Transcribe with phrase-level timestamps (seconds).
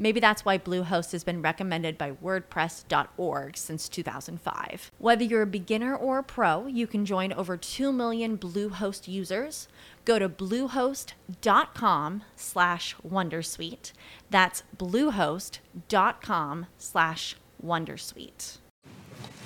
[0.00, 4.90] Maybe that's why Bluehost has been recommended by WordPress.org since 2005.
[4.98, 9.68] Whether you're a beginner or a pro, you can join over 2 million Bluehost users.
[10.04, 13.92] Go to bluehost.com slash wondersuite.
[14.30, 18.58] That's bluehost.com slash wondersuite.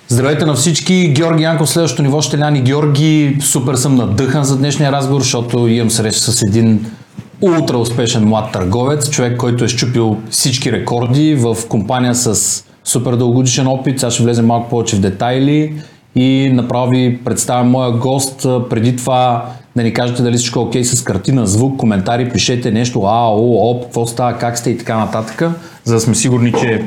[0.07, 1.13] Здравейте на всички!
[1.13, 3.37] Георги Янков, следващото ниво ще ляни Георги.
[3.41, 6.91] Супер съм надъхан за днешния разговор, защото имам среща с един
[7.40, 13.66] ултра успешен млад търговец, човек, който е щупил всички рекорди в компания с супер дългогодишен
[13.66, 14.00] опит.
[14.00, 15.74] Сега ще влезем малко повече в детайли
[16.14, 18.46] и направо ви представям моя гост.
[18.70, 23.02] Преди това да ни кажете дали всичко е окей с картина, звук, коментари, пишете нещо,
[23.02, 25.50] а, о, оп, какво става, как сте и така нататък,
[25.84, 26.84] за да сме сигурни, че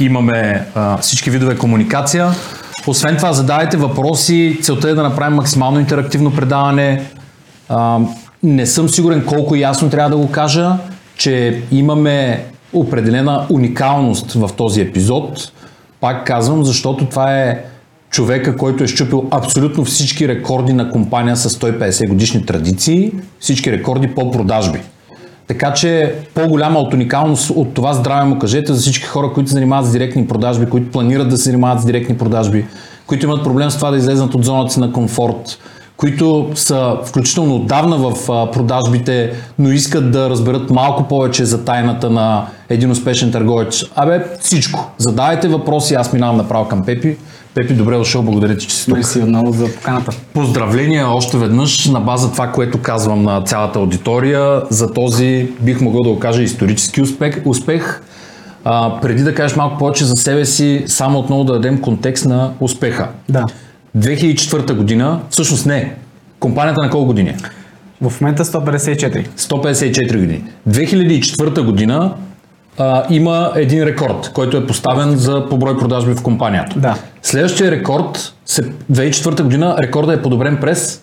[0.00, 2.30] имаме а, всички видове комуникация.
[2.86, 4.58] Освен това, задавайте въпроси.
[4.62, 7.02] Целта е да направим максимално интерактивно предаване.
[7.68, 7.98] А,
[8.42, 10.76] не съм сигурен колко ясно трябва да го кажа,
[11.16, 15.52] че имаме определена уникалност в този епизод.
[16.00, 17.64] Пак казвам, защото това е
[18.10, 24.14] човека, който е щупил абсолютно всички рекорди на компания с 150 годишни традиции, всички рекорди
[24.14, 24.80] по продажби.
[25.46, 29.54] Така че по-голяма от уникалност от това здраве му кажете за всички хора, които се
[29.54, 32.64] занимават с директни продажби, които планират да се занимават с директни продажби,
[33.06, 35.58] които имат проблем с това да излезнат от зоната си на комфорт,
[36.02, 42.46] които са включително отдавна в продажбите, но искат да разберат малко повече за тайната на
[42.68, 43.84] един успешен търговец.
[43.94, 44.90] Абе, всичко.
[44.98, 47.16] Задавайте въпроси, аз минавам направо към Пепи.
[47.54, 48.96] Пепи, добре дошъл, благодаря ти, че си тук.
[48.96, 50.12] Мерси отново за поканата.
[50.34, 56.02] Поздравления още веднъж на база това, което казвам на цялата аудитория за този, бих могъл
[56.02, 57.42] да го кажа, исторически успех.
[57.44, 58.02] успех.
[58.64, 62.52] А, преди да кажеш малко повече за себе си, само отново да дадем контекст на
[62.60, 63.08] успеха.
[63.28, 63.44] Да.
[63.98, 65.94] 2004 година, всъщност не,
[66.40, 67.36] компанията на колко години е?
[68.08, 69.28] В момента 154.
[69.28, 70.44] 154 години.
[70.68, 72.14] 2004 година
[72.78, 76.80] а, има един рекорд, който е поставен за поброй продажби в компанията.
[76.80, 76.98] Да.
[77.22, 78.34] Следващия рекорд,
[78.92, 81.02] 2004 година, рекорда е подобрен през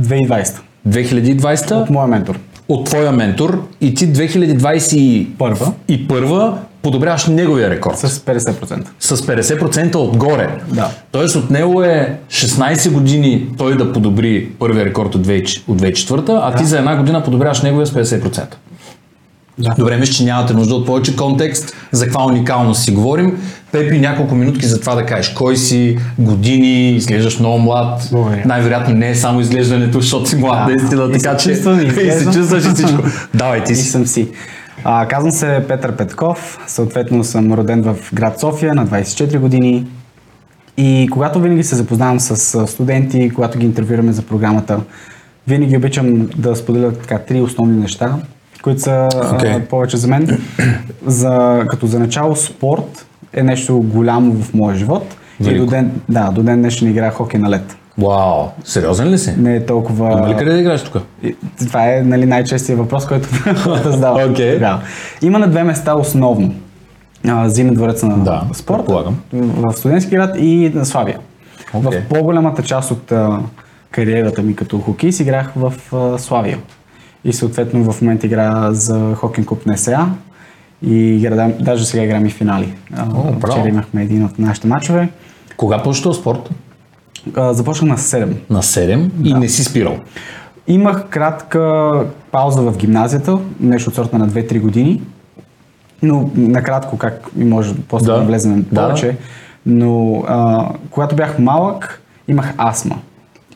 [0.00, 0.58] 2020.
[0.88, 2.38] 2020 От моя ментор.
[2.68, 7.98] От твоя ментор и ти 2021 и първа подобряваш неговия рекорд.
[7.98, 8.86] С 50%.
[9.00, 10.48] С 50% отгоре.
[10.68, 10.90] Да.
[11.12, 16.56] Тоест от него е 16 години той да подобри първия рекорд от 2004, а да.
[16.56, 18.44] ти за една година подобряваш неговия с 50%.
[19.58, 19.74] Да.
[19.78, 23.38] Добре, мисля, че нямате нужда от повече контекст, за каква уникалност си говорим.
[23.72, 28.08] Пепи, няколко минутки за това да кажеш кой си, години, изглеждаш много млад.
[28.12, 28.42] Благодаря.
[28.46, 30.74] Най-вероятно не е само изглеждането, защото си млад, Да.
[30.74, 33.02] наистина, И така че чувствам, и и се чувстваш и всичко.
[33.34, 33.90] Давай ти И си.
[33.90, 34.28] съм си.
[34.84, 39.86] А, казвам се Петър Петков, съответно съм роден в град София на 24 години.
[40.76, 44.80] И когато винаги се запознавам с студенти, когато ги интервюираме за програмата,
[45.48, 48.16] винаги обичам да споделя така три основни неща,
[48.62, 49.50] които са Окей.
[49.50, 50.38] а, повече за мен.
[51.06, 55.16] За, като за начало спорт е нещо голямо в моя живот.
[55.40, 55.64] И Велико.
[55.64, 57.76] до ден, да, до ден днешен играя хокей на лед.
[57.98, 59.34] Вау, сериозен ли си?
[59.38, 60.12] Не е толкова...
[60.12, 61.02] Има ли къде да играеш тук?
[61.66, 63.28] Това е нали, най-честият въпрос, който
[63.84, 64.24] да задава.
[64.30, 64.58] Окей.
[64.58, 64.80] Да.
[65.22, 66.54] Има на две места основно.
[67.46, 69.18] Зимен дворец на Да, спорта предполагам.
[69.32, 71.18] в студентски град и на Славия.
[71.74, 72.00] Окей.
[72.00, 73.38] В по-голямата част от а,
[73.90, 76.58] кариерата ми като хокеист играх в а, Славия.
[77.24, 80.06] И съответно в момента играя за хокин клуб НСА
[80.82, 82.74] и игра, даже сега играм и финали.
[82.98, 83.52] О, браво.
[83.52, 85.08] Вчера имахме един от нашите матчове.
[85.56, 86.50] Кога почва спорт?
[87.36, 88.34] А, Започнах на 7.
[88.50, 89.96] На 7 и не си спирал.
[90.68, 95.02] Имах кратка пауза в гимназията, нещо от сорта на 2-3 години,
[96.02, 98.18] но накратко, как и може после Да.
[98.18, 98.80] да, влезем Да.
[98.82, 99.16] повече,
[99.66, 102.96] но а, когато бях малък, имах астма.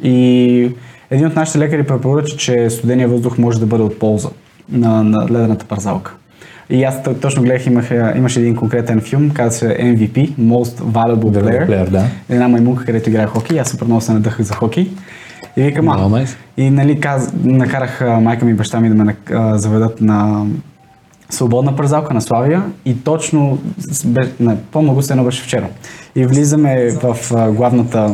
[0.02, 0.70] И
[1.10, 4.28] един от нашите лекари препоръча, че студения въздух може да бъде от полза
[4.68, 6.14] на, на ледената парзалка.
[6.70, 11.68] И аз точно гледах, имах, имаше един конкретен филм, казва се MVP, Most Valuable Player.
[11.68, 12.04] Player, да.
[12.28, 14.90] Една маймунка, където играе хокей, аз супер много се надъхах за хокей.
[15.56, 16.36] И викам, а, Много nice.
[16.56, 20.46] и нали, каз, накарах майка ми и баща ми да ме а, заведат на
[21.30, 23.58] свободна парзалка на Славия и точно,
[24.40, 25.68] не, по-много се беше вчера.
[26.14, 28.10] И влизаме в а, главната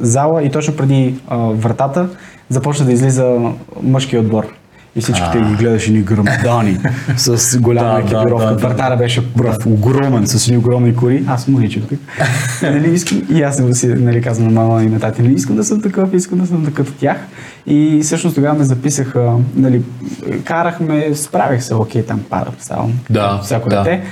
[0.00, 2.08] зала и точно преди а, вратата
[2.48, 3.38] започна да излиза
[3.82, 4.54] мъжки отбор.
[4.96, 6.78] И всичките ги гледаше ни гръмдани
[7.16, 8.54] с голяма екипировка.
[8.54, 11.24] Вратара беше прав, огромен, с едни огромни кори.
[11.26, 11.98] Аз му личах тук.
[12.62, 15.56] нали, искам, и аз му си нали, казвам на мама и на тати, нали, искам
[15.56, 17.16] да съм такъв, искам да съм такъв тях.
[17.66, 19.82] И всъщност тогава ме записаха, нали,
[20.44, 22.92] карахме, справих се, окей, там пада, ставам.
[23.10, 23.82] Да, всяко да.
[23.82, 24.02] дете.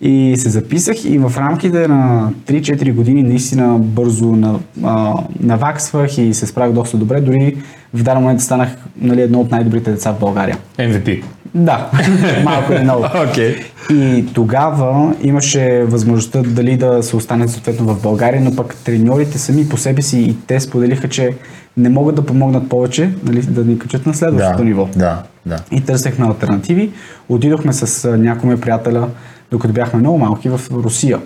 [0.00, 6.34] И се записах и в рамките на 3-4 години наистина бързо на, а, наваксвах и
[6.34, 7.20] се справих доста добре.
[7.20, 7.56] Дори
[7.94, 8.68] в даден момент станах
[9.00, 10.58] нали, едно от най-добрите деца в България.
[10.78, 11.22] MVP.
[11.54, 11.90] Да,
[12.44, 13.06] малко или много.
[13.30, 13.56] Окей.
[13.90, 19.68] И тогава имаше възможността дали да се остане съответно в България, но пък треньорите сами
[19.68, 21.34] по себе си и те споделиха, че
[21.76, 24.88] не могат да помогнат повече, нали, да ни качат на следващото Да, ниво.
[24.96, 25.56] да, да.
[25.70, 26.90] И търсехме альтернативи.
[27.28, 29.08] Отидохме с някои мои приятеля,
[29.50, 31.18] докато бяхме много малки, в Русия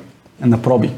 [0.44, 0.90] на проби,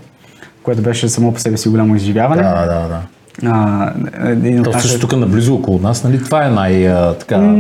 [0.63, 2.43] което беше само по себе си голямо изживяване.
[2.43, 3.01] Да, да, да.
[3.47, 3.93] А,
[4.25, 6.25] един То нашите- тук наблизо около нас, нали?
[6.25, 7.57] Това е най- а, така...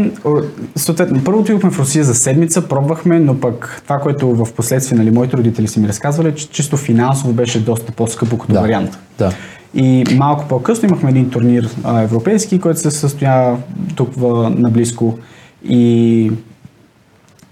[0.76, 5.10] Съответно, първо отидохме в Русия за седмица, пробвахме, но пък това, което в последствие нали,
[5.10, 8.98] моите родители са ми разказвали, че чисто финансово беше доста по-скъпо като Да, вариант.
[9.18, 9.32] да.
[9.74, 13.56] И малко по-късно имахме един турнир а, европейски, който се състоя
[13.94, 15.18] тук в, наблизко
[15.64, 16.32] и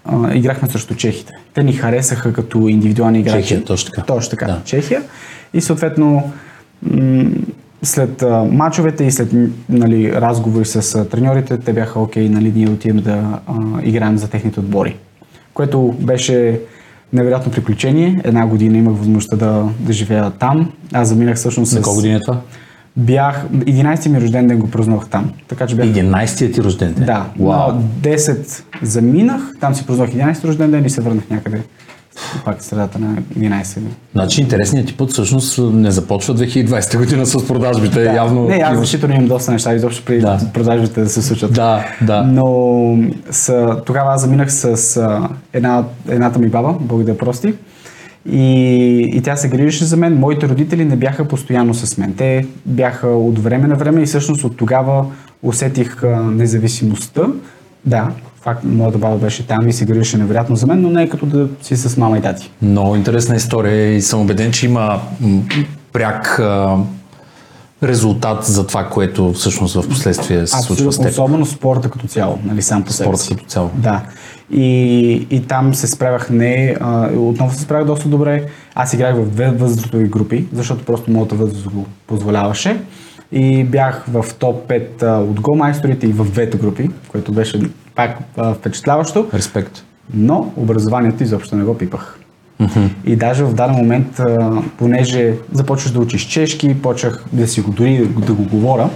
[0.04, 1.32] а, играхме срещу чехите.
[1.54, 3.42] Те ни харесаха като индивидуални играчи.
[3.42, 4.06] Чехия, точно така.
[4.06, 4.60] Точно така, Да.
[4.64, 5.02] Чехия.
[5.54, 6.32] И съответно
[6.82, 7.24] м-
[7.82, 9.28] след а, мачовете и след
[9.68, 14.30] нали, разговори с а, треньорите, те бяха окей, нали, ние отидем да а, играем за
[14.30, 14.96] техните отбори.
[15.54, 16.60] Което беше
[17.12, 18.20] невероятно приключение.
[18.24, 20.72] Една година имах възможността да, да живея там.
[20.92, 21.82] Аз заминах всъщност На с...
[21.82, 22.40] колко години е това?
[22.96, 23.46] Бях...
[23.48, 25.32] 11-ти ми рожден ден го празнувах там.
[25.48, 25.86] Така че бях...
[25.86, 27.06] 11-тият ти рожден ден.
[27.06, 27.72] Да, Вау.
[27.72, 31.62] на 10 заминах, там си празнувах 11 рожден ден и се върнах някъде
[32.44, 33.78] пак средата на 11
[34.14, 38.04] Значи интересният ти път всъщност не започва 2020 година с продажбите.
[38.04, 38.12] Да.
[38.12, 40.40] Явно Не, аз значително имам доста неща, изобщо при Да.
[40.54, 41.52] продажбите да се случат.
[41.52, 42.22] Да, да.
[42.22, 42.98] Но
[43.30, 45.00] с, тогава аз заминах с
[45.52, 47.54] една, едната ми баба, Бог да прости.
[48.30, 50.14] И, и тя се грижеше за мен.
[50.18, 52.14] Моите родители не бяха постоянно с мен.
[52.16, 55.06] Те бяха от време на време и всъщност от тогава
[55.42, 57.26] усетих независимостта.
[57.84, 58.10] Да,
[58.46, 61.26] факт, моята баба беше там и се грижеше невероятно за мен, но не е като
[61.26, 62.50] да си с мама и тати.
[62.62, 65.00] Много интересна история и съм убеден, че има
[65.92, 66.76] пряк а,
[67.82, 71.12] резултат за това, което всъщност в последствие се случва с Абсолютно, теб.
[71.12, 73.70] особено спорта като цяло, нали, сам по себе Спорта като цяло.
[73.74, 74.02] Да.
[74.50, 78.46] И, и там се справях не, а, отново се справях доста добре.
[78.74, 82.80] Аз играх в две възрастови групи, защото просто моята възраст го позволяваше.
[83.32, 87.60] И бях в топ 5 а, от голмайсторите и в двете групи, което беше
[87.96, 89.26] пак а, впечатляващо.
[89.34, 89.84] Респект.
[90.14, 92.18] Но образованието изобщо не го пипах.
[93.04, 97.70] И даже в даден момент, а, понеже започваш да учиш чешки, почнах да си го
[97.70, 98.88] дори да го говоря,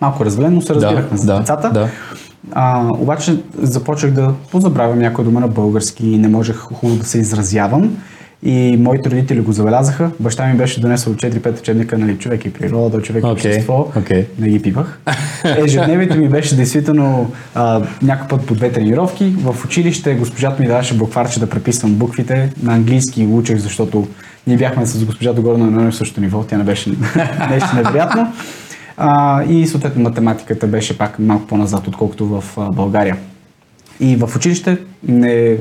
[0.00, 1.70] малко развалено се разбирахме за да, децата.
[1.70, 1.88] да.
[2.52, 7.18] А, обаче започнах да позабравям някоя дума на български и не можех хубаво да се
[7.18, 7.96] изразявам.
[8.44, 10.10] И моите родители го забелязаха.
[10.20, 13.88] Баща ми беше донесъл 4-5 учебника, нали, човек и природа, човек и Окей, общество.
[13.96, 14.26] окей.
[14.38, 14.98] Не ги пипах.
[15.44, 19.34] Ежедневието ми беше действително а, някой път по две тренировки.
[19.38, 22.52] В училище госпожата ми даваше букварче да преписвам буквите.
[22.62, 24.08] На английски го учех, защото
[24.46, 26.44] ние бяхме с госпожа Догорна на едно и също ниво.
[26.44, 26.90] Тя не беше
[27.50, 28.32] нещо невероятно.
[28.96, 33.16] А, и съответно математиката беше пак малко по-назад, отколкото в а, България.
[34.00, 34.78] И в училище
[35.08, 35.56] не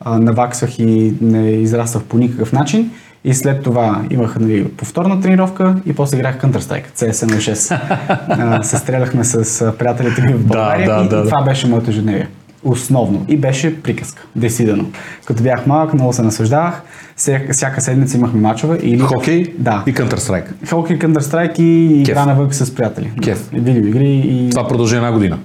[0.00, 2.90] а, наваксвах и не израствах по никакъв начин.
[3.24, 7.80] И след това имах нали, повторна тренировка и после играх Counter-Strike, CS 06.
[8.28, 11.24] а, се стреляхме с приятелите ми в България да, и, да, и да.
[11.24, 12.28] това беше моето ежедневие.
[12.64, 13.24] Основно.
[13.28, 14.22] И беше приказка.
[14.36, 14.90] Действително.
[15.24, 16.82] Като бях малък, много се наслаждавах.
[17.16, 18.78] Всяка, всяка седмица имахме мачове.
[18.82, 18.98] Или...
[18.98, 19.82] Хокей Да.
[19.86, 20.68] и Counter-Strike.
[20.70, 22.08] Хокей, Counter-Strike и Кеф.
[22.12, 23.12] игра навън с приятели.
[23.22, 23.48] Кеф.
[23.52, 24.50] И видеоигри и...
[24.50, 25.38] Това продължи една година.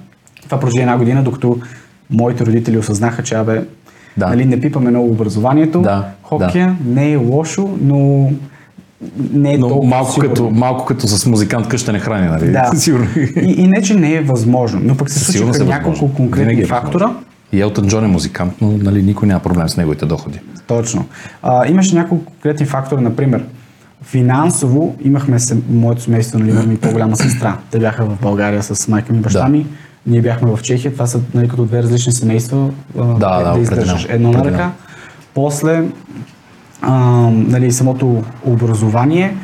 [0.43, 1.60] Това продължи една година, докато
[2.10, 3.62] моите родители осъзнаха, че абе,
[4.18, 4.27] Да.
[4.27, 5.82] нали, не пипаме много образованието.
[5.82, 8.30] Да, Хокея не е лошо, но
[9.34, 10.30] не е Но толкова малко сигурно.
[10.30, 12.51] като, малко като с музикант къща не храни, нали?
[12.51, 12.72] Да.
[12.75, 13.08] Сигурно.
[13.18, 16.15] И, и не, че не е възможно, но пък се случиха се няколко възможно.
[16.15, 17.06] конкретни Винаги е фактора.
[17.06, 17.25] възможно.
[17.53, 20.39] И Елтън Джон е музикант, но нали, никой няма проблем с неговите доходи.
[20.68, 21.06] Точно.
[21.44, 23.44] А, имаше няколко конкретни фактори, например,
[24.03, 27.58] финансово имахме се, моето семейство, нали, имаме и по-голяма сестра.
[27.72, 29.50] Те бяха в България с майка ми и баща Да.
[29.50, 29.65] ми.
[30.08, 30.93] Ние бяхме в Чехия.
[30.93, 32.70] Това са нали, като две различни семейства.
[33.00, 34.29] а, Да, да, издържаш определено.
[34.29, 34.72] едно на ръка.
[35.34, 35.84] После
[36.81, 36.91] а,
[37.31, 39.38] нали, самото образование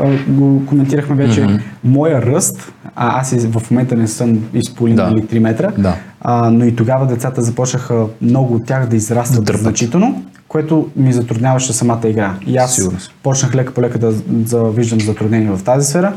[0.00, 1.60] а, го коментирахме вече.
[1.84, 5.10] Моя ръст А, аз в момента не съм изполин Да.
[5.10, 5.96] нали, 3 метра, Да.
[6.20, 11.12] а, но и тогава децата започнаха много от тях да израстват Да значително, което ми
[11.12, 12.34] затрудняваше самата игра.
[12.46, 16.12] И аз Сигурно почнах лека по лека да, да виждам затруднения в тази сфера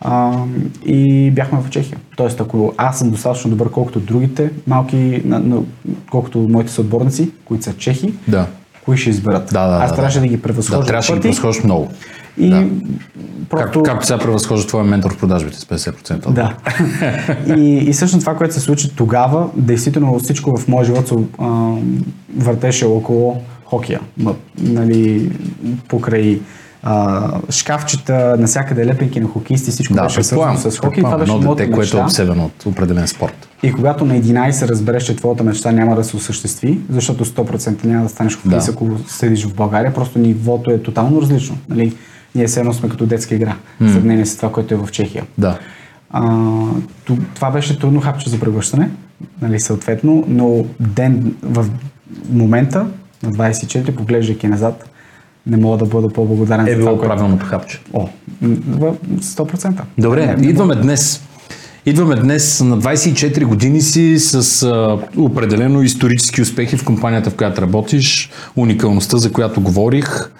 [0.00, 0.32] а,
[0.86, 1.98] и бяхме в Чехия.
[2.16, 5.62] Тоест, ако аз съм достатъчно добър, колкото другите малки, на, на,
[6.10, 8.46] колкото моите съотборници, които са чехи, Да.
[8.84, 9.46] кои ще изберат.
[9.52, 10.20] Да, да, аз да, трябваше да.
[10.20, 11.88] да ги превъзхожа Да, трябваше да ги превъзхождаш много.
[12.38, 12.68] и Да.
[13.50, 13.64] просто...
[13.64, 16.30] Както, както сега превъзхожда твоя ментор в продажбите с 50%.
[16.30, 16.56] Да.
[17.56, 21.14] и, и всъщност това, което се случи тогава, действително всичко в моя живот се
[22.36, 24.00] въртеше около хокея.
[24.58, 25.30] Нали,
[25.88, 26.40] покрай
[26.88, 31.02] а, шкафчета, навсякъде лепенки на хокеисти, всичко Да, беше свързано с хокей.
[31.02, 33.48] Това беше едно дете, което е обсебено от определен спорт.
[33.62, 38.02] И когато на 11 разбереш, че твоята мечта няма да се осъществи, защото 100% няма
[38.02, 38.72] да станеш хокеист, Да.
[38.72, 41.58] ако седиш в България, просто нивото е тотално различно.
[41.68, 41.94] Нали?
[42.34, 45.24] Ние все едно сме като детска игра, в сравнение с това, което е в Чехия.
[45.38, 45.58] Да.
[46.10, 46.22] А,
[47.34, 48.90] това беше трудно хапче за превръщане,
[49.42, 51.66] нали, съответно, но ден в
[52.30, 52.86] момента,
[53.22, 54.90] на 24, поглеждайки назад,
[55.46, 57.14] не мога да бъда по-благодарен Е за било това, което...
[57.14, 57.80] правилното хапче.
[57.92, 58.08] О,
[58.42, 59.80] м, в 100%.
[59.98, 61.22] Добре, Не, не идваме днес.
[61.86, 67.62] Идваме днес на 24 години си с а, определено исторически успехи в компанията, в която
[67.62, 70.30] работиш, уникалността, за която говорих.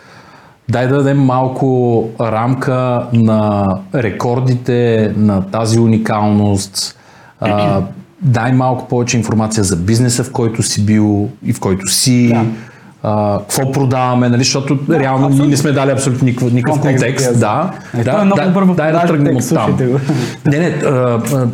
[0.69, 6.99] Дай да дадем малко рамка на рекордите, на тази уникалност.
[7.41, 7.83] А,
[8.23, 12.29] дай малко повече информация за бизнеса, в който си бил и в който си.
[12.29, 12.45] Да.
[13.03, 14.39] А, какво продаваме, нали?
[14.39, 17.25] защото реално ние не сме дали абсолютно никакъв, никакъв Контекст, контекст.
[17.27, 17.39] се.
[17.39, 19.77] Да, Е, да, е много да, добър в дай да тръгнем от там.
[20.47, 21.49] Не, не, а, а,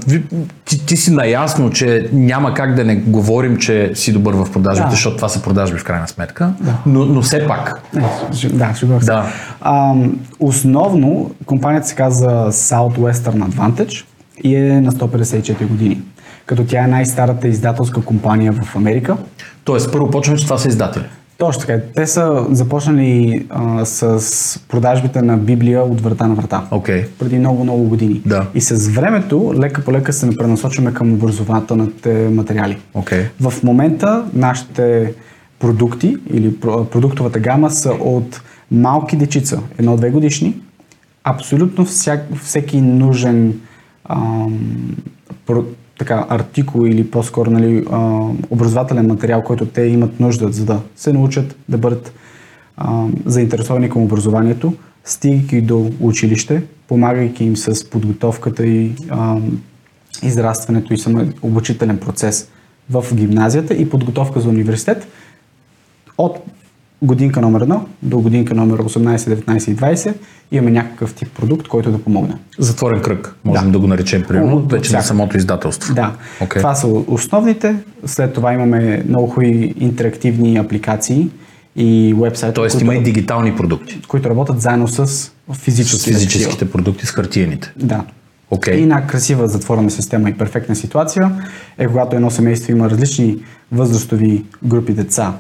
[0.65, 4.85] ти, ти си наясно, че няма как да не говорим, че си добър в продажбите,
[4.85, 4.91] Да.
[4.91, 6.53] защото това са продажби в крайна сметка,
[6.87, 7.83] но, но все пак.
[7.95, 8.87] Не, ще- да, се.
[8.87, 9.27] Да.
[9.61, 14.05] Ам, основно компанията се казва Southwestern Advantage
[14.45, 16.01] и е на 154 години.
[16.47, 19.17] Като тя е най-старата издателска компания в Америка.
[19.65, 21.05] Тоест, първо почваме, че това са издатели.
[21.43, 21.81] Точно така.
[21.95, 26.67] Те са започнали а, с продажбите на Библия от врата на врата.
[26.71, 27.07] Окей.
[27.19, 28.23] Преди много-много години.
[28.27, 28.47] Да.
[28.55, 32.79] И с времето, лека по лека се пренасочваме към образователните материали.
[32.95, 33.25] Окей.
[33.41, 35.15] В момента нашите
[35.59, 40.57] продукти или про- продуктовата гама са от малки дечица, едно-две годишни,
[41.25, 43.61] абсолютно всяк, всеки нужен
[44.09, 44.59] ам,
[46.05, 51.13] така, артикул или по-скоро нали, а, образователен материал, който те имат нужда, за да се
[51.13, 52.13] научат да бъдат
[52.77, 58.93] ам, заинтересовани към образованието, стигайки до училище, помагайки им с подготовката и
[60.23, 62.49] израстването и само обучителен процес
[62.91, 65.09] в гимназията и подготовка за университет
[66.19, 66.39] от
[67.03, 70.15] годинка номер 1 до годинка номер 18, 19 и 20
[70.53, 72.35] имаме някакъв тип продукт, който да помогне.
[72.59, 73.73] Затворен кръг, можем Да.
[73.73, 75.95] да, го наречем, примерно, вече на самото издателство.
[75.95, 76.61] Да, Окей.
[76.63, 77.77] това са основните.
[78.07, 81.29] След това имаме много хубави интерактивни апликации
[81.77, 84.01] и вебсайти, Тоест които, има и дигитални продукти.
[84.09, 86.13] които работят заедно с С физическите.
[86.13, 87.73] физическите продукти, с хартиените.
[87.77, 88.05] Да.
[88.51, 88.75] Окей.
[88.79, 91.31] И една красива затворена система и перфектна ситуация
[91.79, 93.37] е когато едно семейство има различни
[93.73, 95.33] възрастови групи деца.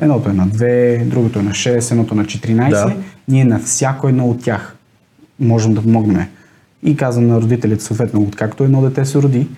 [0.00, 2.70] Едното е на 2, другото е на 6, едното на 14.
[2.70, 2.96] Да.
[3.28, 4.76] Ние на всяко едно от тях
[5.40, 6.26] можем да помогнем.
[6.82, 9.48] И казвам на родителите, съответно, откакто едно дете се роди,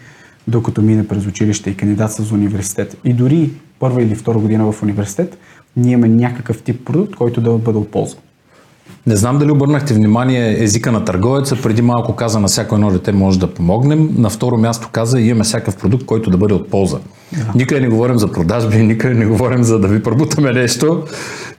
[0.49, 2.97] докато мине през училище и кандидатства за университет.
[3.05, 5.39] И дори първа или втора година в университет,
[5.77, 8.17] ние имаме някакъв тип продукт, който да бъде от полза.
[9.07, 11.57] Не знам дали обърнахте внимание езика на търговеца.
[11.63, 14.11] Преди малко каза на всяко едно дете може да помогнем.
[14.19, 16.99] На второ място каза имаме всякакъв продукт, който да бъде от полза.
[17.33, 17.53] Да.
[17.55, 21.03] Никъде не говорим за продажби, никъде не говорим за да ви пробутаме нещо.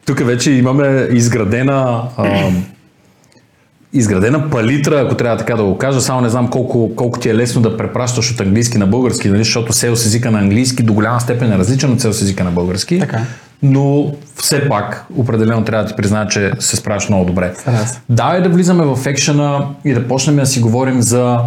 [0.06, 2.52] Тук вече имаме изградена а,
[3.94, 6.02] изградена палитра, ако трябва така да го кажа.
[6.02, 9.44] Само не знам колко, колко ти е лесно да препращаш от английски на български, нали?
[9.44, 13.00] защото селс езика на английски до голяма степен е различен от селс езика на български.
[13.00, 13.22] Така.
[13.64, 17.54] Но все пак, определено трябва да ти призная, че се справяш много добре.
[17.56, 18.00] Се.
[18.10, 21.40] Давай да влизаме в екшена и да почнем да си говорим за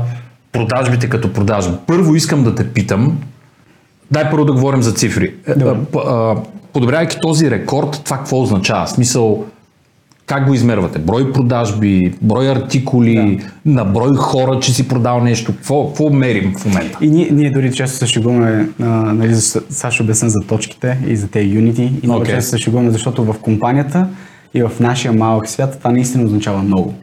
[0.52, 1.76] продажбите като продажби.
[1.87, 3.18] Първо искам да те питам,
[4.11, 5.34] дай първо да говорим за цифри.
[5.46, 5.76] Е, Добре.
[6.06, 6.34] а,
[6.72, 8.88] Подобрявайки този рекорд, това какво означава?
[8.88, 9.44] Смисъл,
[10.26, 10.98] как го измервате?
[10.98, 15.52] Брой продажби, брой артикули, на брой хора, че си продал нещо.
[15.52, 16.98] Какво, какво мерим в момента?
[17.00, 19.34] И ние, ние дори често се шегуваме, нали,
[19.90, 21.82] ще обясня за точките и за тези юнити.
[22.02, 22.34] И много Окей.
[22.34, 24.08] често се шегуваме, защото в компанията
[24.54, 26.94] и в нашия малък свят това наистина означава много.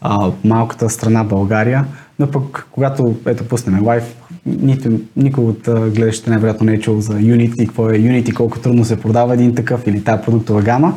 [0.00, 1.84] А, малката страна България,
[2.18, 4.16] но пък когато ето пуснем лайв,
[4.46, 5.60] нито, никой от
[5.94, 9.54] гледащите най-вероятно не е чул за Unity, какво е Unity, колко трудно се продава един
[9.54, 10.94] такъв или тази продуктова гама.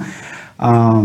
[0.57, 1.01] А,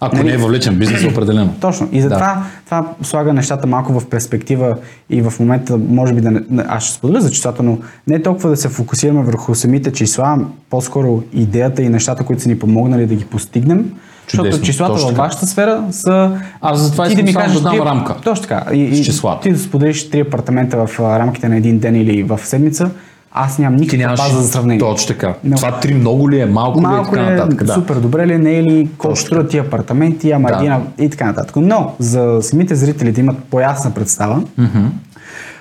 [0.00, 0.28] Ако Нали?
[0.28, 1.54] не е въвлечен бизнес, определено.
[1.60, 1.88] Точно.
[1.92, 4.76] И затова това слага нещата малко в перспектива
[5.10, 8.50] и в момента, може би да не, аз ще споделя за числата, но не толкова
[8.50, 10.38] да се фокусираме върху самите числа,
[10.70, 13.90] по-скоро идеята и нещата, които са ни помогнали да ги постигнем.
[14.26, 16.38] Чудесно, Защото числата във вашата сфера са...
[16.60, 18.74] Аз затова ти искам само да дам рамка Точно така.
[18.74, 19.42] И, и числата.
[19.42, 22.90] Ти да споделиш три апартамента в рамките на един ден или в седмица,
[23.38, 24.80] аз нямам никаква нямаш база за сравнение.
[24.80, 25.34] Точно така.
[25.44, 27.64] Но- Това три много ли е, малко, Малко ли е така е, нататък.
[27.64, 27.74] Да.
[27.74, 30.56] супер добре ли е, не е ли, колко Точно струват тия апартаменти, ама Да.
[30.56, 31.56] един, и така нататък.
[31.56, 34.42] Но за самите зрители да имат по-ясна представа,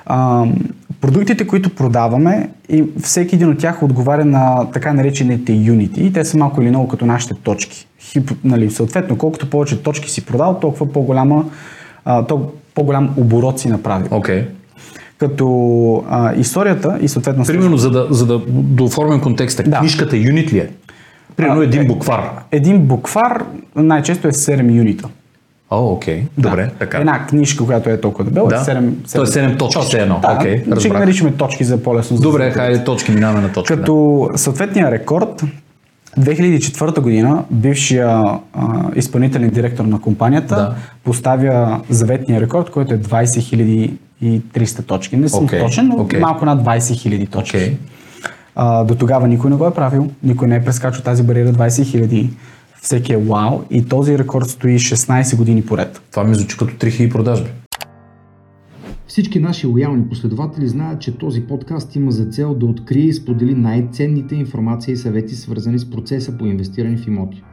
[0.06, 0.46] а,
[1.02, 6.04] продуктите, които продаваме, и всеки един от тях отговаря на така наречените юнити.
[6.04, 7.88] И те са малко или много като нашите точки.
[8.00, 11.46] Хип, нали, съответно, колкото повече точки си продал, толкова по-голяма,
[12.06, 14.08] а, то, по-голям оборот си направил.
[14.12, 14.48] Окей.
[15.18, 15.48] Като
[16.10, 17.46] а, историята и съответно...
[17.46, 19.80] Примерно, за да, за да дооформим контекста, Да.
[19.80, 20.70] книжката юнит ли е?
[21.36, 22.30] Примерно един буквар.
[22.52, 23.44] Един буквар
[23.76, 25.08] най-често е 7 юнита.
[25.72, 26.24] О, окей.
[26.38, 26.98] Добре, така.
[26.98, 28.56] Една книжка, която е толкова дебела, Да.
[28.56, 30.20] е 7, То е седем точки, все едно.
[30.22, 32.18] Да, Окей, ще ги наричаме точки за по-лесно.
[32.18, 32.54] за Добре, запомнение.
[32.54, 33.76] хайде точки, минаваме на точки.
[33.76, 35.44] Като съответния рекорд,
[36.20, 38.40] 2004 година бившия а,
[38.96, 40.76] изпълнителен директор на компанията Да.
[41.04, 43.40] поставя заветния рекорд, който е 20
[44.24, 45.18] 300 точки.
[45.18, 46.20] Не съм Окей, точен, но окей.
[46.20, 47.58] малко над 20 000 точки.
[47.58, 47.78] Окей.
[48.56, 51.68] А, до тогава никой не го е правил, никой не е прескачал тази бариера 20
[51.68, 52.30] 000.
[52.82, 56.02] Всеки е вау и този рекорд стои 16 години поред.
[56.12, 57.50] Това ми звучи като 3000 продажби.
[59.08, 63.56] Всички наши лоялни последователи знаят, че този подкаст има за цел да открие и сподели
[63.56, 67.44] най-ценните информации и съвети, свързани с процеса по инвестиране в имоти.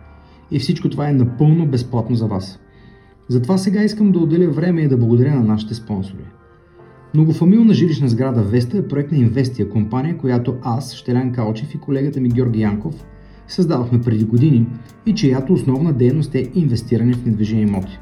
[0.51, 2.59] И всичко това е напълно безплатно за вас.
[3.29, 6.25] Затова сега искам да отделя време и да благодаря на нашите спонсори.
[7.15, 12.21] Многофамилна жилищна сграда Веста е проект на Инвестия, компания, която аз, Щелян Калчев и колегата
[12.21, 13.05] ми Георги Янков
[13.49, 14.67] създадохме преди години
[15.07, 17.99] и чиято основна дейност е инвестиране в недвижими имоти.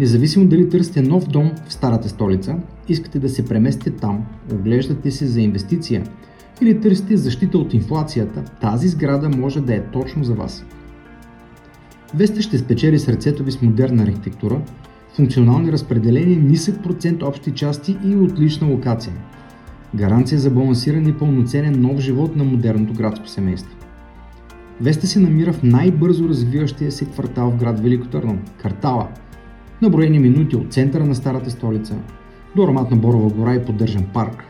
[0.00, 2.56] Независимо дали търсите нов дом в старата столица,
[2.88, 6.04] искате да се преместите там, оглеждате се за инвестиция
[6.60, 10.64] или търсите защита от инфлацията, тази сграда може да е точно за вас.
[12.14, 14.62] Веста ще спечели сърцето ви с модерна архитектура,
[15.18, 19.12] функционални разпределения, нисък процент общи части и отлична локация.
[19.94, 23.76] Гаранция за балансиран и пълноценен нов живот на модерното градско семейство.
[24.80, 29.08] Веста се намира в най-бързо развиващия се квартал в град Велико Търново– Картала.
[29.82, 31.96] На броени минути от центъра на старата столица
[32.56, 34.44] до ароматна Борова гора и поддържан парк.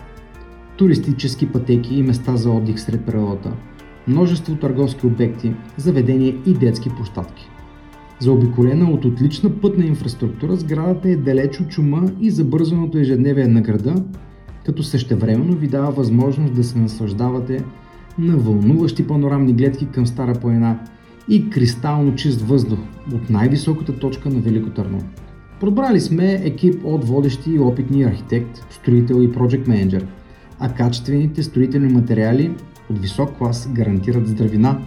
[0.77, 3.53] Туристически пътеки и места за отдих сред природата.
[4.09, 7.49] Множество търговски обекти, заведения и детски площадки.
[8.21, 14.05] Заобиколена от отлична пътна инфраструктура, сградата е далеч от чума и забързаното ежедневие на града,
[14.67, 17.65] като същевременно ви дава възможност да се наслаждавате
[18.19, 20.79] на вълнуващи панорамни гледки към Стара планина
[21.29, 22.79] и кристално чист въздух
[23.15, 25.05] от най-високата точка на Велико Търново.
[25.61, 30.07] Подбрали сме екип от водещи и опитни архитект, строител и проект менеджер,
[30.59, 32.55] а качествените строителни материали
[32.91, 34.79] от висок клас гарантират здравина,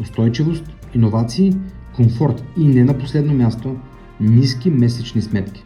[0.00, 0.64] устойчивост,
[0.94, 1.52] иновации,
[2.00, 3.76] комфорт и не на последно място
[4.20, 5.62] ниски месечни сметки.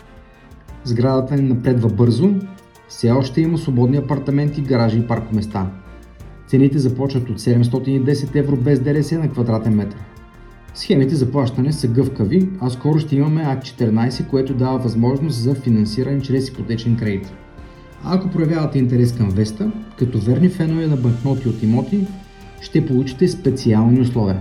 [0.85, 2.35] Сградата ни напредва бързо,
[2.88, 5.66] все още има свободни апартаменти, гаражи и паркоместа.
[6.47, 9.99] Цените започват от 710 евро без ДДС на квадратен метър.
[10.75, 15.55] Схемите за плащане са гъвкави, а скоро ще имаме АК 14, което дава възможност за
[15.55, 17.33] финансиране чрез ипотечен кредит.
[18.05, 22.07] Ако проявявате интерес към Веста, като верни фенове на банкноти от имоти,
[22.61, 24.40] ще получите специални условия.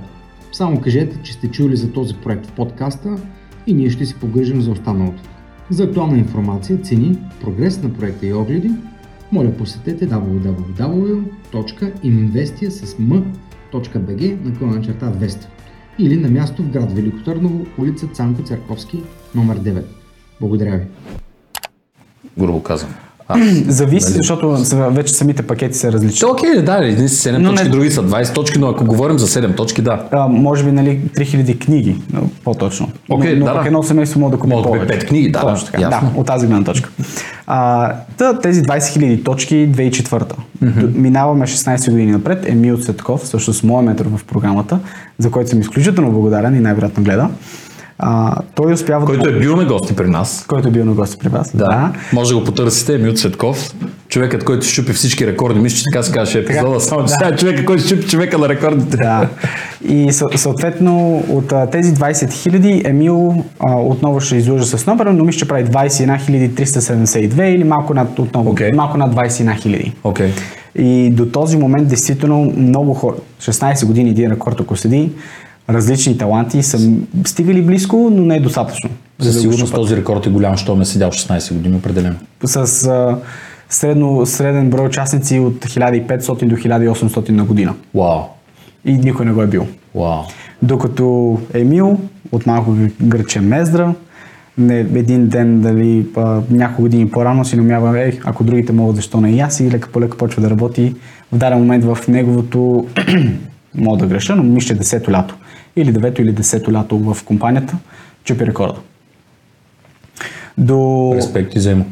[0.53, 3.17] Само кажете, че сте чули за този проект в подкаста
[3.67, 5.23] и ние ще си погрижим за останалото.
[5.69, 8.71] За актуална информация, цени, прогрес на проекта и огледи,
[9.31, 15.49] моля посетете www.investia с m.bg наклона черта Веста
[15.99, 19.03] или на място в град Велико Търново, улица Цанко Церковски,
[19.35, 19.83] номер 9.
[20.39, 20.85] Благодаря ви.
[22.37, 22.93] Грубо казвам.
[23.27, 23.39] Аз.
[23.67, 24.17] Зависи, Нали?
[24.17, 24.57] защото
[24.91, 26.27] вече самите пакети са различни.
[26.29, 29.19] Окей, да, едни са 7 Но точки, не- други са 20 точки, но ако говорим
[29.19, 30.03] за 7 точки, да.
[30.11, 32.89] А, може би, нали, 3000 книги, но по-точно.
[33.09, 33.67] Окей, но, но да, пък да.
[33.67, 34.87] едно семейство може да купи Може повече.
[34.87, 36.11] пет книги, да, Точно да, така, ясно.
[36.13, 36.89] да, от тази гледна точка.
[37.47, 40.23] А, та, тези 20 000 точки 2004
[40.63, 40.95] mm-hmm.
[40.97, 42.49] Минаваме 16 години напред.
[42.49, 44.79] Емил Цветков, също с моя метър в програмата,
[45.17, 47.29] за който съм изключително благодарен и най-вероятно гледа.
[47.99, 49.29] А, той успява Който да...
[49.29, 50.45] е бил на гости при нас.
[50.47, 51.51] който е бил на гости при вас.
[51.55, 51.91] Да.
[52.13, 53.73] Може да го потърсите, Емил Цветков.
[54.09, 55.59] Човекът, който щупи всички рекорди.
[55.59, 56.79] Мисля, че така се казваше епизода.
[56.79, 57.33] Само, че да.
[57.33, 58.97] е човека, който щупи човека на рекордите.
[58.97, 59.29] Да.
[59.87, 65.23] И съ- съответно от тези 20 хиляди Емил а, отново ще излъжа с номера, но
[65.23, 68.71] мисля, че прави 21 372 или малко над, отново, Окей.
[68.71, 69.93] малко над 21 хиляди.
[70.03, 70.31] Окей.
[70.75, 75.11] И до този момент, действително, много хора, 16 години един рекорд, ако седи,
[75.69, 76.91] различни таланти са
[77.25, 78.89] стигали близко, но не е достатъчно.
[79.19, 82.15] За го сигурност този рекорд е голям, що ме седял 16 години, определено.
[82.43, 83.17] С а,
[83.69, 87.73] средно, среден брой участници от 1500 до 1800 на година.
[87.95, 88.19] Вау,
[88.85, 89.67] И никой не го е бил.
[89.95, 90.21] вау.
[90.61, 91.99] Докато Емил
[92.31, 93.93] от малко гръче Мездра,
[94.57, 99.21] не, един ден, дали а, няколко години по-рано си намява, е, ако другите могат, защо
[99.21, 100.95] не и аз и лека по лека почва да работи
[101.31, 102.87] в даден момент в неговото,
[103.75, 105.35] мога да греша, но мисля 10-то лято.
[105.75, 107.77] Или 9-то или 10-то лято в компанията,
[108.23, 108.79] чупи рекорда.
[110.57, 111.11] До...
[111.15, 111.85] Респект и взема.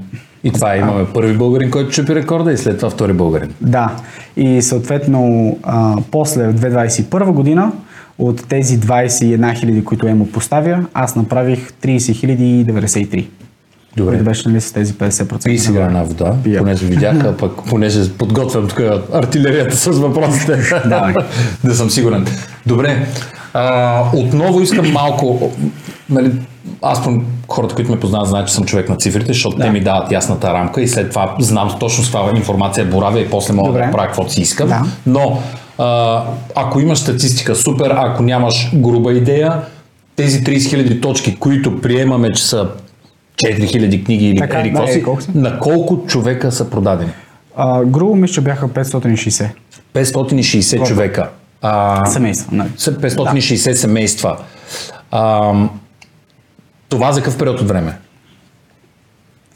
[0.44, 3.54] И това е, имаме първи българин, който чупи рекорда и след това втори българин.
[3.62, 3.96] Да,
[4.38, 7.72] и съответно а, после в 2021 година
[8.20, 13.28] от тези 21 000, които Емо поставя, аз направих 30 093.
[13.98, 14.12] Добре.
[14.12, 15.44] Които беше нали, с тези 50%.
[15.44, 16.60] Пи сега една вода, Пия.
[16.60, 18.82] понеже видях, а пък понеже подготвям тук
[19.13, 20.60] артилерията с въпросите.
[21.63, 22.26] Да съм сигурен.
[22.65, 23.08] Добре.
[23.54, 25.52] А, отново искам малко,
[26.10, 26.32] нали,
[26.82, 27.02] аз
[27.48, 30.54] хората, които ме познават, знаят, че съм човек на цифрите, защото те ми дават ясната
[30.54, 33.86] рамка и след това знам точно с това информация боравя и после мога Добре.
[33.86, 34.68] да правя каквото си искам.
[34.68, 34.82] Да.
[35.06, 35.42] Но
[35.78, 36.24] а,
[36.56, 39.62] ако имаш статистика, супер, ако нямаш груба идея,
[40.16, 42.68] тези 30 000 точки, които приемаме, че са
[43.44, 45.32] 4000 книги или Така, да, еди си, колко са?
[45.36, 47.12] на колко човека са продадени?
[47.56, 49.48] А, грубо мисля, че бяха 560
[49.96, 51.30] 560 човека.
[51.62, 52.50] А, семейства.
[52.52, 52.69] Нали.
[52.78, 54.38] са 560 семейства.
[55.12, 55.54] А,
[56.89, 57.97] това за какъв период от време?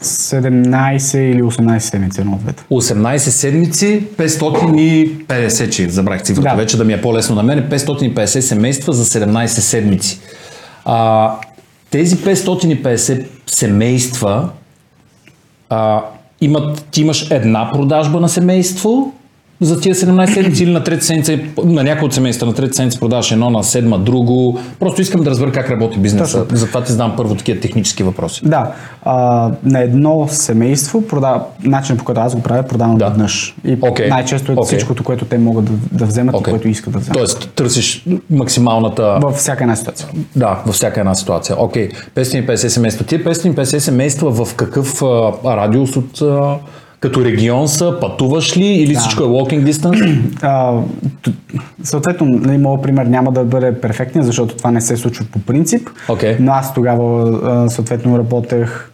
[0.01, 2.63] 17 или 18 седмици едно от двете.
[2.71, 6.55] 18 седмици, 550, че забрах цифрата Да.
[6.55, 10.19] вече да ми е по-лесно на мен, 550 семейства за 17 седмици.
[10.85, 11.31] А,
[11.89, 14.49] тези 550 семейства
[15.69, 16.01] а,
[16.41, 19.13] имат, ти имаш една продажба на семейство
[19.61, 22.99] за тия 17 седмици или на трета седмица, на някои от семейства, на трета седмица
[22.99, 24.59] продаваш едно, на седма друго.
[24.79, 26.41] Просто искам да разбера как работи бизнеса.
[26.43, 26.57] Точно.
[26.57, 28.41] Затова ти задам първо такива технически въпроси.
[28.45, 28.71] Да,
[29.03, 33.05] а, на едно семейство, продава, начинът по който аз го правя, продавам Да.
[33.09, 33.55] веднъж.
[33.65, 34.09] И Окей.
[34.09, 34.65] най-често е Окей.
[34.65, 36.51] всичкото, което те могат да, да вземат Окей.
[36.51, 37.17] и което искат да вземат.
[37.17, 39.19] Тоест, търсиш максималната...
[39.21, 40.07] Във всяка една ситуация.
[40.35, 41.55] Да, във всяка една ситуация.
[41.59, 43.05] Окей, 550 семейства.
[43.05, 46.55] Тия 550 семейства в какъв а, радиус от а,
[46.99, 47.97] като регион са?
[48.01, 50.21] Пътуваш ли или всичко е walking distance?
[50.41, 50.73] А,
[51.83, 55.89] съответно, нали, моят пример няма да бъде перфектен, защото това не се случва по принцип,
[56.09, 56.37] Окей.
[56.39, 58.91] но аз тогава съответно работех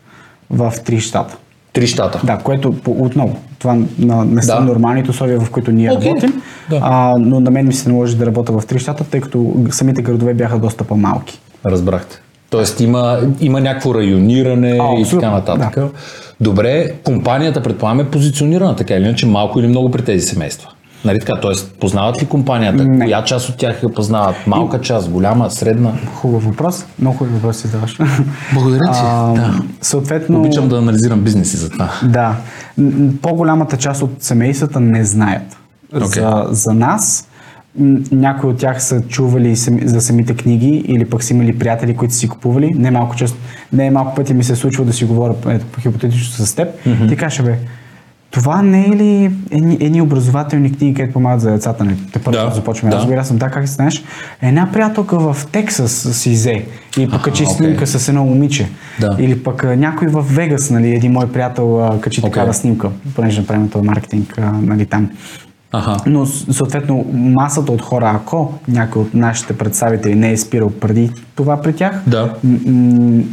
[0.50, 1.38] в три щата.
[1.74, 2.22] Три щата.
[2.24, 4.60] Да, което отново, това на, не са Да.
[4.62, 6.10] нормалните условия, в които ние Окей.
[6.10, 6.80] работим, Да.
[6.84, 10.02] а, но на мен ми се наложи да работя в три щата, тъй като самите
[10.02, 11.40] градове бяха доста по-малки.
[11.66, 12.22] Разбрахте.
[12.52, 15.78] Тоест има, има някакво райониране А, и така нататък.
[16.42, 20.70] Добре, компанията предполагам е позиционирана така или иначе малко или много при тези семейства.
[21.06, 21.34] Нали така?
[21.42, 22.84] Тоест, познават ли компанията?
[22.86, 23.06] Не.
[23.06, 24.36] Коя част от тях я познават?
[24.48, 25.92] Малка част, голяма, средна?
[26.16, 27.98] Хубав въпрос, много хубав въпрос си задаваш.
[28.54, 29.00] Благодаря ти.
[29.04, 29.54] А, Да.
[29.82, 31.90] Съответно, Обичам да анализирам бизнеси за това.
[32.04, 32.36] Да.
[33.22, 35.58] По-голямата част от семействата не знаят.
[35.96, 36.08] Окей.
[36.08, 37.28] За, за нас,
[38.12, 42.20] някои от тях са чували за самите книги или пък са имали приятели, които са
[42.20, 42.74] си купували.
[42.76, 43.38] Не малко, често,
[43.74, 46.68] не малко пъти ми се е случва да си говоря ето, по хипотетично с теб.
[47.10, 47.58] Ти кажеш, бе,
[48.32, 51.86] това не е ли едни, едни образователни книги, където помагат за децата?
[51.86, 51.98] Не?
[52.14, 52.98] Те първо Да, започваме да.
[52.98, 53.18] разговор.
[53.18, 54.04] Аз съм да, как се знаеш?
[54.42, 56.66] Една приятелка в Тексас си взе
[56.98, 57.56] и покачи окей.
[57.56, 58.70] снимка с едно момиче.
[59.00, 59.16] Да.
[59.20, 62.32] Или пък някой в Вегас, нали, един мой приятел качи Окей.
[62.32, 65.10] такава снимка, понеже направим този маркетинг нали, там.
[65.74, 65.98] Аха.
[66.06, 71.58] Но съответно масата от хора, ако някой от нашите представители не е спирал преди това
[71.58, 72.34] при тях, Да.
[72.44, 72.72] м- м-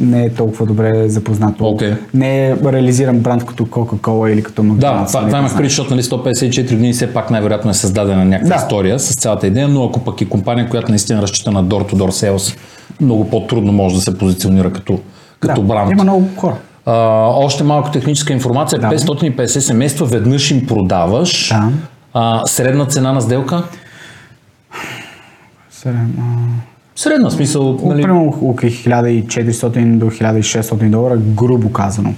[0.01, 1.65] не е толкова добре запознато.
[1.65, 1.93] Окей.
[2.13, 4.75] Не е реализиран бранд като Coca-Cola или като McDonald's.
[4.75, 8.25] Да, това, нали, това имах преди, защото нали, 154 дни все пак най-вероятно е създадена
[8.25, 8.61] някаква Да.
[8.61, 12.57] история с цялата идея, но ако пък е компания, която наистина разчита на door-to-door sales,
[13.01, 14.99] много по-трудно може да се позиционира като,
[15.39, 15.91] като да, бранд.
[15.91, 16.55] Има много хора.
[16.85, 16.93] А,
[17.27, 18.79] още малко техническа информация.
[18.79, 18.87] Да.
[18.89, 21.49] 550 семейства веднъж им продаваш.
[21.49, 21.69] Да.
[22.13, 23.63] А, средна цена на сделка?
[26.95, 28.01] Средна, в смисъл, нали?
[28.01, 32.13] Примерно около 1400 до 1600 долара, грубо казано.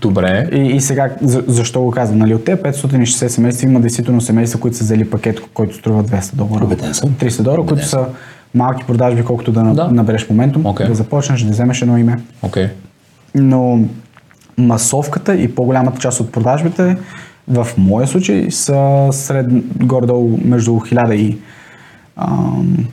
[0.00, 0.48] Добре.
[0.52, 2.18] И, и сега, за, защо го казвам?
[2.18, 6.34] Нали, от тези 560 семейства има действително семейства, които са взели пакет, който струва 200
[6.34, 6.64] долара.
[6.64, 7.10] Убеден съм.
[7.10, 8.06] 300 долара, които са
[8.54, 9.88] малки продажби, колкото да, Да.
[9.88, 10.86] набереш моментум, Окей.
[10.86, 12.16] да започнеш, да вземеш едно име.
[12.42, 12.68] Окей.
[13.34, 13.80] Но
[14.58, 16.96] масовката и по-голямата част от продажбите
[17.48, 19.46] в моя случай са сред
[19.82, 21.38] горе-долу между 1000 и
[22.16, 22.86] ам,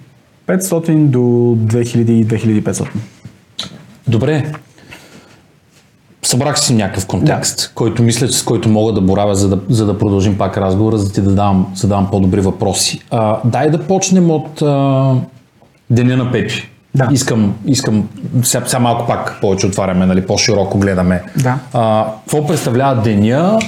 [0.48, 2.88] 500 до 2000 и 2500.
[4.08, 4.52] Добре.
[6.24, 9.98] Събрах си някакъв контекст, който мисля, с който мога да боравя, за да, за да
[9.98, 13.00] продължим пак разговора, за да ти да давам, задавам по-добри въпроси.
[13.12, 15.16] А, дай да почнем от, а,
[15.90, 16.70] Деня на Пепи.
[16.96, 17.10] Да.
[17.12, 18.10] Искам, искам
[18.44, 21.24] сега, сега малко пак повече отваряме, нали, по-широко гледаме.
[21.38, 21.60] Да.
[21.74, 23.60] А, какво представлява деня?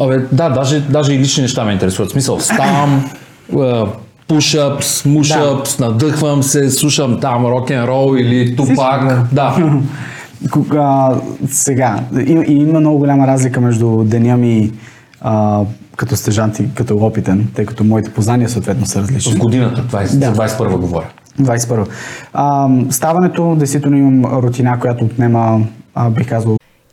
[0.00, 2.08] Абе, да, даже, даже и лични неща ме интересуват.
[2.08, 3.10] В смисъл, ставам,
[3.52, 3.86] а,
[4.28, 9.34] push-ups, mush-ups, надъхвам се, слушам там рок-н-рол или тупак.
[9.34, 9.56] Да.
[10.52, 11.10] Кога,
[11.48, 14.72] сега, и, и има много голяма разлика между деня ми
[15.20, 15.60] а,
[15.96, 19.32] като стежант и като опитен, тъй като моите познания съответно са различни.
[19.32, 20.34] В годината, 20, Да.
[20.34, 21.06] 21 говоря.
[21.40, 21.86] 21.
[22.32, 25.60] А, ставането, действително имам рутина, която отнема,
[25.94, 26.56] а, бих казал,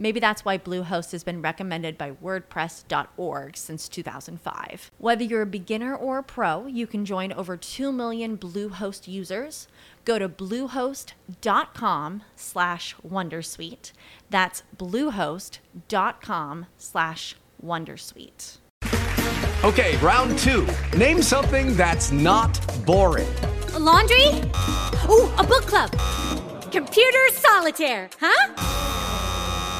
[0.00, 4.92] Maybe that's why Bluehost has been recommended by WordPress.org since 2005.
[4.98, 9.66] Whether you're a beginner or a pro, you can join over 2 million Bluehost users.
[10.04, 13.92] Go to bluehost.com slash Wondersuite.
[14.30, 18.58] That's bluehost.com slash Wondersuite.
[19.64, 20.68] Okay, round two.
[20.96, 23.26] Name something that's not boring.
[23.74, 24.28] A laundry?
[25.10, 25.90] Ooh, a book club.
[26.70, 29.07] Computer solitaire, huh?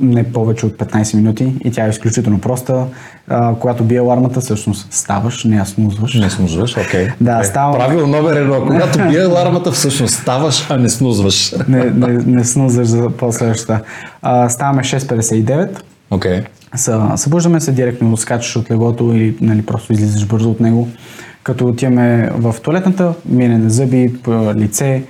[0.00, 2.86] Не повече от 15 минути и тя е изключително проста.
[3.28, 6.14] А, когато бие алармата, всъщност ставаш, не я снузваш.
[6.14, 7.08] Не снузваш, окей.
[7.20, 7.44] Да, Добре.
[7.44, 7.74] ставам.
[7.74, 8.66] Правило номер едно.
[8.66, 11.54] Когато бие алармата, всъщност ставаш, а не снузваш.
[11.68, 13.80] Не, не, не снузваш за последващата.
[14.22, 15.80] А, ставаме 6.59.
[16.10, 16.42] Окей.
[16.76, 20.88] Са, събуждаме се, директно скачаш от леглото или нали, просто излизаш бързо от него.
[21.42, 24.14] Като отиваме в туалетната, мине на зъби,
[24.56, 25.02] лице,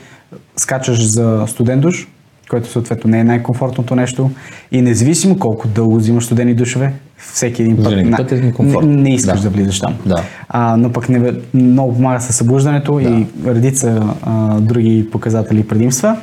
[0.56, 2.08] скачаш за студен душ,
[2.50, 4.30] което съответно не е най-комфортното нещо.
[4.72, 8.52] И независимо колко дълго взимаш студени душове, всеки един път, на- път е не,
[8.82, 9.50] не искаш Да.
[9.50, 9.94] да, влизаш там.
[10.06, 10.22] Да.
[10.48, 16.16] А, но пък не, много помага с събуждането и редица а, други показатели и предимства.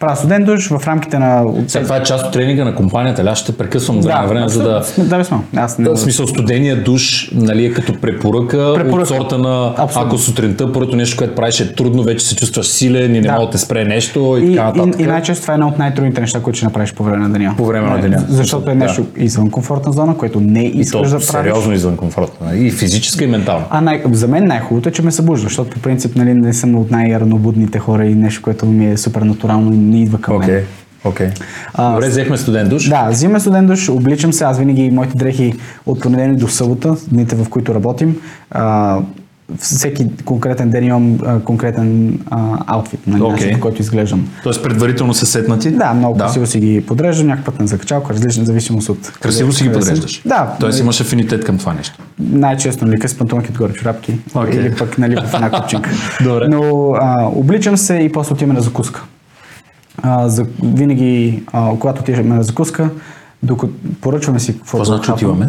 [0.00, 1.44] Правя студен душ в рамките на...
[1.66, 4.62] Сега това е част от тренинга на компанията, аз ще прекъсвам време на време, за
[4.62, 4.82] да...
[4.98, 5.44] Да, безспорно.
[5.56, 5.88] Аз не...
[5.88, 9.02] В смисъл, студения душ нали, е като препоръка, Препоръка.
[9.02, 10.08] от сорта на Абсолютно.
[10.08, 13.32] ако сутринта първото нещо, което правиш е трудно, вече се чувстваш силен и не Да.
[13.32, 15.00] мога да те спре нещо и, И, така нататък.
[15.00, 17.30] и, и най-често това е едно от най-трудните неща, които ще направиш по време на
[17.30, 17.54] деня.
[17.56, 18.24] По време на Нали, деня.
[18.28, 18.78] Защото е Да.
[18.78, 21.24] нещо извън комфортна зона, което не искаш да правиш.
[21.24, 22.46] сериозно извън комфортно.
[22.46, 23.64] нали, И физическа и ментално.
[23.70, 26.74] А най- за мен най-хубавото е, че ме събужда, защото по принцип нали, не съм
[26.74, 30.54] от най-ранобудните хора и нещо, което ми е супер натурално и не идва към Окей,
[30.54, 30.64] мен.
[31.04, 31.28] окей.
[31.74, 32.88] А, Добре, взехме студен душ.
[32.88, 35.54] Да, взимаме студен душ, обличам се, аз винаги моите дрехи
[35.86, 38.16] от понеделник до събота, дните в които работим,
[38.50, 38.98] а,
[39.58, 43.46] всеки конкретен ден имам а, конкретен а, аутфит, нали, Окей.
[43.46, 44.28] начин, който изглеждам.
[44.42, 45.70] Тоест предварително се сетнати?
[45.70, 49.12] Да, много красиво си ги подреждам, някакъв път на закачалка, различна зависимост от...
[49.20, 50.22] Красиво си ги подреждаш?
[50.26, 50.56] Да.
[50.60, 51.98] Тоест имаш афинитет към това нещо.
[52.18, 54.60] Най-често нали, къс пантонки отгоре чорапки Окей.
[54.60, 55.90] или пък нали, в една купчинка.
[56.24, 56.48] Добре.
[56.48, 59.04] Но а, обличам се и после отиваме на закуска.
[60.02, 62.90] А, за, винаги, а, когато отиваме на закуска,
[63.42, 65.48] докато поръчваме си какво Какво значи отиваме?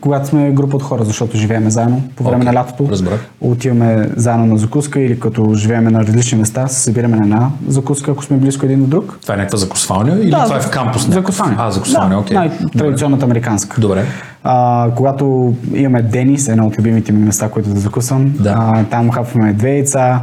[0.00, 2.88] Когато сме група от хора, защото живееме заедно по време Окей, на лятото.
[2.90, 3.26] разбрах.
[3.40, 8.10] Отиваме заедно на закуска или като живееме на различни места, се събираме на една закуска,
[8.10, 9.18] ако сме близко един до друг.
[9.22, 11.08] Това е някаква закусвалня или това е в кампус?
[11.10, 11.54] Закусване.
[11.58, 12.36] А, закусване, да, окей.
[12.36, 13.80] Най-традиционната американска.
[13.80, 14.04] Добре.
[14.44, 18.54] А, когато имаме Денис, едно от любимите ми места, които да закусвам, Да.
[18.58, 20.20] а, там хапваме две яйца,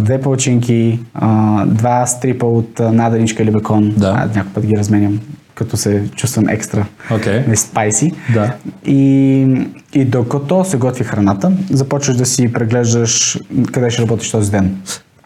[0.00, 3.94] две палчинки, а, два стрипа от наданичка или бекон.
[3.96, 4.06] Да.
[4.08, 5.20] А, някой път ги разменям,
[5.54, 7.44] като се чувствам екстра Окей.
[7.48, 8.12] не спайси.
[8.34, 8.52] Да.
[8.84, 13.38] И, и докато се готви храната, започваш да си преглеждаш
[13.72, 14.76] къде ще работиш този ден.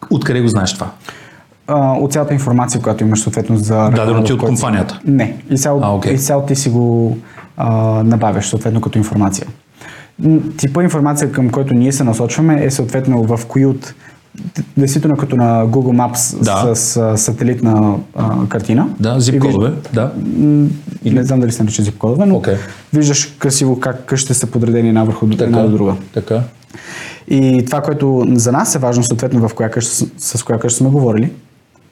[0.09, 0.91] Откъде го знаеш това?
[1.73, 3.89] От цялата информация, която имаш съответно за...
[3.95, 4.45] Дадено ти от си.
[4.45, 4.99] компанията?
[5.05, 5.37] Не.
[5.49, 6.13] Изцяло, А, окей.
[6.13, 7.17] изцяло ти си го
[7.57, 7.69] а,
[8.03, 9.47] набавяш съответно като информация.
[10.57, 13.93] Типа информация, към който ние се насочваме е съответно в кои от
[14.77, 16.75] действително като на Google Maps Да.
[16.75, 18.87] с, а, сателитна а, картина.
[18.99, 20.11] Да, И зип виж- да.
[21.03, 21.15] Или...
[21.15, 22.55] Не знам дали се нарича зип-кодове, но Окей.
[22.93, 25.95] виждаш красиво как къщите са подредени една върху една до друга.
[26.13, 26.41] Така.
[27.27, 30.89] И това, което за нас е важно, съответно в коя къща, с коя къща сме
[30.89, 31.31] говорили,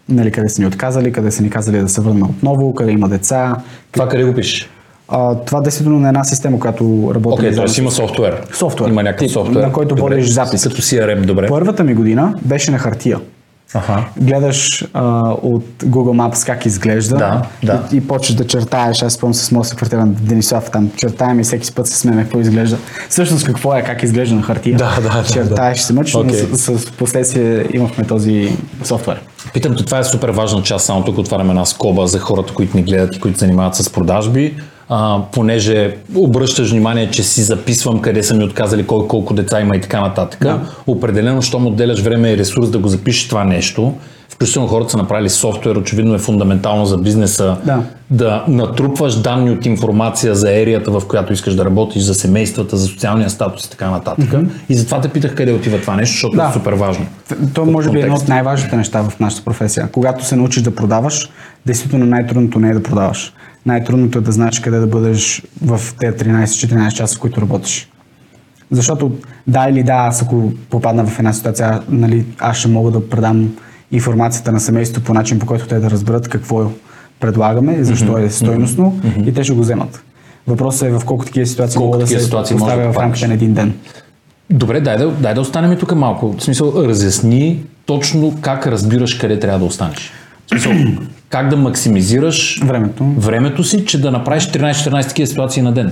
[0.09, 3.09] нали, къде са ни отказали, къде са ни казали да се върнем отново, къде има
[3.09, 3.55] деца.
[3.91, 4.69] Това къде го пишеш?
[5.11, 7.33] А, това действително на една система, която работи.
[7.33, 7.81] Окей, заедно т.е.
[7.81, 8.41] има софтуер.
[8.53, 8.89] Софтуер.
[8.89, 9.63] Има някакъв софтуер.
[9.63, 10.01] на който Добре.
[10.01, 10.63] водиш запис.
[10.63, 11.47] Като CRM, добре.
[11.47, 13.19] Първата ми година беше на хартия.
[13.73, 14.05] Аха.
[14.17, 17.83] Гледаш а, от Google Maps как изглежда Да, да.
[17.91, 19.03] И, и почваш да чертаеш.
[19.03, 22.39] Аз спомням с моят секретар на Денисов, там чертаем и всеки път се сменя какво
[22.39, 22.77] изглежда.
[23.09, 24.77] Всъщност какво е, как изглежда на хартия.
[24.77, 26.41] Да, да, да, Чертаеш се мъчно, Окей.
[26.51, 29.21] но с, с последствие имахме този софтуер.
[29.53, 32.83] Питам това е супер важна част, само тук отварям една скоба за хората, които ни
[32.83, 34.55] гледат и които занимават с продажби.
[34.89, 39.75] А, понеже обръщаш внимание, че си записвам къде са ми отказали, кой колко деца има
[39.75, 40.39] и така нататък.
[40.43, 40.59] Да.
[40.87, 43.93] Определено, щом отделяш време и ресурс да го запишеш това нещо,
[44.29, 47.81] включително хората са направили софтуер, очевидно е фундаментално за бизнеса, Да.
[48.09, 52.87] да натрупваш данни от информация за ерията, в която искаш да работиш, за семействата, за
[52.87, 54.35] социалния статус и така нататък.
[54.69, 56.47] И затова те питах къде отива това нещо, защото Да.
[56.49, 57.05] е супер важно.
[57.53, 58.29] То може би е едно от контекст.
[58.29, 59.89] най-важните неща в нашата професия.
[59.91, 61.29] Когато се научиш да продаваш,
[61.65, 63.33] действително най-трудното не е да продаваш.
[63.65, 67.89] Най-трудното е да знаеш къде да бъдеш в тези 13-14 часа, в които работиш.
[68.71, 69.11] Защото
[69.47, 73.55] да или да, аз ако попадна в една ситуация, нали, аз ще мога да предам
[73.91, 76.71] информацията на семейството по начин, по който те да разберат какво
[77.19, 80.03] предлагаме и защо е стойностно и те ще го вземат.
[80.47, 82.97] Въпросът е в колко такива ситуации Колко мога да се ситуации може да поставя в
[82.97, 83.73] рамките на един ден.
[84.49, 86.35] Добре, дай да, дай да останем тук малко.
[86.37, 90.11] В смисъл, разясни точно как разбираш къде трябва да останеш.
[90.49, 90.73] Смисъл,
[91.29, 93.03] как да максимизираш Времето.
[93.17, 95.91] времето си, че да направиш 13-14 такива ситуации на ден.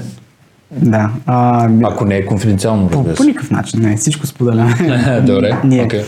[0.72, 1.10] Да.
[1.26, 5.22] А, Ако не е конфиденциално, По, по никакъв начин, не, всичко споделяме.
[5.26, 5.84] Добре, Ние.
[5.84, 6.04] окей.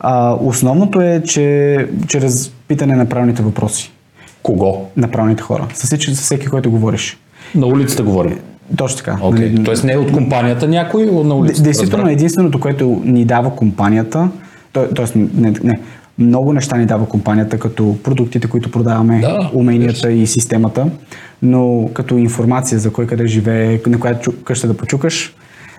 [0.00, 1.76] А, основното е, че
[2.08, 3.92] чрез питане на правилните въпроси,
[4.42, 4.84] Кого?
[4.96, 7.18] на правилните хора, с, всички, с всеки, който говориш.
[7.54, 8.38] На улицата говорим.
[8.76, 9.18] Точно така.
[9.22, 9.50] Окей.
[9.50, 11.62] Нали, Тоест не е от компанията някой, а на улицата.
[11.62, 14.28] Действително, единственото, което ни дава компанията,
[14.94, 15.80] тоест, не, не,
[16.18, 20.86] много неща ни дава компанията, като продуктите, които продаваме, Да, уменията и системата,
[21.42, 25.34] но като информация за кой къде живее, на коя къща да почукаш,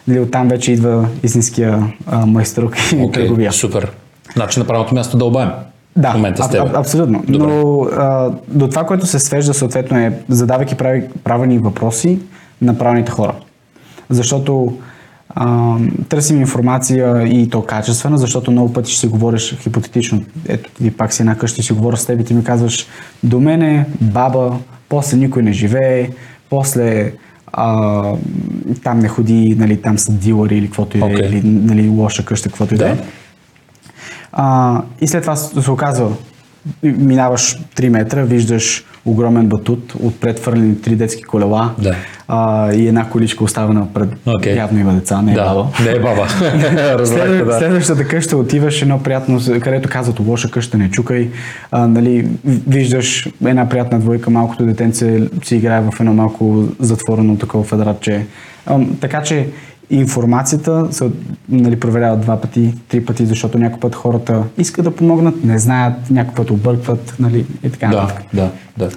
[0.08, 3.52] нали, оттам вече идва истинския а, майструк и Окей, търговия.
[3.52, 3.92] супер.
[4.36, 5.50] Значи на правилното място да обаем.
[5.96, 6.62] Да, в момента с теб.
[6.62, 7.24] аб- абсолютно.
[7.28, 7.48] Добре.
[7.48, 12.20] Но а, до това, което се свежда съответно е задавайки прави, правилни въпроси
[12.62, 13.34] на правилните хора.
[14.10, 14.74] Защото
[15.36, 15.76] а,
[16.10, 20.24] търсим информация и то качествена, защото много пъти ще си говориш хипотетично.
[20.48, 22.88] Ето ти пак си една къща си говоря с теб и ти ми казваш
[23.24, 24.58] до мене, баба,
[24.90, 26.10] после никой не живее,
[26.50, 27.12] после
[27.54, 28.14] а,
[28.84, 32.50] там не ходи, нали, там са дилъри или каквото и е, или нали, лоша къща,
[32.50, 32.98] каквото и да е.
[35.02, 36.12] И след това се се оказва,
[36.84, 41.96] минаваш 3 метра, виждаш огромен батут, отпред фърлени три детски колела Да.
[42.32, 44.10] А, и една количка оставена пред.
[44.26, 44.56] Окей.
[44.56, 45.68] Явно има деца, не е да, баба.
[45.84, 46.30] не е баба.
[47.06, 47.58] След, да.
[47.58, 51.30] Следващата къща отиваш едно приятно, където казват лоша къща, не чукай.
[51.72, 52.28] А, нали,
[52.68, 58.26] виждаш една приятна двойка, малкото детенце си играе в едно малко затворено такова квадратче.
[58.66, 59.48] А, така че
[59.90, 61.10] информацията се
[61.50, 66.10] нали, проверява два пъти, три пъти, защото някой път хората искат да помогнат, не знаят,
[66.10, 68.24] някой път объркват нали, и така Да, нататък.
[68.34, 68.90] да, да.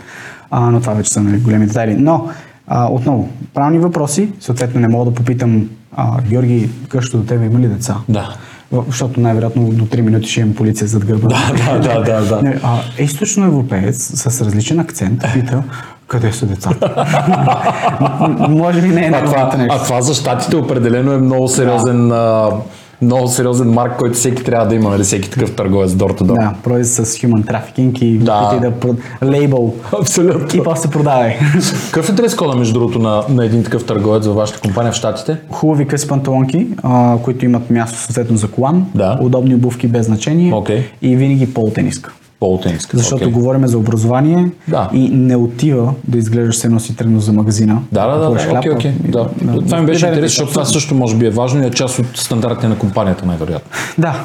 [0.50, 1.94] А, но това вече са нали, големи детайли.
[1.94, 2.28] Но,
[2.74, 7.58] а, отново, правилни въпроси, съответно не мога да попитам а, Георги, къща до тебе има
[7.58, 7.96] ли деца?
[8.08, 8.34] Да.
[8.86, 11.28] Защото най-вероятно до 3 минути ще имам полиция зад гърба.
[11.28, 12.42] Да, да, да, да, да.
[12.42, 15.62] Не, А, източно европеец с различен акцент пита
[16.06, 17.06] къде са децата.
[18.48, 19.76] Може би не е А това, нещо.
[19.80, 22.50] а това за щатите определено е много сериозен, а,
[23.02, 26.34] много сериозен марк, който всеки трябва да има, нали, всеки такъв търговец door to door.
[26.34, 28.58] Да, проди с human trafficking и Да.
[28.62, 28.96] да прод...
[29.24, 30.60] лейбъл Абсолютно.
[30.60, 31.36] и после продавай.
[31.86, 34.96] Какъв е дрес кода, между другото, на, на един такъв търговец във вашата компания в
[34.96, 35.36] Штатите?
[35.50, 39.18] Хубави къси панталонки, а, които имат място съответно за колан, Да.
[39.22, 40.84] удобни обувки без значение Окей.
[41.02, 42.12] и винаги полутениска.
[42.42, 42.96] Полутениска.
[42.96, 43.32] Защото окей.
[43.32, 44.90] говорим за образование Да.
[44.92, 47.82] и не отива да изглеждаш се носи тръгна за магазина.
[47.92, 48.92] Да, да, да, Купуваш да, окей, окей.
[49.04, 49.28] и- Да.
[49.58, 52.06] Това ми беше интересно, защото това също може би е важно и е част от
[52.14, 53.70] стандартите на компанията, най-вероятно.
[53.98, 54.24] Да,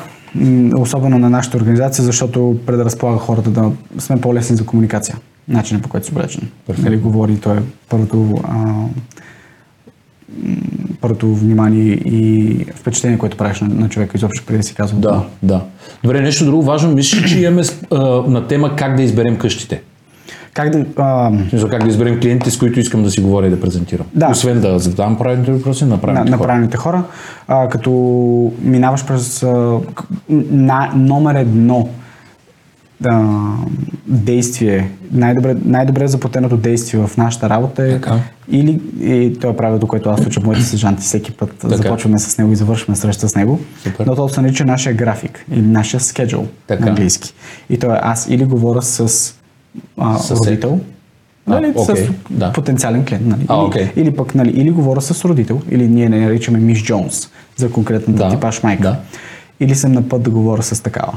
[0.77, 5.15] особено на нашата организация, защото предразполага хората да сме по-лесни за комуникация.
[5.47, 6.49] Начинът по който се облечен.
[6.79, 8.73] Нали, говори, то е първото, а,
[11.01, 14.99] първото внимание и впечатление, което правиш на, на човека изобщо преди да си казва.
[14.99, 15.61] Да, да.
[16.03, 16.93] Добре, нещо друго важно.
[16.93, 19.81] Мислиш, че имаме а, на тема как да изберем къщите?
[20.53, 20.85] Как да...
[20.97, 24.05] А, смисъл как да изберем клиентите, с които искам да си говоря и да презентирам.
[24.13, 24.29] Да.
[24.31, 26.47] Освен да задавам правилните въпроси, на на, правилните на хора.
[26.47, 27.03] правилните хора,
[27.47, 27.91] а, като
[28.61, 29.79] минаваш през а,
[30.29, 31.89] на, номер едно
[33.05, 33.33] а,
[34.07, 38.19] действие, най-добре, най-добре заплатеното действие в нашата работа е Така.
[38.51, 42.51] или, и то е правилото, което аз уча моите стъжанти всеки път, започваме с него
[42.51, 44.05] и завършваме среща с него, Супер.
[44.05, 46.83] но то се нарича нашия график или нашия schedule Така.
[46.83, 47.33] на английски.
[47.69, 49.33] И то е аз или говоря с
[49.97, 50.37] а, Съсед.
[50.37, 50.79] родител,
[51.47, 52.53] А, нали, окей, с да.
[52.53, 53.25] потенциален клиент.
[53.25, 53.45] Нали?
[53.47, 53.91] А, или, окей.
[53.95, 58.23] или пък, нали, или говоря с родител, или ние не наричаме Миш Джонс за конкретната
[58.23, 58.83] Да, типаж майка.
[58.83, 58.99] да.
[59.59, 61.13] Или съм на път да говоря с такава.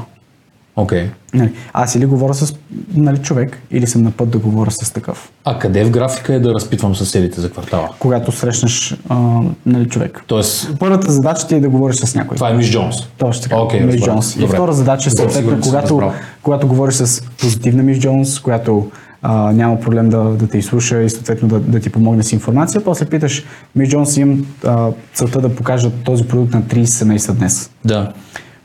[0.75, 1.09] Окей.
[1.33, 2.55] Нали, аз или говоря с
[2.93, 5.31] нали, човек, или съм на път да говоря с такъв.
[5.45, 7.89] А къде в графика е да разпитвам съседите за квартала?
[7.99, 10.23] Когато срещнеш а, нали, човек.
[10.27, 12.35] Тоест, Първата задача ти е да говориш с някой.
[12.35, 12.95] това е Миш Джонс.
[13.17, 13.55] Точно така.
[13.55, 14.05] Миш разбрах.
[14.05, 14.35] Джонс.
[14.35, 16.11] И втора задача е съответно, когато,
[16.43, 18.91] когато говориш с позитивна Миш Джонс, която
[19.21, 22.83] а, няма проблем да, да те изслуша и съответно да, да ти помогне с информация,
[22.83, 23.43] после питаш
[23.75, 24.19] Миш Джонс
[24.65, 27.71] а, целта да покажа този продукт на 30 семейства днес.
[27.85, 28.11] Да.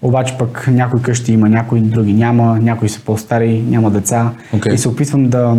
[0.03, 4.30] Обаче пък някои къщи има, някои други няма, някои са по-стари, няма деца.
[4.53, 4.74] Окей.
[4.74, 5.57] И се опитвам да,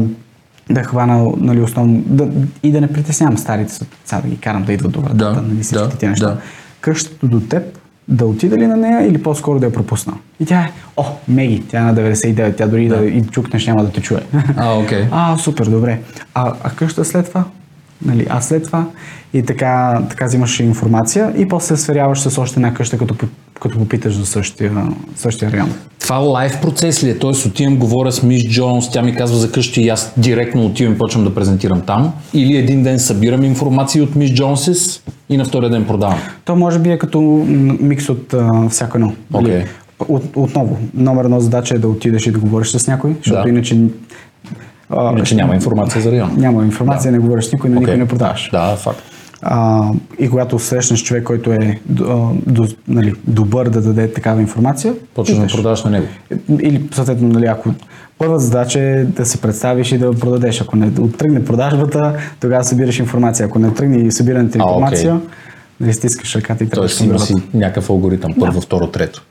[0.70, 2.30] да хвана нали, основно да,
[2.64, 3.74] и да не притеснявам старите
[4.06, 6.26] сега да ги карам да идват до вратата, Да, нали, всички да, тия неща.
[6.26, 6.38] да.
[6.82, 7.64] Къщата до теб
[8.08, 10.14] да отида ли на нея или по-скоро да я пропусна?
[10.40, 13.84] И тя е, о, Меги, тя е на 99, тя дори да, и чукнеш няма
[13.84, 14.20] да те чуе.
[14.58, 15.06] А, окей.
[15.12, 16.00] А, супер, добре.
[16.34, 17.44] А, а къща след това?
[18.06, 18.86] Нали, а след това?
[19.34, 23.16] И така, така взимаш информация и после се сверяваш с още една къща, като,
[23.62, 24.72] като попиташ за същия,
[25.16, 25.74] същия район.
[26.00, 27.18] Това лайв процес ли е?
[27.20, 30.94] Тоест отивам, говоря с Миш Джонс, тя ми казва за къщи и аз директно отивам
[30.94, 32.14] и почвам да презентирам там.
[32.34, 36.20] Или един ден събирам информация от Миш Джонсес и на втория ден продавам.
[36.46, 37.22] То може би е като
[37.80, 39.14] микс от а, всяко едно.
[39.32, 39.66] Нали,
[40.08, 43.50] От, отново, номер едно задача е да отидеш и да говориш с някой, защото Да.
[43.50, 43.78] иначе
[44.90, 46.32] а, Иначе няма информация за района.
[46.38, 48.50] няма информация, не говориш с никой, на никой не продаваш.
[48.52, 49.00] Да, факт.
[49.42, 54.94] А, и когато срещнеш човек, който е а, до, нали, добър да даде такава информация,
[55.16, 56.08] Почваш да продаваш на него.
[56.62, 57.74] Или, съответно, нали, ако
[58.18, 60.62] първа задача е да се представиш и да продадеш.
[60.62, 63.46] Ако не оттръгне продажбата, тогава събираш информация.
[63.46, 64.74] Ако не тръгне събирането А, окей.
[64.74, 65.22] информация,
[65.80, 68.34] нали, стискаш ръката и Тоест към има си някакъв алгоритъм.
[68.40, 69.24] Първо, второ, трето.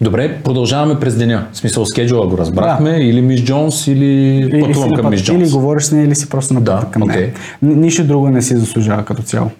[0.00, 1.46] Добре, продължаваме през деня.
[1.52, 2.90] В смисъл, скеджула го разбрахме.
[2.90, 5.42] Или Миш Джонс, или, Или, пътувам към път, Миш Джонс.
[5.42, 7.18] или говориш с нея, или си просто на Да, към нея.
[7.18, 7.32] окей.
[7.62, 9.50] Н- Нищо друго не си заслужава като цяло.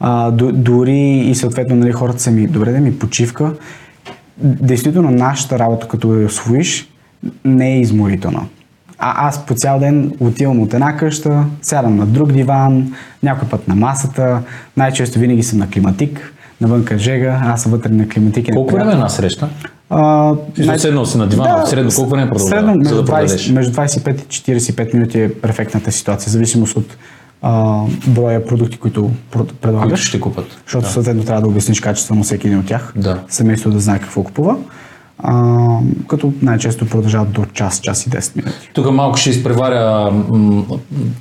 [0.00, 3.52] А, дори и съответно нали, хората са ми, добре да ми почивка.
[4.38, 6.88] Действително нашата работа, като я освоиш,
[7.44, 8.42] не е изморителна.
[8.98, 13.68] А аз по цял ден отивам от една къща, сядам на друг диван, някой път
[13.68, 14.42] на масата,
[14.76, 18.48] най-често винаги съм на климатик, навънка жега, аз съм вътре на климатик.
[18.48, 19.48] и на Колко време е една среща?
[19.90, 23.48] А, Смисъл, седнал си на дивана, средно колко време продължава, Средно между, да продадеш?
[23.48, 26.96] 20, между 25 и 45 минути е перфектната ситуация, зависимост от
[27.42, 29.10] а, броя продукти, които
[29.60, 29.82] предлагаш.
[29.82, 30.46] Които ще купат.
[30.64, 32.92] Защото съответно трябва да обясниш качествено всеки един от тях.
[32.96, 33.20] Да.
[33.28, 34.56] Семейството да знае какво купува.
[35.18, 38.70] А, като най-често продължават до час, час и 10 минути.
[38.74, 40.64] Тук малко ще изпреваря м-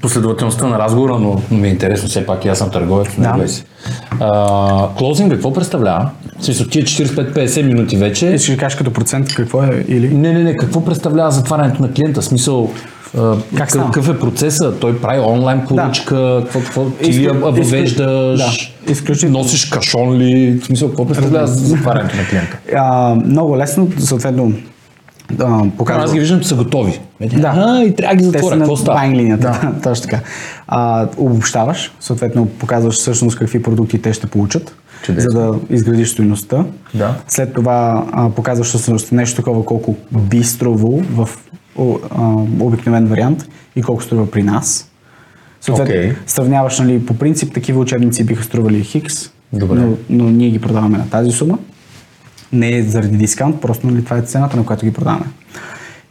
[0.02, 3.10] последователността на разговора, но, ми е интересно, все пак и аз съм търговец.
[3.18, 3.38] Да.
[3.38, 3.46] Да.
[4.20, 6.10] А, клоузинг какво представлява?
[6.39, 8.28] В смисъл, тия 45-50 минути вече.
[8.28, 10.10] И ще кажеш като процент какво е или...
[10.10, 12.22] Не, не, не, какво представлява затварянето на клиента?
[12.22, 12.72] В смисъл,
[13.58, 14.80] Как какъв е процеса?
[14.80, 17.93] Той прави онлайн поръчка, какво, какво ти Изклю- я въвеждаш,
[18.38, 19.38] Да, изключително.
[19.38, 20.60] носиш кашон ли?
[20.62, 22.58] В смисъл, какво представлява затварянето на клиента?
[22.76, 24.53] А, много лесно, съответно,
[25.39, 26.03] а, показва...
[26.03, 26.99] Аз ги виждам, че са готови.
[27.34, 27.53] Да.
[27.58, 28.58] А, и трябва да ги затворя.
[28.58, 28.99] Какво става?
[28.99, 29.60] buying линията.
[29.64, 29.74] Да.
[29.84, 30.20] Точно така.
[30.68, 35.32] А, обобщаваш, съответно показваш всъщност какви продукти те ще получат, Чудесно.
[35.32, 36.66] за да изградиш стоеността.
[36.93, 37.16] Да.
[37.28, 41.30] След това а, показваш всъщност нещо такова колко би струвало в
[42.59, 44.91] обикновен вариант и колко струва при нас.
[45.61, 46.13] Съответно, Окей.
[46.28, 49.80] сравняваш, нали, по принцип такива учебници биха стрували Хикс, Добре.
[49.80, 51.57] но, но ние ги продаваме на тази сума.
[52.53, 55.26] Не е заради дискаунт, просто нали, това е цената, на която ги продаваме.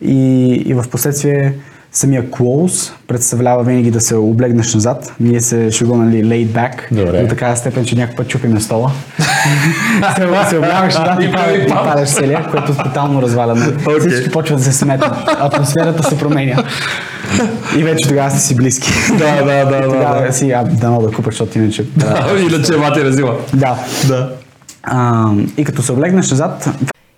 [0.01, 1.55] И, и в последствие
[1.95, 5.13] самия close представлява винаги да се облегнеш назад.
[5.21, 7.23] Ние се шегуваме нали, laid back Добре.
[7.23, 8.91] до такава степен, че някой път чупим на стола.
[10.17, 11.85] се, се облягаш назад и, И падаш, и пам.
[11.85, 13.53] падаш целия, което тотално разваля.
[13.87, 14.11] Окей.
[14.11, 15.13] Всички почват да се сметнат.
[15.27, 16.65] Атмосферата се променя.
[17.79, 18.93] И вече тогава сте си близки.
[19.19, 20.33] Да, да, да, И да, Тогава да.
[20.33, 21.85] си, а, дано да купаш, защото иначе...
[22.53, 23.37] Иначе мати разила.
[23.55, 23.79] Да.
[24.09, 24.33] да.
[24.83, 26.69] А, и като се облегнеш назад,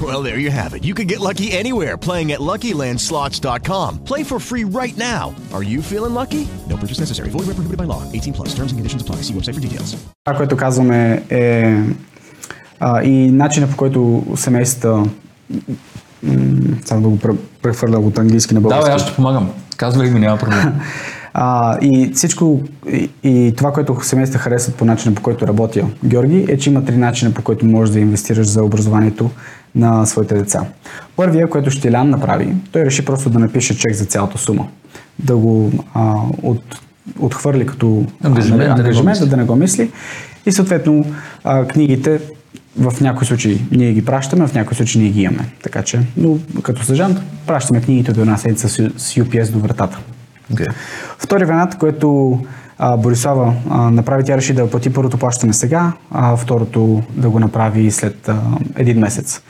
[0.00, 0.84] Well, there you have it.
[0.84, 3.90] You can get lucky anywhere playing at LuckyLandSlots.com.
[4.04, 5.34] Play for free right now.
[5.54, 6.46] Are you feeling lucky?
[6.70, 7.30] No purchase necessary.
[7.30, 8.02] Void where prohibited by law.
[8.12, 8.48] 18 plus.
[8.54, 9.16] Terms and conditions apply.
[9.22, 9.96] See website for details.
[10.24, 11.74] Това, което казваме е
[12.80, 15.08] а, и начинът по който семействата м-
[16.84, 18.88] само да го пре- прехвърля от английски на Да, български.
[18.90, 19.50] бе, аз ще помагам.
[19.76, 20.74] Казвай ми, няма проблем.
[21.38, 22.60] А, и всичко,
[22.92, 26.84] и, и това, което семейства харесват по начина по който работя Георги, е, че има
[26.84, 29.30] три начина по който можеш да инвестираш за образованието
[29.76, 30.64] на своите деца.
[31.16, 34.66] Първия, което Штилян направи, той реши просто да напише чек за цялата сума.
[35.18, 36.80] Да го а, от,
[37.18, 39.28] отхвърли като Ангажимент, да не го ангажимент мисли.
[39.28, 39.90] да не го мисли.
[40.46, 41.04] И съответно
[41.44, 42.20] а, книгите
[42.78, 45.48] в някои случаи ние ги пращаме, в някои случаи ние ги имаме.
[45.62, 49.98] Така че, но като съжант, пращаме книгите до една седмица с, с UPS до вратата.
[50.52, 50.72] Okay.
[51.18, 52.38] Втори вариант, който
[52.78, 57.40] а, Борислава а, направи, тя реши да плати първото плащане сега, а второто да го
[57.40, 58.40] направи след а,
[58.76, 59.42] един месец.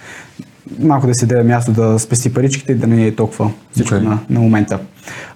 [0.79, 4.03] Малко да си даде място да спести паричките и да не е толкова всичко Okay.
[4.03, 4.79] на, на момента.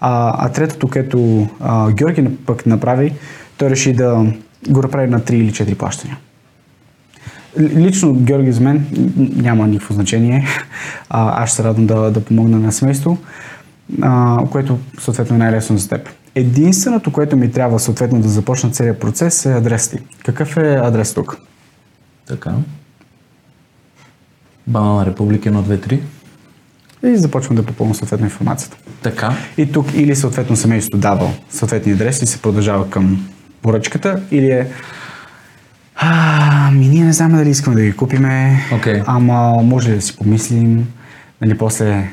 [0.00, 3.12] А, а третото, което а, Георги пък направи,
[3.56, 4.26] той реши да
[4.68, 6.18] го направи на 3 или 4 плащания.
[7.58, 8.86] Лично Георги за мен
[9.36, 10.46] няма никакво значение.
[11.10, 13.18] А, аз ще се радвам да, да помогна на семейство,
[14.02, 16.08] а, което съответно е най-лесно за теб.
[16.34, 19.98] Единственото, което ми трябва съответно да започна целият процес е адрес ти.
[20.24, 21.36] Какъв е адрес тук?
[22.26, 22.52] Така.
[24.66, 26.00] Банана Република 1, 2,
[27.02, 27.12] 3.
[27.12, 28.76] И започвам да попълвам съответно информацията.
[29.02, 29.36] Така.
[29.56, 33.28] И тук или съответно семейството дава съответния адрес и се продължава към
[33.62, 34.70] поръчката, или е
[36.02, 39.02] Ами, ние не знаме дали искаме да ги купиме, Окей.
[39.06, 40.88] ама може ли да си помислим,
[41.40, 42.10] нали, после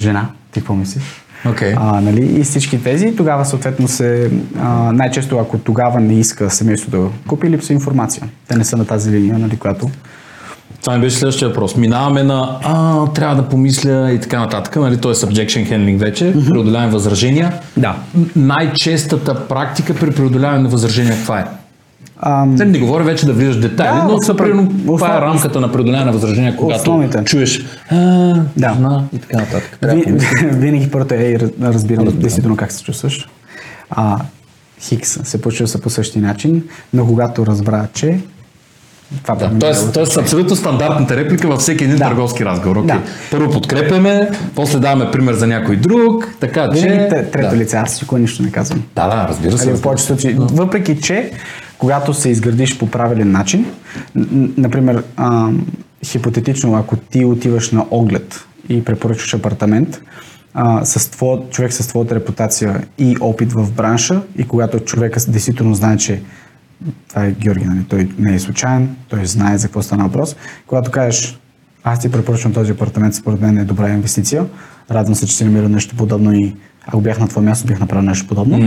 [0.00, 1.04] жена, ти какво мислиш?
[1.44, 1.74] Окей.
[1.76, 6.98] А, нали, и всички тези, тогава съответно се, а, най-често ако тогава не иска семейството
[7.00, 8.22] да купи, липсва информация.
[8.48, 9.90] Те не са на тази линия, нали, която
[10.82, 11.76] Това ми беше следващия въпрос.
[11.76, 14.96] Минаваме на а, трябва да помисля и така нататък, нали?
[14.96, 17.52] То е subjection handling вече, преодоляване възражения.
[17.76, 17.96] Да.
[18.36, 21.44] Най-честата практика при преодоляване на възражения каква е?
[22.20, 24.44] Ам, не говоря вече да влизаш детайли, Да, но супер.
[24.44, 27.24] примерно това е рамката на преодоляване на възражения, когато Основните.
[27.24, 27.96] чуеш а,
[28.56, 28.74] Да.
[28.74, 29.78] жена и така нататък.
[29.80, 30.26] Трябва да.
[30.48, 32.08] Винаги първото е, разбирам Разбирам.
[32.10, 33.28] действително как се чувстваш.
[33.90, 34.18] А,
[34.80, 36.62] Хикс се почувства по същия начин,
[36.94, 38.18] но когато разбра, че
[39.22, 42.04] това Да, би тоест, било- тоест абсолютно стандартната реплика във всеки един Да.
[42.04, 42.76] търговски разговор.
[42.78, 42.86] Okay.
[42.86, 43.00] Да.
[43.30, 46.80] Първо подкрепяме, после даваме пример за някой друг, така че...
[46.80, 47.56] Винаги те- трето да.
[47.56, 48.82] лице, аз никога нищо не казвам.
[48.94, 49.64] Да, да, разбира се.
[49.64, 50.46] В разбира повечето.
[50.46, 51.30] Въпреки, че
[51.78, 53.66] когато се изградиш по правилен начин,
[54.56, 55.50] например, а,
[56.04, 60.00] хипотетично, ако ти отиваш на оглед и препоръчваш апартамент,
[60.54, 65.74] а, с твоя, човек с твоята репутация и опит в бранша и когато човека действително
[65.74, 66.22] знае, че
[67.08, 67.84] това е Георги, нали?
[67.88, 70.36] той не е случайен, той знае за какво стана въпрос.
[70.66, 71.38] Когато кажеш,
[71.84, 74.46] аз ти препоръчвам този апартамент, според мен е добра инвестиция,
[74.90, 76.54] радвам се, че си намерил нещо подобно и
[76.86, 78.58] ако бях на твое място, бих направил нещо подобно.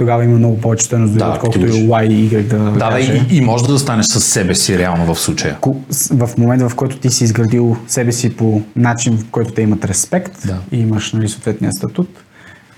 [0.00, 1.70] Тогава има много повече стоеност, дори Да, отколкото и.
[1.70, 5.14] Y и Y да, Да, да, и, и може да станеш със себе си реално
[5.14, 5.56] в случая.
[5.90, 9.62] С- В момента, в който ти си изградил себе си по начин, в който те
[9.62, 10.58] имат респект Да.
[10.72, 12.08] и имаш нали, съответния статут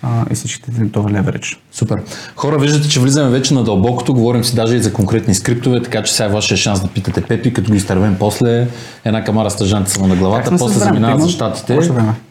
[0.02, 1.58] а, и всичките това леверидж.
[1.72, 2.02] Супер.
[2.36, 6.02] Хора, виждате, че влизаме вече на дълбокото, говорим си даже и за конкретни скриптове, така
[6.02, 8.68] че сега е вашия шанс да питате Пепи, като го изтървем после
[9.04, 11.78] една камара стъжанта само на главата, после заминават за щатите.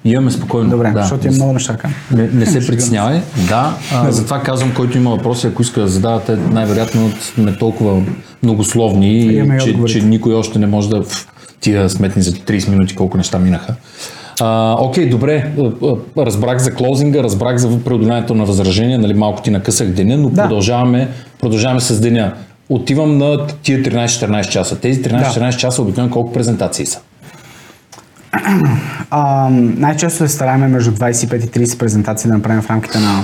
[0.05, 0.69] И имаме спокойно.
[0.69, 1.01] Добре, да.
[1.01, 1.77] защото имам много неща.
[2.11, 3.21] Не, не се притеснявай.
[3.47, 8.01] Да, а, затова казвам, който има въпроси, ако иска да задавате, най-вероятно сме толкова
[8.43, 11.27] многословни, че, че никой още не може да в
[11.61, 13.75] тия сметни за 30 минути колко неща минаха.
[14.39, 15.71] А, окей, добре, а,
[16.17, 20.29] а, разбрах за клоузинга, разбрах за преодоляването на възражения, нали, малко ти накъсах деня, но
[20.29, 20.41] Да.
[20.41, 21.07] продължаваме,
[21.39, 22.33] продължаваме с деня.
[22.69, 24.79] отивам на тия 13-14 часа.
[24.79, 26.99] Тези 13-14 часа обикновено колко презентации са?
[29.09, 33.23] А, най-често се стараем между 25 и 30 презентации да направим в рамките на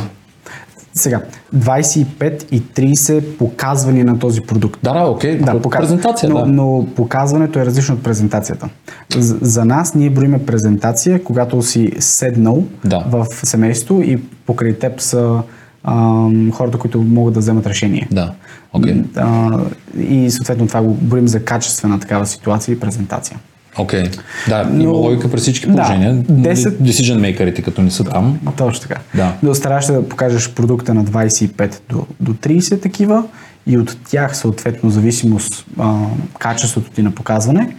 [0.97, 1.21] сега,
[1.55, 4.79] 25 и 30 показвания на този продукт.
[4.83, 5.37] Да, да, окей.
[5.37, 5.81] Да, показ...
[5.81, 6.45] презентация, но, да.
[6.45, 8.69] но показването е различно от презентацията.
[9.17, 13.05] За, за нас ние броиме презентация, когато си седнал Да.
[13.09, 15.41] в семейство и покрай теб са
[15.83, 18.07] ам, хората, които могат да вземат решение.
[18.11, 18.33] Да,
[18.73, 19.03] окей.
[19.15, 19.59] А,
[19.99, 23.39] и съответно това го броим за качествена такава ситуация и презентация.
[23.77, 24.03] Окей.
[24.49, 26.15] Да, има Но- логика при всички Да, положения.
[26.15, 28.39] 10 Decision makerите, като не са там.
[28.57, 29.01] Точно така.
[29.15, 29.33] Да.
[29.43, 33.23] Но стараш се да покажеш продукта на 25 до, до 30 такива
[33.67, 35.95] и от тях съответно зависимост а,
[36.39, 37.75] качеството ти на показване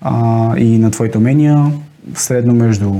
[0.00, 1.72] а, и на твоите умения
[2.14, 2.94] средно между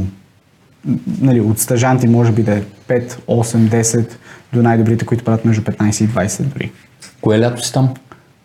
[1.20, 4.08] нали, от стажанти може би да е 5, 8, 10
[4.52, 6.70] до най-добрите, които правят между 15 и 20 дори.
[7.20, 7.94] Кое лято си там?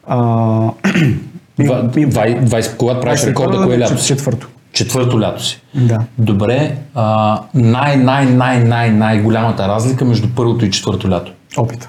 [0.08, 0.72] А,
[1.60, 4.08] Два- двай- 20, когато правиш рекорда, кое лято си?
[4.08, 4.47] Четвърто.
[4.74, 5.62] Четвърто лято си.
[5.76, 5.99] Да.
[6.18, 11.32] Добре, а, най, най, най, най, най голямата разлика между първото и четвърто лято.
[11.58, 11.88] Опит.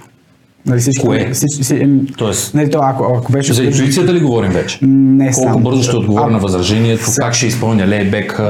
[0.66, 1.30] Нали, всички, Кое?
[1.32, 1.88] Всички, всички,
[2.18, 3.52] Тоест, нали, то, ако, ако беше...
[3.52, 4.78] за интуицията ли говорим вече?
[4.82, 5.60] Не Колко само.
[5.60, 8.40] бързо ще отговоря А, на възражението, Сега- как ще изпълня лейбек,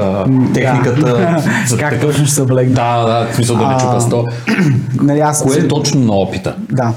[0.54, 1.42] техниката.
[1.68, 2.74] за как такъв- ще се облегне.
[2.74, 4.24] Да, да, в смисъл да не А, чука сто.
[5.02, 6.54] Нали, аз, Кое е точно на опита?
[6.72, 6.92] Да.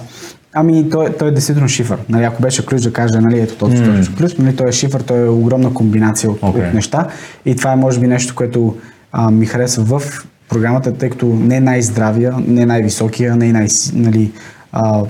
[0.59, 1.99] Ами той, той е действително шифър.
[2.09, 4.17] Нали, ако беше ключ да каже, нали, ето този mm.
[4.17, 6.67] ключ, нали, той е шифър, той е огромна комбинация от, Окей.
[6.67, 7.07] от неща.
[7.45, 8.75] И това е може би нещо, което
[9.11, 13.53] а, ми харесва в програмата, тъй като не е най-здравия, не е най-високия, не е
[13.53, 14.31] най- нали,
[14.71, 15.03] а,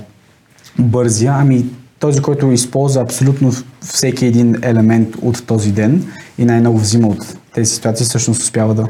[0.78, 1.66] бързия, ами
[1.98, 6.06] този, който използва абсолютно всеки един елемент от този ден
[6.38, 8.86] и най-много взима от тези ситуации, всъщност успява да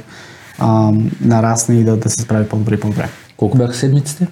[0.59, 3.09] а, нарасне и да, да се справи по-добре и по-добре.
[3.37, 4.27] Колко бяха седмиците?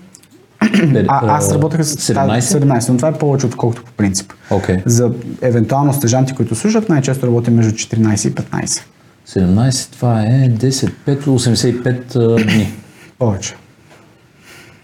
[1.09, 2.41] А, аз работех с 17?
[2.41, 4.33] 17, но това е повече отколкото по принцип.
[4.51, 4.77] Окей.
[4.87, 5.11] За
[5.43, 8.81] евентуално стъжанти, които слушат, най-често работим между 14 и 15.
[9.29, 12.73] 17, това е 10, 5, 85 а, дни.
[13.19, 13.55] Повече.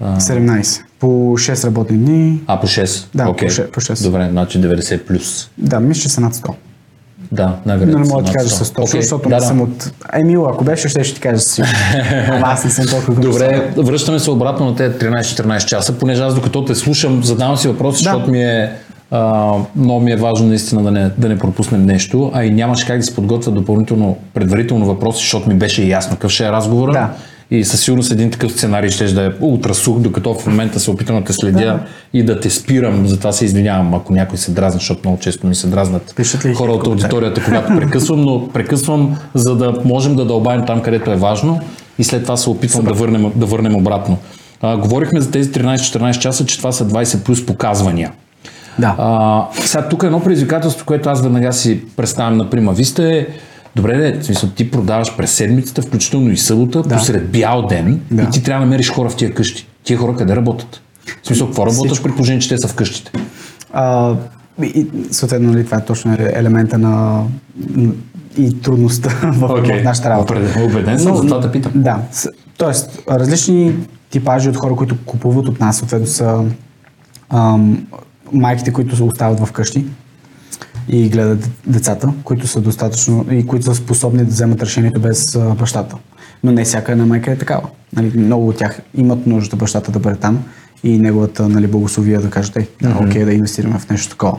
[0.03, 0.83] 17.
[0.99, 2.43] По 6 работни дни.
[2.47, 3.07] А, по 6?
[3.15, 3.49] Да, Окей.
[3.49, 4.03] по шест- по шест.
[4.03, 5.51] Добре, значи 90 плюс.
[5.59, 6.55] Да, мисля, че са над 100.
[7.33, 7.99] Да, най-вероятно.
[7.99, 9.47] Но не мога да ти над кажа с 100, Окей, защото да, не да.
[9.47, 9.93] съм от...
[10.13, 11.79] Емил, ако беше, ще ще ти кажа сигурност.
[12.29, 13.21] Ама аз не съм толкова.
[13.23, 17.69] Добре, връщаме се обратно на тези 13-14 часа, понеже аз докато те слушам, задавам си
[17.69, 18.11] въпроси, Да.
[18.11, 18.73] защото ми е,
[19.11, 22.87] а, много ми е важно наистина да не, да не пропуснем нещо, а и нямаше
[22.87, 26.93] как да се подготвя допълнително, предварително въпроси, защото ми беше ясно какъв ще е разговора.
[26.93, 27.11] Да.
[27.55, 30.91] И със сигурност един такъв сценарий ще да е ултра сух, докато в момента се
[30.91, 31.81] опитам да те следя Да.
[32.13, 33.07] и да те спирам.
[33.07, 36.15] Затова се извинявам, ако някой се дразни, защото много често ми се дразнат
[36.55, 41.17] хора от аудиторията, когато прекъсвам, но прекъсвам, за да можем да дълбаем там, където е
[41.17, 41.61] важно
[41.99, 44.19] и след това се опитвам да върнем, да върнем обратно.
[44.63, 48.13] А, говорихме за тези 13-14 часа, че това са 20 плюс показвания.
[48.79, 48.95] Да.
[48.99, 53.27] А, сега тук е едно предизвикателство, което аз веднага си представям на Прима Виста е
[53.77, 56.97] Добре, де, в смисъл, ти продаваш през седмицата, включително и събота, Да.
[56.97, 58.23] посред бял ден Да.
[58.23, 59.67] и ти трябва да намериш хора в тия къщи.
[59.85, 60.83] Тия хора къде работят?
[61.23, 63.11] В смисъл, какво работиш при положение, че те са в къщите?
[63.73, 64.15] А,
[64.63, 67.23] и, съответно, нали, това е точно елемента на
[68.39, 69.81] и трудността в, Окей.
[69.81, 70.35] в нашата работа.
[70.65, 71.73] Убеден съм, затова те питам.
[71.75, 71.99] Да,
[72.59, 73.75] тоест различни
[74.11, 76.45] типажи от хора, които купуват от нас, съответно са
[77.31, 77.87] ам,
[78.33, 79.85] майките, които се остават в къщи
[80.89, 85.97] и гледат децата, които са достатъчно и които са способни да вземат решението без бащата.
[86.45, 87.69] Но не всяка една майка е такава.
[87.97, 90.45] Нали, много от тях имат нужда бащата да бъде там
[90.85, 94.39] и неговата нали, благословия да кажат, ей, да, окей, да инвестираме в нещо такова.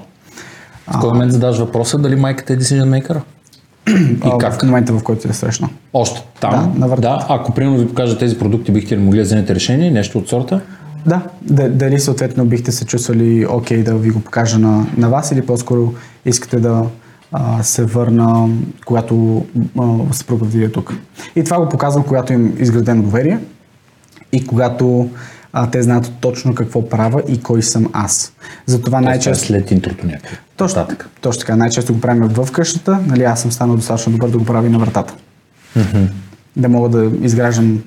[0.87, 3.21] В кой момент задаш въпроса дали майката е decision maker?
[4.27, 4.59] И как?
[4.59, 5.69] В момента, в който е срещна.
[5.93, 6.73] Още там?
[6.77, 7.25] Да, да.
[7.29, 10.61] Ако примерно ви покажа тези продукти, бихте ли могли да вземете решение, нещо от сорта?
[11.05, 15.31] Да, да, дали съответно бихте се чувствали окей да ви го покажа на, на вас
[15.31, 15.93] или по-скоро
[16.25, 16.85] искате да
[17.31, 18.49] а, се върна,
[18.85, 19.45] когато
[19.79, 20.93] а, съпруга ви е тук.
[21.35, 23.39] И това го показвам, когато им изградено доверие
[24.31, 25.09] и когато
[25.53, 28.33] а, те знаят точно какво правя и кой съм аз.
[28.65, 29.45] Затова Най- най-често...
[29.45, 30.35] След интрото някакво.
[30.57, 31.09] Точно, Нататък.
[31.21, 31.55] точно така.
[31.55, 32.99] Най-често го правим в къщата.
[33.07, 35.13] Нали, аз съм станал достатъчно добър да го правя и на вратата.
[36.55, 37.83] Да мога да изграждам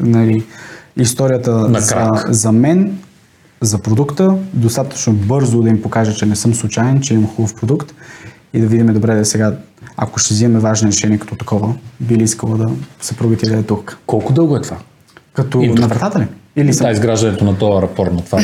[0.00, 0.44] нали,
[0.96, 2.98] историята за, за мен,
[3.60, 7.94] за продукта, достатъчно бързо да им покажа, че не съм случайен, че имам хубав продукт
[8.52, 9.52] и да видим добре да сега,
[9.96, 12.68] ако ще взимаме важно решение като такова, би ли искала да
[13.00, 13.98] съпругите да е тук.
[14.06, 14.76] Колко дълго е това?
[15.32, 15.80] Като Интро.
[15.80, 16.26] на вратата ли?
[16.56, 18.38] Или Да, са изграждането на този рапорт на това.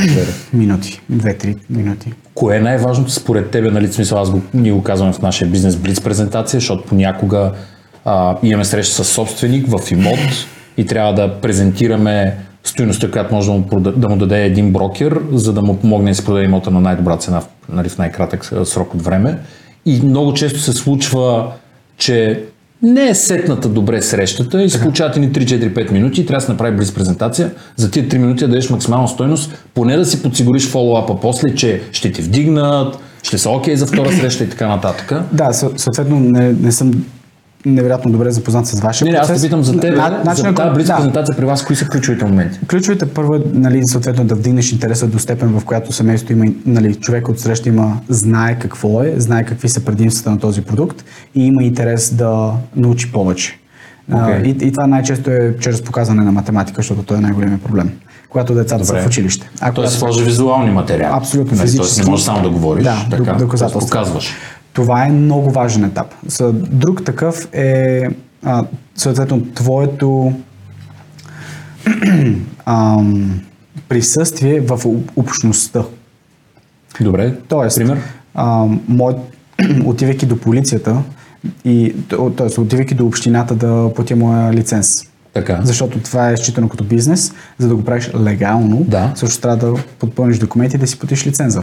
[0.52, 2.12] минути, две-три минути.
[2.34, 5.76] Кое е най-важното според тебе, нали, смисъл, аз го, ние го казваме в нашия бизнес
[5.76, 7.52] Блиц презентация, защото понякога
[8.04, 10.46] а, имаме среща с собственик в имот
[10.76, 15.20] и трябва да презентираме стоеността, която може да му, прода- да му даде един брокер,
[15.32, 17.42] за да му помогне да си продаде имота на най-добра цена
[17.72, 19.38] нали, в най-кратък срок от време.
[19.86, 21.52] И много често се случва,
[21.98, 22.42] че
[22.82, 26.52] не е сетната добре срещата и се получават ни 3-4-5 минути и трябва да се
[26.52, 27.50] направи близ презентация.
[27.76, 31.82] За тия 3 минути да дадеш максимална стойност, поне да си подсигуриш фоллоуапа после, че
[31.92, 35.12] ще ти вдигнат, ще са окей за втора среща и така нататък.
[35.32, 37.04] Да, съ- съответно не, не съм
[37.66, 39.42] невероятно добре запознат с вашия Не, не, аз процес.
[39.42, 40.96] те питам за теб, На- за начинът, тази близ да.
[40.96, 42.58] презентация при вас, кои са ключовите моменти?
[42.60, 46.94] Ключовите първо е нали, съответно да вдигнеш интереса до степен, в която семейството има, нали,
[46.94, 51.04] човек от среща има, знае какво е, знае какви са предимствата на този продукт
[51.34, 53.58] и има интерес да научи повече.
[54.14, 54.42] Окей.
[54.42, 57.90] и, и това най-често е чрез показване на математика, защото той е най-големият проблем.
[58.28, 59.02] Когато децата са Добре.
[59.02, 59.50] в училище.
[59.60, 61.12] А Тоест, когато- сложи визуални материали.
[61.16, 61.78] Абсолютно, Нали, физически.
[61.88, 63.80] Тоест, не можеш само да говориш, Да, така, док- доказателства.
[63.80, 64.34] тоест показваш.
[64.72, 66.14] Това е много важен етап.
[66.26, 68.02] За друг такъв е
[68.44, 68.64] а,
[68.94, 70.32] съответно твоето
[72.66, 73.40] ам,
[73.88, 75.82] присъствие в об- общността.
[77.00, 77.98] Добре, Тоест, пример?
[78.34, 79.14] А, мой,
[79.84, 80.96] отивайки до полицията
[81.64, 82.60] и т.е.
[82.60, 85.02] отивайки до общината да платя моя лиценз.
[85.32, 85.60] Така.
[85.62, 89.12] Защото това е считано като бизнес, за да го правиш легално, Да.
[89.14, 91.62] също трябва да подпълниш документи и да си платиш лиценза.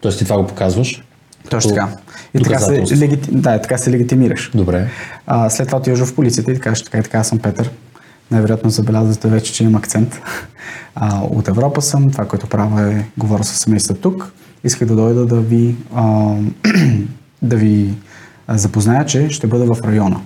[0.00, 1.04] Тоест ти това го показваш?
[1.50, 1.88] Точно така.
[2.34, 3.30] И така се, легити...
[3.32, 4.50] да, така се легитимираш.
[4.54, 4.88] Добре.
[5.26, 7.70] А, след това отиваш в полицията и ти кажеш, така и така, аз съм Петър.
[8.30, 10.20] Най-вероятно забелязвате вече, че имам акцент.
[10.94, 14.32] А, от Европа съм, това, което правя е, говоря с семейства тук.
[14.64, 16.34] Исках да дойда да ви, а,
[17.42, 17.94] да ви
[18.48, 20.20] запозная, че ще бъда в района.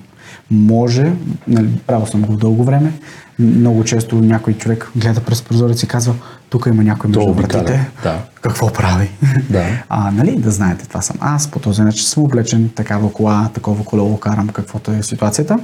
[0.55, 1.13] Може,
[1.49, 2.93] нали, правил съм го дълго време,
[3.39, 6.15] много често някой човек гледа през прозорец и казва,
[6.49, 7.91] тук има някой между вратите.
[8.03, 8.19] да.
[8.41, 9.11] Какво прави?
[9.51, 9.65] Да.
[9.89, 13.85] А, нали, да знаете, това съм аз, по този начин съм облечен, такава кола, такова
[13.85, 15.59] колело карам, каквото е ситуацията.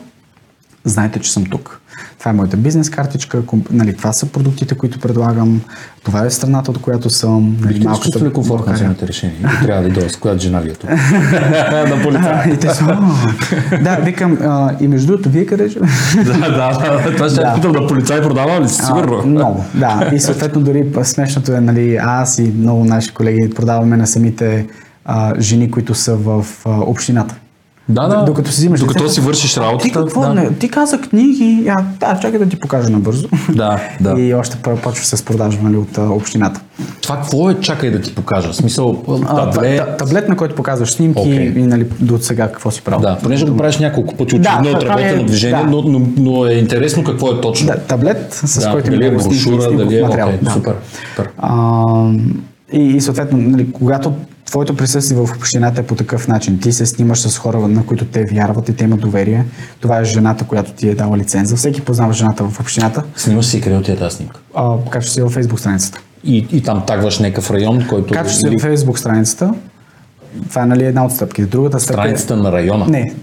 [0.85, 1.81] Знаете, че съм тук.
[2.19, 5.61] Това е моята бизнес картичка, комп- нали, това са продуктите, които предлагам,
[6.05, 7.57] това е страната, от която съм.
[7.61, 8.75] Нали, Бихте ли се комфортно България.
[8.75, 9.37] вземете решение?
[9.63, 10.91] И трябва да с която жена ви е тук?
[11.89, 12.55] на полицая.
[12.55, 13.79] и те са, «О».
[13.83, 15.69] да, викам, а, и между другото, вие къде
[16.17, 17.15] да, да, да.
[17.17, 17.55] Това ще Да.
[17.55, 18.83] питам да полицай продава ли си?
[18.87, 19.21] Сигурно.
[19.23, 20.11] А, много, да.
[20.15, 24.67] И съответно дори смешното е, нали, аз и много наши колеги продаваме на самите
[25.05, 27.35] а, жени, които са в а, общината.
[27.91, 28.25] Да, да.
[28.25, 29.93] Докато си взимаш Докато си вършиш Ти работата.
[30.05, 30.21] какво?
[30.21, 30.35] да.
[30.35, 31.63] Не, ти каза книги.
[31.65, 33.29] Я, да, чакай да ти покажа набързо.
[33.55, 34.21] Да, да.
[34.21, 36.61] И още почва с продажба нали, от а, общината.
[37.03, 37.61] Това какво е?
[37.61, 38.53] Чакай да ти покажа.
[38.53, 39.77] В Смисъл, А, таблет.
[39.79, 41.53] та- таблет, на който показваш снимки Окей.
[41.57, 43.01] и нали, до сега какво си правил.
[43.01, 45.71] Да, понеже го правиш няколко пъти, очевидно Да, е това е- отработено движение, да.
[45.71, 47.67] но, но, но, е интересно какво е точно.
[47.67, 50.03] Да, таблет, с Да, който дали е брошура, дали е...
[50.03, 50.29] материал.
[50.29, 50.51] Окей, да.
[50.51, 50.75] супер.
[51.11, 51.31] супер.
[51.39, 52.13] А,
[52.73, 54.13] и, и съответно, нали, когато
[54.51, 58.05] твоето присъствие в общината е по такъв начин, ти се снимаш с хора, на които
[58.05, 59.45] те вярват и те имат доверие,
[59.81, 61.57] това е жената, която ти е дала лиценза.
[61.57, 63.03] Всеки познава жената в общината.
[63.17, 64.41] Снимаш си къде отиде тази снимка.
[64.55, 66.01] А, качваш си във фейсбук страницата.
[66.25, 68.15] И, и там тагваш някакъв район, който...
[68.15, 69.55] Качваш си във фейсбук страницата.
[70.49, 71.49] Това е нали, една от стъпките.
[71.49, 72.37] Другата стъпка страницата е...
[72.37, 72.87] на района.
[72.87, 73.15] Не,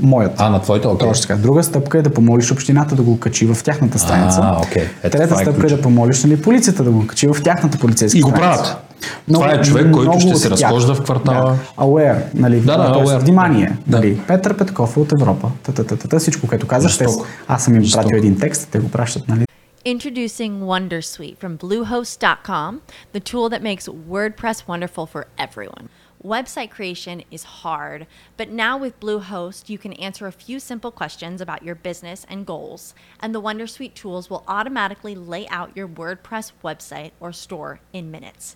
[0.00, 0.32] моят.
[0.36, 0.88] А, на твоята?
[0.88, 1.08] Окей.
[1.08, 1.40] Точно така.
[1.40, 4.40] Друга стъпка е да помолиш общината да го качи в тяхната страница.
[4.42, 4.84] А, окей.
[5.02, 5.76] Ето Трета е стъпка е ключа.
[5.76, 8.76] да помолиш нали, полицията да го качи в тяхната полицейска И го страница.
[9.01, 9.23] правят.
[9.27, 10.51] Това е човек, който много ще от се тях.
[10.51, 11.51] разхожда в квартала.
[11.77, 11.83] Да.
[11.83, 12.59] Aware, нали?
[12.61, 13.19] Да, да, Тоест, aware.
[13.19, 13.97] Внимание, Да.
[13.97, 14.21] нали?
[14.27, 15.51] Петър Петков е от Европа.
[15.63, 16.97] Та-та-та-та, всичко, което казах.
[16.97, 17.25] Те, Жестоко.
[17.47, 18.03] аз съм им Жестоко.
[18.03, 19.45] пратил един текст, те го пращат, нали?
[19.85, 22.71] Introducing Wondersuite from Bluehost.com,
[23.13, 25.85] the tool that makes WordPress wonderful for everyone.
[26.35, 27.99] Website creation is hard,
[28.39, 32.39] but now with Bluehost, you can answer a few simple questions about your business and
[32.53, 32.81] goals,
[33.21, 38.55] and the Wondersuite tools will automatically lay out your WordPress website or store in minutes.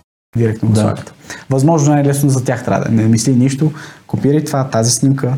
[0.37, 0.81] Директно го Да.
[0.81, 1.13] слагат.
[1.49, 3.71] Възможно най-лесно за тях трябва да не мисли нищо,
[4.07, 5.33] копирай това, тази снимка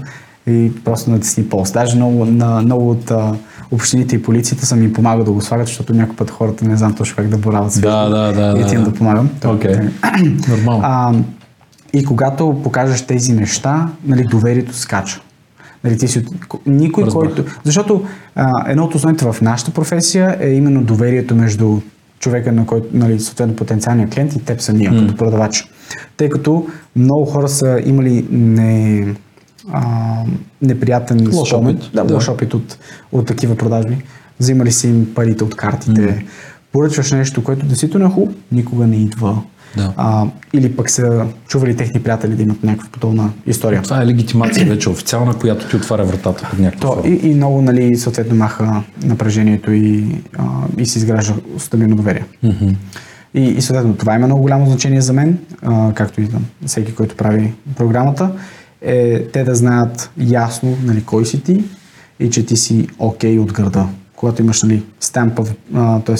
[0.47, 1.73] и просто натисни пост.
[1.73, 3.35] Даже много, на, много от а,
[3.71, 6.95] общините и полицията са ми помагат да го слагат, защото някой път хората не знам
[6.95, 8.91] точно как да борават с Да, да, да, и да, отивам да.
[8.91, 9.29] да помагам.
[9.45, 9.75] Окей.
[10.49, 10.81] Нормално.
[10.85, 11.13] А,
[11.93, 15.21] и когато покажеш тези неща, нали, доверието скача.
[15.83, 16.25] Нали, ти си,
[16.65, 17.35] никой, Разбрах.
[17.35, 17.51] който...
[17.63, 21.79] Защото а, едно от основните в нашата професия е именно доверието между
[22.23, 24.99] човека, на който, нали, съответно потенциалния клиент и теб самия, М.
[24.99, 25.69] като продавач.
[26.17, 29.07] Тъй като много хора са имали не,
[29.71, 30.15] а,
[30.61, 32.13] неприятен Лош спомен, опит, да, да.
[32.13, 32.77] лош опит от,
[33.11, 33.97] от такива продажби.
[34.39, 36.25] Взимали си им парите от картите.
[36.71, 39.41] Поръчваш нещо, което действително е хубаво, никога не идва.
[39.77, 39.93] Да.
[39.97, 43.81] А, или пък са чували техни приятели да имат някаква подобна история.
[43.81, 47.61] Това е легитимация вече официална, която ти отваря вратата под някаква То, и, и много,
[47.61, 50.05] нали, съответно маха напрежението и,
[50.37, 50.43] а,
[50.77, 52.25] и се изгражда стабилно доверие.
[53.33, 56.95] И, и съответно това има много голямо значение за мен, а, както и за всеки,
[56.95, 58.31] който прави програмата,
[58.81, 61.63] е те да знаят ясно нали, кой си ти
[62.19, 63.87] и че ти си окей от града.
[64.15, 65.43] Когато имаш нали, стампа,
[66.05, 66.15] т.е.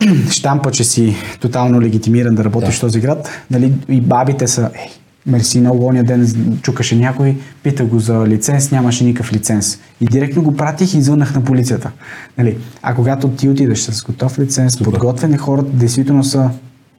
[0.30, 4.90] штампа, че си тотално легитимиран да работиш в този град, нали, и бабите са, ей,
[5.26, 6.28] мерси, много ония ден
[6.62, 9.78] чукаше някой, пита го за лиценз, нямаше никакъв лиценз.
[10.00, 11.90] И директно го пратих и звъннах на полицията.
[12.38, 14.84] Нали, а когато ти отидеш с готов лиценз, Супер.
[14.84, 16.50] подготвени хората, действително са,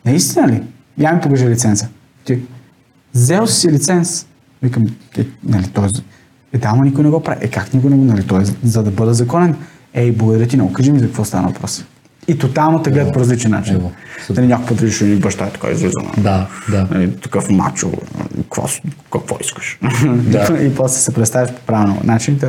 [0.06, 0.64] наистина ли?
[0.98, 1.88] Я ми покажи лиценза.
[2.26, 2.40] Ти,
[3.14, 4.26] взел си лиценз.
[4.62, 4.86] Викам,
[5.18, 5.88] е, нали, той,
[6.54, 7.46] е, да, ама никой не го прави.
[7.46, 9.56] Е, как никой не го, нали, той е за- за да бъда законен.
[9.94, 11.86] Ей, благодаря ти много, кажи ми за какво стана въпрос.
[12.30, 13.76] И тотално те гледат по различен начин.
[13.76, 13.92] Ево.
[14.30, 16.00] Нали, някой път реши, ни баща е така излиза.
[16.18, 16.88] Да, да.
[16.92, 17.92] Нали, такъв мачо,
[18.36, 18.68] какво,
[19.12, 19.80] какво искаш?
[20.06, 20.58] Да.
[20.62, 22.48] и после се представяш по правилно начин, те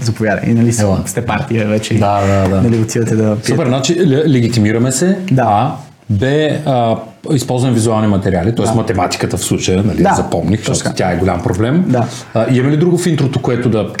[0.00, 0.50] заповядай.
[0.50, 1.02] И нали Ела.
[1.06, 1.94] сте партия вече.
[1.94, 2.62] Да, да, да.
[2.62, 3.50] Нали, отивате да пиете.
[3.50, 5.18] Супер, значи ле- легитимираме се.
[5.32, 5.42] Да.
[5.42, 5.72] А,
[6.10, 6.26] Б,
[6.66, 6.96] а,
[7.32, 8.66] използваме визуални материали, т.е.
[8.66, 8.74] Да.
[8.74, 10.14] математиката в случая, нали, Да.
[10.14, 11.84] запомних, защото тя е голям проблем.
[11.88, 12.06] Да.
[12.34, 13.92] А, имаме ли друго в интрото, което да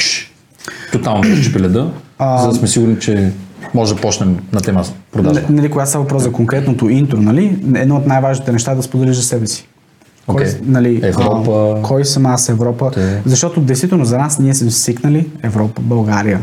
[0.92, 3.30] тотално да щупи леда, А, за да сме сигурни, че
[3.74, 5.40] може да почнем на тема продажба?
[5.40, 8.82] Н- Нали, когато става въпрос за конкретното интро, нали, едно от най-важните неща е да
[8.82, 9.68] споделиш за себе си.
[10.26, 10.52] Кой, Окей.
[10.62, 11.76] нали, Европа.
[11.78, 12.90] А, кой съм аз, Европа.
[12.90, 13.22] Те.
[13.26, 16.40] Защото действително за нас ние сме свикнали Европа, България.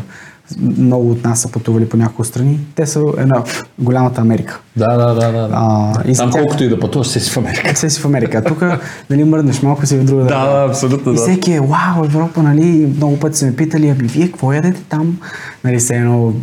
[0.60, 2.60] Много от нас са пътували по няколко страни.
[2.76, 3.44] Те са една
[3.80, 4.60] голямата Америка.
[4.76, 5.32] Да, да, да.
[5.32, 5.50] да.
[5.52, 7.74] А, и Там тях- колкото и да пътуваш, си в Америка.
[7.76, 8.38] Все си в Америка.
[8.38, 8.64] А тук,
[9.10, 12.94] нали, мръднеш малко си в друга Да, да, абсолютно, И всеки е, вау, Европа, нали,
[12.98, 15.18] много пъти са ме питали, ами вие какво ядете там?
[15.64, 16.34] Нали, все едно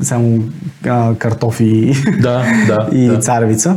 [0.00, 0.38] само
[0.86, 1.92] а, картофи
[2.22, 3.18] Да, да, и да.
[3.20, 3.76] царевица.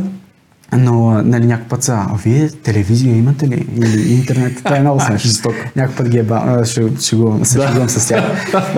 [0.72, 3.66] Но, нали, някой път са, а вие телевизия имате ли?
[3.76, 4.64] Или интернет?
[4.64, 5.28] Това е много смешно.
[5.28, 5.56] Жестоко.
[5.76, 6.42] Някой път ги е ба...
[6.46, 8.24] а, ще, шегувам, се шегувам с тях.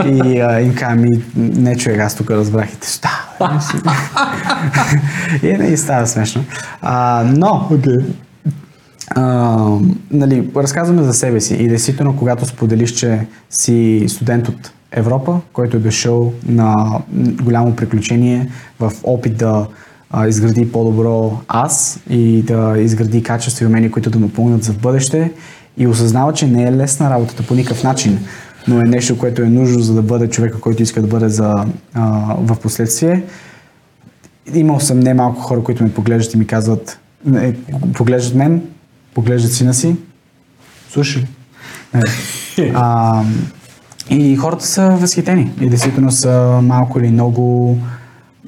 [0.07, 3.09] И а, им казвам, ми, не човек, аз тук разбрах и те, що?
[5.47, 6.45] и не, и става смешно.
[6.83, 8.05] А, но, okay.
[9.09, 9.57] а,
[10.11, 15.77] нали, разказваме за себе си и действително, когато споделиш, че си студент от Европа, който
[15.77, 17.01] е дошъл на
[17.43, 19.67] голямо приключение в опит да
[20.11, 24.73] а, изгради по-добро аз и да изгради качества и умения, които да му помогнат за
[24.73, 25.33] бъдеще
[25.79, 28.19] и осъзнава, че не е лесна работата по никакъв начин,
[28.69, 31.65] но е нещо, което е нужно, за да бъде човека, който иска да бъде за,
[31.95, 33.25] а, в последствие.
[34.55, 37.57] Имал съм не малко хора, които ме поглеждат и ми казват, не,
[37.95, 38.63] поглеждат мен,
[39.15, 39.97] поглеждат сина си,
[40.91, 41.25] слушай.
[41.95, 42.03] Не.
[42.75, 43.23] А,
[44.11, 47.77] и хората са възхитени и действително са малко или много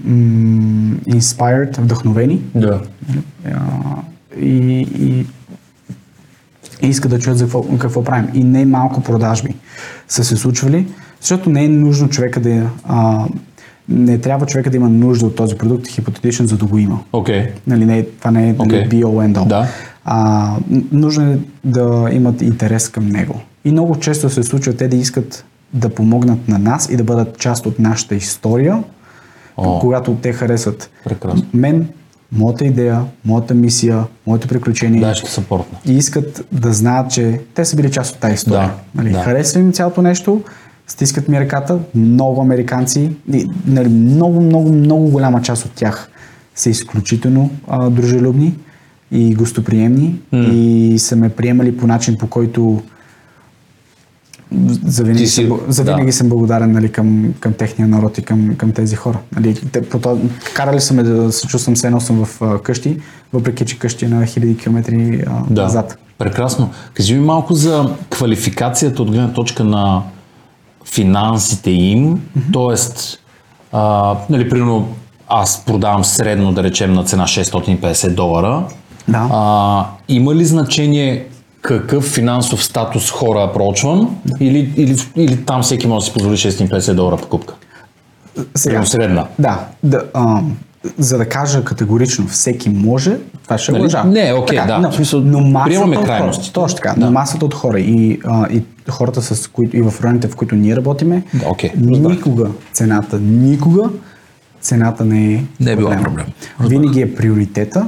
[0.05, 2.43] м- inspired, вдъхновени.
[2.55, 2.81] Да.
[3.47, 3.61] А,
[4.41, 5.27] и, и,
[6.83, 8.29] и искат да чуят за какво, какво правим.
[8.35, 9.55] И не малко продажби
[10.09, 10.87] са се случвали,
[11.21, 13.27] защото не е нужно човека да а,
[13.89, 17.01] не трябва човека да има нужда от този продукт хипотетичен, за да го има.
[17.13, 17.49] Окей.
[17.67, 18.89] Нали, не, е- това не е нали, Окей.
[18.89, 19.47] be all.
[19.47, 19.69] Да.
[20.05, 20.57] А,
[20.93, 23.41] нужно е да имат интерес към него.
[23.65, 27.39] И много често се случва те да искат да помогнат на нас и да бъдат
[27.39, 28.83] част от нашата история,
[29.57, 29.79] О.
[29.79, 31.47] когато те харесват Прекрасно.
[31.55, 31.89] мен,
[32.33, 35.01] моята идея, моята мисия, моето приключение.
[35.01, 35.79] Да, ще съпортна.
[35.87, 38.61] И искат да знаят, че те са били част от тази история.
[38.95, 39.19] Да, нали, да.
[39.19, 40.43] Харесва им цялото нещо,
[40.87, 43.11] стискат ми ръката, много американци,
[43.67, 46.09] нали, много, много, много голяма част от тях
[46.55, 48.55] са изключително а, дружелюбни
[49.13, 52.83] и гостоприемни и са ме приемали по начин, по който
[54.85, 56.13] завинаги, си- съм, завинаги да.
[56.13, 59.19] съм благодарен нали, към, към техния народ и към, към тези хора.
[59.37, 60.19] Нали, те, по то,
[60.55, 62.97] карали са ме да се чувствам все едно съм в а, къщи,
[63.33, 65.63] въпреки че къщи е на хиляди километри а, Да.
[65.63, 65.99] назад.
[66.19, 66.71] Прекрасно.
[66.95, 70.03] Кажи ми малко за квалификацията от гледна точка на
[70.85, 72.21] финансите им,
[72.53, 72.75] т.е.
[73.73, 74.89] А, нали, примерно
[75.29, 78.65] аз продавам средно, да речем, на цена 650 долара.
[79.09, 79.29] Да.
[79.33, 81.27] А, има ли значение
[81.63, 86.95] какъв финансов статус хора прочвам или, или, или там всеки може да си позволи 650
[86.95, 87.55] долара покупка?
[88.65, 89.27] Примерно средна.
[89.39, 90.41] Да, да а,
[90.99, 93.83] за да кажа категорично всеки може, това ще Нали?
[93.83, 94.05] лъжа.
[94.05, 94.79] Не, окей, да.
[94.79, 97.07] Но, В смисъл, но масата приемаме от хора, точно така, Да.
[97.07, 100.55] но масата от хора и, а, и хората с които и в районите, в които
[100.55, 103.85] ние работиме, Да, окей, никога цената, никога
[104.61, 106.27] цената не е Не е била проблем.
[106.61, 107.87] Винаги е приоритета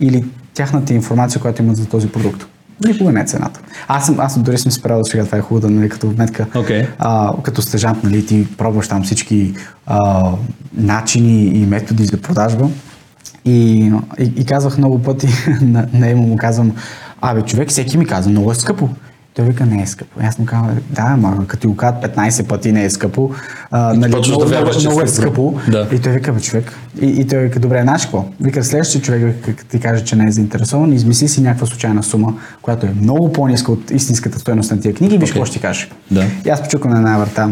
[0.00, 2.46] или тяхната информация, която имат за този продукт.
[2.86, 3.60] Никога не е цената.
[3.88, 6.46] Аз, съм, аз дори съм си правил сега, това е хубаво да, нали, като вметка,
[6.54, 6.86] Окей.
[6.98, 9.54] а, като стъжант, нали, ти пробваш там всички
[9.86, 10.30] а,
[10.74, 12.68] начини и методи за продажба.
[13.44, 15.28] И, и, и казвах много пъти
[15.62, 16.72] на, на Емо, му казвам,
[17.20, 18.88] абе, човек, всеки ми казва, много е скъпо.
[19.34, 20.20] Той вика, не е скъпо.
[20.22, 23.30] И Аз му казвам, да, ама като ти го казват 15 пъти не е скъпо,
[23.70, 25.54] а, нали, много, да вярваш, много, е много е скъпо.
[25.68, 25.88] Да.
[25.92, 26.72] И той вика, бе, човек.
[27.00, 28.24] И, и той вика, добре, знаеш какво?
[28.40, 32.86] Вика, следващия човек, ти каже, че не е заинтересован, измисли си някаква случайна сума, която
[32.86, 35.88] е много по-ниска от истинската стоеност на тия книги и виж какво ще ти каже.
[36.10, 36.24] Да.
[36.46, 37.50] И аз почукам на една врата.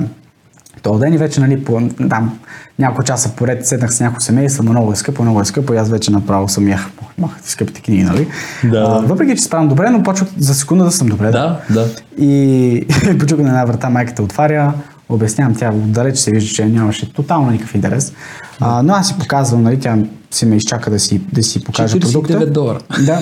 [0.83, 2.39] То ден и вече, нали, по, там,
[2.79, 5.77] няколко часа поред седнах с няколко семейства, но много е скъпо, много е скъпо и
[5.77, 8.29] аз вече направо съм ях, махах скъпите книги, нали?
[8.65, 8.79] Да.
[8.79, 11.31] А, въпреки, че справям добре, но почвах за секунда да съм добре.
[11.31, 11.87] Да, да.
[12.19, 12.87] И
[13.19, 14.73] почукам на една врата, майката отваря,
[15.09, 18.13] обяснявам, тя отдалеч се вижда, че нямаше тотално никакъв интерес.
[18.61, 19.99] А, но аз си показвам, нали, тя
[20.31, 22.51] си ме изчака да си, да си покажа 49 продукта.
[22.51, 22.81] долара.
[23.07, 23.21] Да.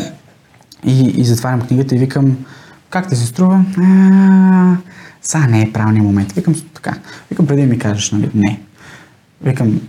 [0.84, 2.36] И, и затварям книгата и викам,
[2.90, 3.64] как ти се струва?
[5.26, 6.32] Сега не е правилният момент.
[6.32, 6.98] Викам така.
[7.30, 8.60] Викам, преди ми кажеш, нали, не.
[9.42, 9.80] Викам,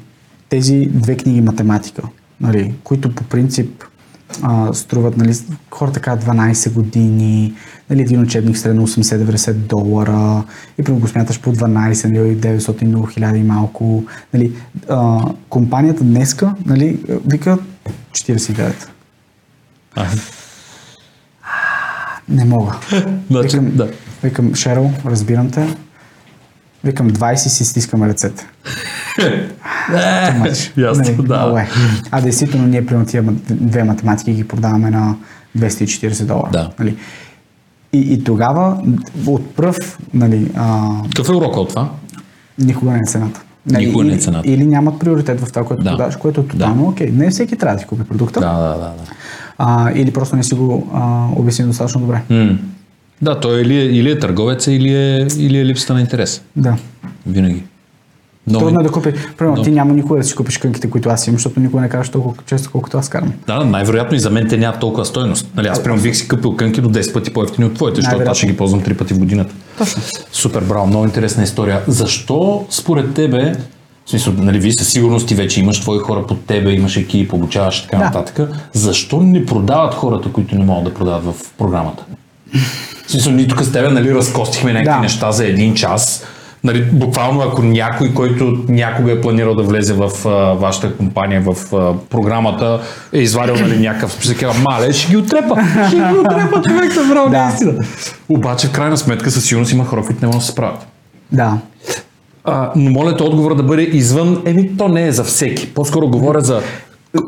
[0.49, 2.01] тези две книги математика,
[2.41, 3.83] нали, които по принцип
[4.41, 5.35] а, струват, нали,
[5.71, 7.53] хората казват 12 години,
[7.89, 10.43] нали, един учебник средно 80-90 долара
[10.77, 14.03] и при го смяташ по 12, нали, 900 много 1000 и малко.
[14.33, 14.53] Нали,
[14.89, 17.57] а, компанията днеска, нали, вика
[18.11, 18.87] 49.
[22.29, 22.75] Не мога.
[23.31, 23.89] Значи, викам, да.
[24.23, 25.75] викам, Шерл, разбирам те.
[26.83, 28.47] Викам 20 и си стискаме ръцете.
[29.89, 30.77] Much.
[30.77, 31.37] Ясно, да.
[31.37, 31.69] много е.
[32.11, 35.15] А действително ние примерно тия две математики ги продаваме на
[35.57, 36.49] 240 долара.
[36.51, 36.71] Да.
[36.79, 36.97] Нали?
[37.93, 38.83] И, и тогава
[39.27, 41.89] от пръв, нали, а, Какъв е урока от това?
[42.59, 43.41] никога не е цената.
[43.65, 44.49] Никога не е или, цената.
[44.49, 45.89] Или нямат приоритет в това, което Да.
[45.89, 47.11] продаваш, което е тотално окей.
[47.11, 48.39] Не всеки трябва да ти купи продукта.
[48.39, 48.75] Да, да, да.
[48.77, 48.93] да.
[49.57, 52.21] А, или просто не си го а, обясни достатъчно добре.
[52.29, 52.57] М.
[53.21, 56.41] Да, той или е, или е търговец, или е, или е липсата на интерес.
[56.55, 56.75] Да.
[57.25, 57.63] Винаги.
[58.47, 59.13] Много Трудно е да купи.
[59.37, 61.89] Примерно, Но- ти няма никога да си купиш кънките, които аз имам, защото никога не
[61.89, 63.33] кажеш толкова често, колкото аз карам.
[63.47, 65.51] Да, най-вероятно и за мен те нямат толкова стойност.
[65.55, 68.37] Нали, аз прямо бих си купил кънки до 10 пъти по-ефтини от твоите, защото аз
[68.37, 69.53] ще ги ползвам 3 пъти в годината.
[69.77, 70.01] Точно.
[70.31, 71.81] Супер, браво, много интересна история.
[71.87, 73.55] Защо според тебе,
[74.07, 77.33] в смисъл, нали, вие със сигурност ти вече имаш твои хора под тебе, имаш екип,
[77.33, 78.03] обучаваш и така Да.
[78.03, 78.49] нататък.
[78.73, 82.03] Защо не продават хората, които не могат да продават в програмата?
[83.07, 85.01] В смисъл, ние тук с тебе нали, разкостихме някакви Да.
[85.01, 86.23] неща за един час.
[86.63, 91.75] Нали, буквално ако някой, който някога е планирал да влезе в а, вашата компания, в
[91.75, 92.81] а, програмата,
[93.13, 95.55] е извадил нали, някакъв списък, казва, мале, ще ги отрепа.
[95.87, 97.45] Ще ги отрепа, човек, да право, Да.
[97.45, 97.73] наистина.
[98.29, 100.87] Обаче, в крайна сметка, със сигурност има хора, които не могат да се справят.
[101.31, 101.57] Да.
[102.47, 105.73] А, но моля те отговора да бъде извън, еми то не е за всеки.
[105.73, 106.61] По-скоро говоря за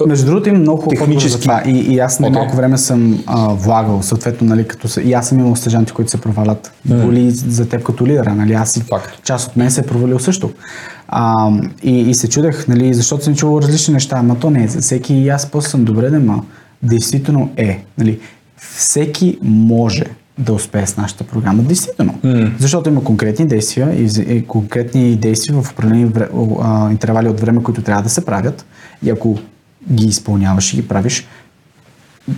[0.08, 1.42] Между другото има много отговор за Технически.
[1.42, 1.64] това.
[1.66, 2.40] И, и аз на Окей.
[2.40, 6.12] малко време съм а, влагал, съответно, нали, като са, и аз съм имал стъжанти, които
[6.12, 6.72] се провалят.
[6.86, 9.24] Боли за теб като лидера, нали, аз си, Факт.
[9.24, 10.52] част от мен се е провалил също.
[11.08, 11.52] А,
[11.84, 14.82] и, и се чудех, нали, защото съм чувал различни неща, ама то не е за
[14.82, 16.44] всеки и аз после съм добре, да, ма
[16.84, 17.84] действително е.
[17.98, 18.20] Нали,
[18.58, 20.06] всеки може
[20.40, 21.64] да успее с нашата програма.
[21.64, 22.20] Действително.
[22.60, 26.28] Защото има конкретни действия и, и конкретни действия в определени вре,
[26.62, 28.66] а, интервали от време, които трябва да се правят.
[29.04, 29.38] И ако
[29.92, 31.28] ги изпълняваш и ги правиш,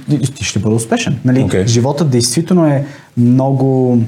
[0.10, 1.20] ти- ще бъде успешен.
[1.26, 1.44] Нали?
[1.44, 1.68] Окей.
[1.68, 2.86] Животът действително е
[3.18, 4.02] много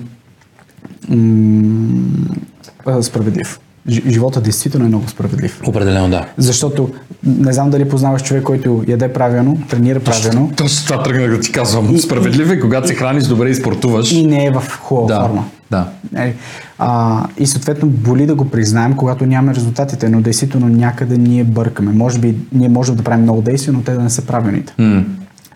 [1.09, 3.59] м- справедлив.
[3.89, 5.61] Ж- Животът действително е много справедлив.
[5.67, 6.25] Определено да.
[6.37, 6.89] Защото
[7.23, 11.51] не знам дали познаваш човек, който яде правилно, тренира правилно Точно това тръгнах да ти
[11.51, 11.95] казвам.
[11.95, 14.11] И- Справедлив е, когато се храниш добре и спортуваш.
[14.11, 15.45] и не е в хубава да, форма.
[15.71, 15.87] да.
[16.11, 16.33] Нали?
[16.79, 21.91] А, и съответно боли да го признаем, когато нямаме резултатите, но действително някъде ние бъркаме.
[21.91, 24.73] Може би ние можем да правим много действия, но те да не са правилните.
[24.77, 25.03] М.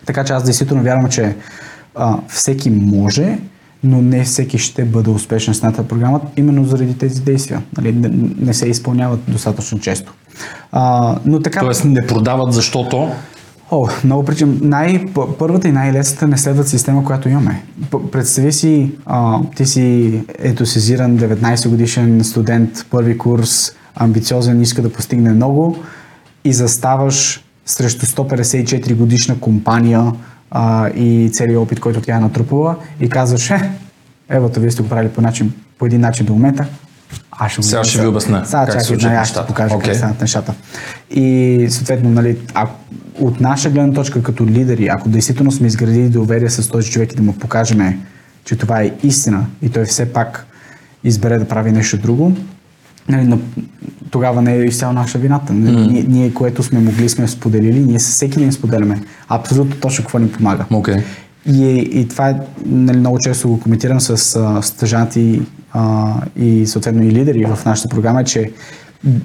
[0.05, 1.35] Така че аз действително вярвам, че
[1.95, 3.37] а, всеки може,
[3.83, 7.63] но не всеки ще бъде успешен с нашата програма, именно заради тези действия.
[7.77, 7.91] Нали?
[8.39, 10.13] Не, се изпълняват достатъчно често.
[10.71, 13.11] А, но така, Тоест не продават, защото
[13.71, 14.57] О, много причини.
[14.61, 15.05] Най-
[15.39, 17.63] първата и най-лесната не следват система, която имаме.
[18.11, 25.29] Представи си, а, ти си ентусизиран 19 годишен студент, първи курс, амбициозен, иска да постигне
[25.29, 25.77] много
[26.43, 30.11] и заставаш срещу 154 годишна компания
[30.51, 33.71] а, и целият опит, който тя е натрупала и казваш, е,
[34.29, 36.65] евото, вие сте го правили по, начин, по един начин до момента,
[37.31, 39.89] аз ще Сега ще ви обясня Сега как се чакай, нали, аз ще покажа Окей.
[39.89, 40.53] как станат нещата.
[41.11, 42.67] И съответно, нали, а,
[43.19, 47.15] от наша гледна точка като лидери, ако действително сме изградили доверие с този човек и
[47.15, 48.03] да му покажем,
[48.45, 50.45] че това е истина и той все пак
[51.03, 52.37] избере да прави нещо друго,
[53.09, 53.39] нали, но
[54.11, 55.53] тогава не е изцяло наша вината.
[55.53, 55.91] Нали, Мгм.
[55.91, 60.19] ние, ние, което сме могли, сме споделили, ние с всеки ден споделяме абсолютно точно какво
[60.19, 60.65] ни помага.
[60.71, 61.03] Okay.
[61.53, 62.35] И, и това е,
[62.65, 65.41] нали, много често го коментирам с а, стъжанти
[65.73, 68.51] а, и съответно и лидери в нашата програма, че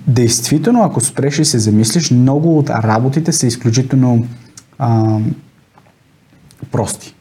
[0.06, 4.26] действително, ако спреш и се замислиш, много от работите са изключително
[4.78, 5.18] а,
[6.72, 7.14] прости.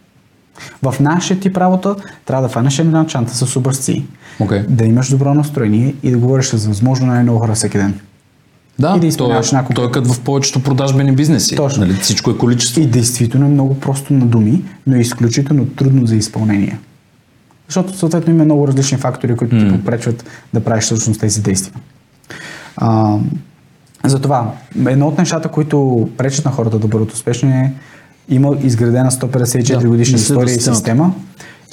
[0.84, 1.95] В нашия тип работа
[2.26, 4.05] трябва да фанеш една чанта с образци,
[4.39, 4.68] Okay.
[4.68, 7.99] да имаш добро настроение и да говориш с възможно най-много хора всеки ден.
[8.80, 9.74] Да, и да той, изпълняваш няколко.
[9.74, 11.55] той е като в повечето продажбени бизнеси.
[11.55, 11.86] Точно.
[11.86, 12.82] Нали, всичко е количество.
[12.82, 16.80] И действително е много просто на думи, но е изключително трудно за изпълнение.
[17.68, 21.74] Защото съответно има много различни фактори, които ти попречват да правиш всъщност тези действия.
[22.78, 23.18] А,
[24.03, 24.51] затова,
[24.88, 27.74] едно от нещата, които пречат на хората да бъдат успешни е
[28.30, 31.13] има изградена 154 Да, годишна история и система.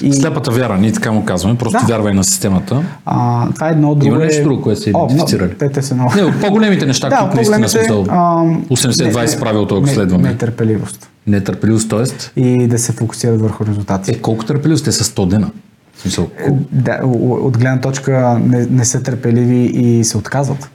[0.01, 1.85] И, Слепата вяра, ние така му казваме, просто Да.
[1.87, 2.83] вярвай на системата.
[3.05, 4.05] а, това е едно друго.
[4.07, 5.43] Има е- нещо друго, което О, идентифицирали?
[5.43, 6.11] много- Те, те са много.
[6.15, 8.05] Не, от по-големите неща, Да, които наистина смисъл.
[8.09, 10.29] ам, 80-20 не- правилото, ако не- следваме.
[10.29, 11.09] Нетърпеливост.
[11.27, 12.41] Нетърпеливост, т.е.
[12.41, 14.11] И да се фокусират върху резултати.
[14.11, 14.85] Е, колко търпеливост?
[14.85, 15.49] Те са 100 дена.
[15.97, 16.59] Смисъл, колко?
[16.71, 17.07] Да, о-
[17.41, 20.69] от гледна точка не, не са търпеливи и се отказват.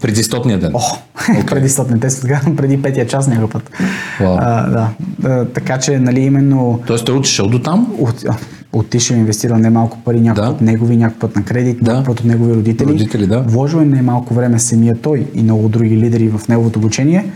[0.00, 0.70] Преди стотния ден.
[0.74, 0.80] О,
[1.46, 3.70] преди стотния, те се отказват преди петия час някой път.
[4.20, 4.36] Вау.
[4.40, 4.88] А, да.
[5.24, 6.80] А, така че, нали, именно...
[6.86, 7.94] Тоест, той е отишъл до там?
[7.98, 8.24] От,
[8.72, 11.92] отишъл, инвестирал немалко пари, някой път негови, някой път на кредит, Да.
[11.92, 12.88] някой път от негови родители.
[12.88, 13.40] Родители, да.
[13.40, 17.30] Вложил е немалко време самия той и много други лидери в неговото обучение.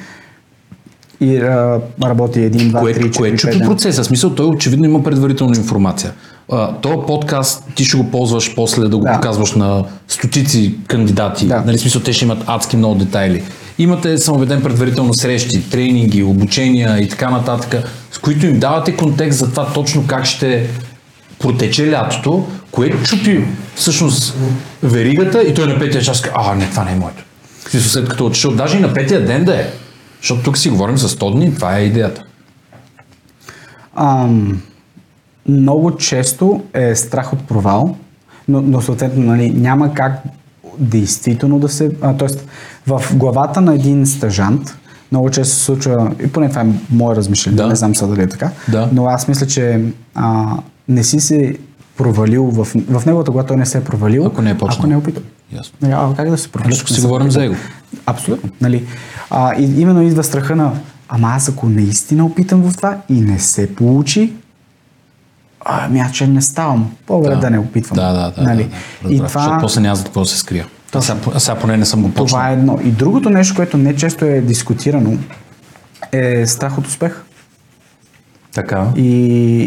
[1.21, 3.71] И а, работи един, два, Кое, три, кое четири, чупи пет дена.
[3.71, 4.05] процеса?
[4.05, 6.13] Смисъл, той очевидно има предварителна информация.
[6.53, 9.13] А, този подкаст ти ще го ползваш после да го Да.
[9.13, 11.47] показваш на стотици кандидати.
[11.47, 11.63] Да.
[11.67, 13.43] Нали, смисъл, те ще имат адски много детайли.
[13.79, 19.39] Имате, съм убеден, предварително срещи, тренинги, обучения и така нататък, с които им давате контекст
[19.39, 20.69] за това точно как ще
[21.39, 23.45] протече лятото, което чупи
[23.75, 24.37] всъщност
[24.83, 27.25] веригата и той на петия час казва, а, не, това не е моето.
[27.71, 29.71] Смисъл, след като отишъл, даже и на петия ден да е.
[30.21, 32.23] Защото тук си говорим за 100 дни, това е идеята.
[33.97, 34.63] Ам,
[35.49, 37.97] много често е страх от провал,
[38.49, 40.23] но, но съответно нали, няма как
[40.79, 41.91] действително да се...
[42.03, 42.47] А, тоест,
[42.87, 44.77] в главата на един стъжант
[45.13, 47.67] много често се случва, и поне това е мое размишление, да.
[47.67, 48.89] не знам сега дали е така, Да.
[48.93, 49.83] но аз мисля, че
[50.15, 50.47] а,
[50.89, 51.57] не си се
[51.97, 54.79] провалил в, в неговата глава, той не се е провалил, Ако не е почнал.
[54.79, 55.23] ако не е опитал.
[55.53, 55.73] Ясно.
[55.83, 56.75] Нали, А, как да се провалиш?
[56.75, 57.55] Всичко си говорим за его.
[58.07, 58.51] Абсолютно.
[58.61, 58.85] Нали?
[59.31, 60.73] А, и именно идва страха на,
[61.09, 64.33] ама аз ако наистина опитам в това и не се получи,
[65.69, 66.91] ами аз че не ставам.
[67.07, 67.41] По-добре да.
[67.41, 67.97] да не опитвам.
[67.97, 68.43] Да, да, да.
[68.43, 68.65] Нали?
[69.03, 69.15] да, да.
[69.15, 70.67] и Разбрах, това, Защото после няма за какво да се скрия.
[70.95, 72.27] А сега, сега поне не съм го почнал.
[72.27, 72.79] това е едно.
[72.85, 75.19] И другото нещо, което не често е дискутирано,
[76.13, 77.23] е страх от успех.
[78.55, 78.87] Така.
[78.97, 79.09] И,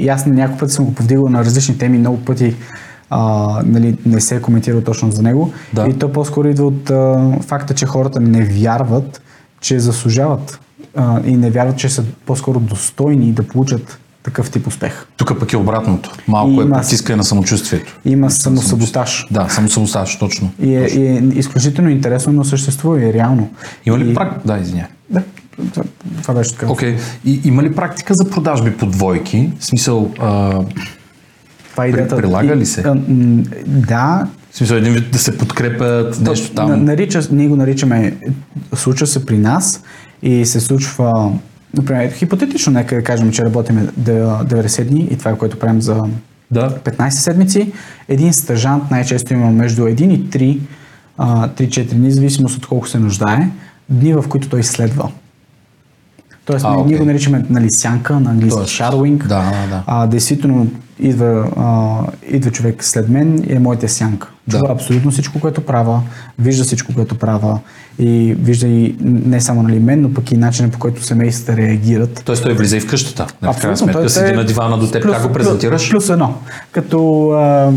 [0.04, 2.56] и аз няколко пъти съм го повдигал на различни теми, много пъти
[3.10, 5.54] а, нали, не се е коментирал точно за него.
[5.74, 5.88] Да.
[5.88, 9.22] И то по-скоро идва от а, факта, че хората не вярват,
[9.62, 10.60] че заслужават
[10.96, 15.06] а, и не вярват, че са по-скоро достойни да получат такъв тип успех.
[15.18, 16.12] Тук пък е обратното.
[16.28, 18.00] Малко е Има- притискане на самочувствието.
[18.06, 19.28] Има самосаботаж.
[19.32, 20.52] Да, самосаботаж, точно.
[20.62, 23.50] И е, и е изключително интересно, но съществува и е реално.
[23.86, 24.46] Има ли и, прак...
[24.46, 24.88] Да, извиня.
[25.10, 25.22] Да,
[25.74, 25.84] това,
[26.22, 26.72] това беше така.
[26.72, 26.98] Окей.
[27.26, 29.50] И, има ли практика за продажби по двойки?
[29.60, 30.60] В смисъл, а,
[31.72, 32.18] Това е идеята.
[32.18, 32.82] прилага ли И, се?
[32.82, 36.86] а, м, да, в смисъл един вид да се подкрепят нещо там?
[36.86, 38.18] Нарича, ние го наричаме,
[38.76, 39.84] случва се при нас
[40.24, 41.32] и се случва,
[41.78, 46.04] например, хипотетично, нека да кажем, че работим 90 дни и това е което правим за
[46.52, 46.70] да.
[46.70, 47.72] 15 седмици.
[48.08, 50.60] Един стъжант най-често има между 1 и 3,
[51.18, 53.50] а, 3-4 дни, зависимост от колко се нуждае,
[53.90, 55.10] дни в които той изследва.
[56.46, 56.98] Тоест, А, ние, окей.
[56.98, 59.18] го наричаме нали, сянка, на английски Тоест, shadowing.
[59.18, 59.84] Да, да, да.
[59.88, 60.68] А, действително
[61.00, 61.98] идва, а,
[62.36, 64.28] идва човек след мен и е моята сянка.
[64.52, 64.74] Чува Да.
[64.74, 66.02] абсолютно всичко, което правя,
[66.40, 67.60] вижда всичко, което правя
[68.02, 72.22] и вижда и не само нали, мен, но пък и начина по който семействата реагират.
[72.26, 73.28] Тоест той влиза и в къщата.
[73.42, 73.78] Нали, Абсолютно.
[73.78, 75.04] сметка Той- седи е на дивана до теб.
[75.04, 75.90] плюс- как го плюс- презентираш?
[75.92, 76.34] Плюс едно.
[76.72, 76.98] Като,
[77.30, 77.72] а,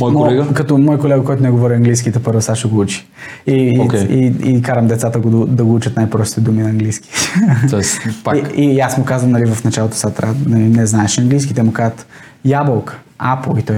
[0.00, 0.46] Мой мо- колега?
[0.54, 3.06] Като мой колега, който не говори английски, те първо сега ще го учи.
[3.46, 4.00] И, Окей.
[4.00, 7.08] и, и, и, карам децата го, да, да го учат най-простите думи на английски.
[7.70, 8.36] Тоест, пак.
[8.56, 11.62] И, и аз му казвам, нали, в началото сега трябва, нали, не знаеш английски, те
[11.62, 12.06] му казват
[12.44, 13.76] ябълка, апо и той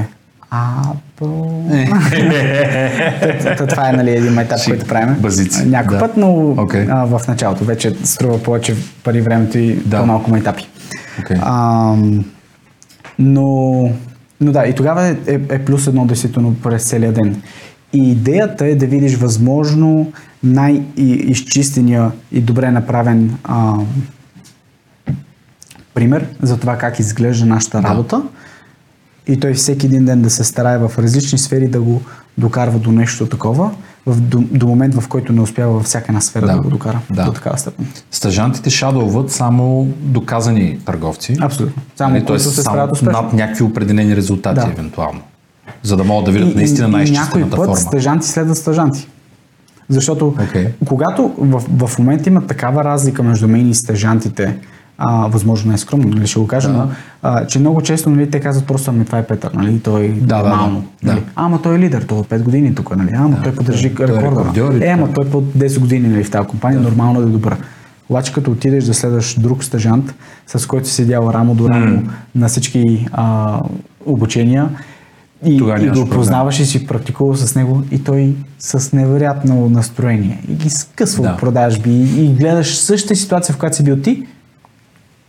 [0.51, 0.95] Та-
[3.69, 5.15] Това е нали, един майтап, който правим.
[5.15, 6.01] базици, Някой да.
[6.01, 6.87] път, но Окей.
[6.91, 7.65] а, в началото.
[7.65, 9.99] Вече струва повече пари времето и Да.
[10.01, 10.69] по-малко майтапи.
[11.43, 12.25] Ам,
[13.19, 13.91] но,
[14.41, 17.43] но да, и тогава е, е, е плюс едно действително през целия ден.
[17.93, 20.13] И идеята е да видиш възможно
[20.43, 23.75] най-изчистения и добре направен а,
[25.95, 28.23] пример за това как изглежда нашата работа.
[29.29, 32.03] И той всеки един ден да се старае в различни сфери да го
[32.39, 33.71] докарва до нещо такова,
[34.07, 36.61] в, до, до момент в който не успява във всяка една сфера да, Да.
[36.61, 37.25] го докара Да.
[37.25, 37.87] до такава степен.
[38.11, 41.37] Стажантите шадълват само доказани търговци.
[41.41, 41.83] Абсолютно.
[41.97, 44.73] Само Нали, които тоест се само над някакви определени резултати, Да.
[44.73, 45.21] евентуално.
[45.83, 47.77] За да могат да видят наистина някой най-изчистената път форма.
[47.77, 49.09] стъжанти следват стъжанти.
[49.89, 50.69] Защото Окей.
[50.87, 54.57] когато в, в момента има такава разлика между мен и стъжантите,
[54.99, 56.89] а, възможно не е скромно, нали, ще го кажа, но
[57.23, 60.09] а, че много често нали, те казват просто, ами това е Петър, нали, той е
[60.09, 60.85] Да, да, нормално.
[61.03, 61.13] да.
[61.13, 61.23] Нали.
[61.37, 64.05] Ама той е лидер, той е от 5 години тук, нали, ама той поддържи той
[64.05, 64.31] е рекорда.
[64.31, 67.27] рекордьор и Е, ама той е по 10 години нали, в тази компания, нормално да
[67.27, 67.57] е добър.
[68.09, 70.15] Обаче като отидеш да следваш друг стъжант,
[70.47, 72.03] с който си седял рамо до рамо
[72.35, 73.61] на всички а,
[74.07, 74.69] обучения,
[75.47, 80.55] и, и го познаваш и си практикувал с него и той с невероятно настроение и
[80.55, 81.37] ги скъсва Да.
[81.37, 84.27] продажби и, и гледаш същата ситуация, в която си бил ти,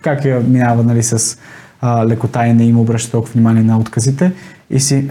[0.02, 1.38] как я минава нали, с
[1.82, 4.32] а, лекота и не им обръща толкова внимание на отказите
[4.70, 5.08] и си, е,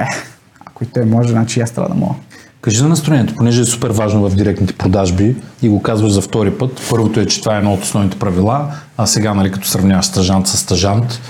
[0.67, 2.15] ако и той може, значи аз трябва да мога.
[2.61, 6.51] Кажи за настроението, понеже е супер важно в директните продажби и го казваш за втори
[6.51, 6.83] път.
[6.91, 10.47] Първото е, че това е едно от основните правила, а сега, нали, като сравняваш стажант
[10.47, 11.21] с стажант,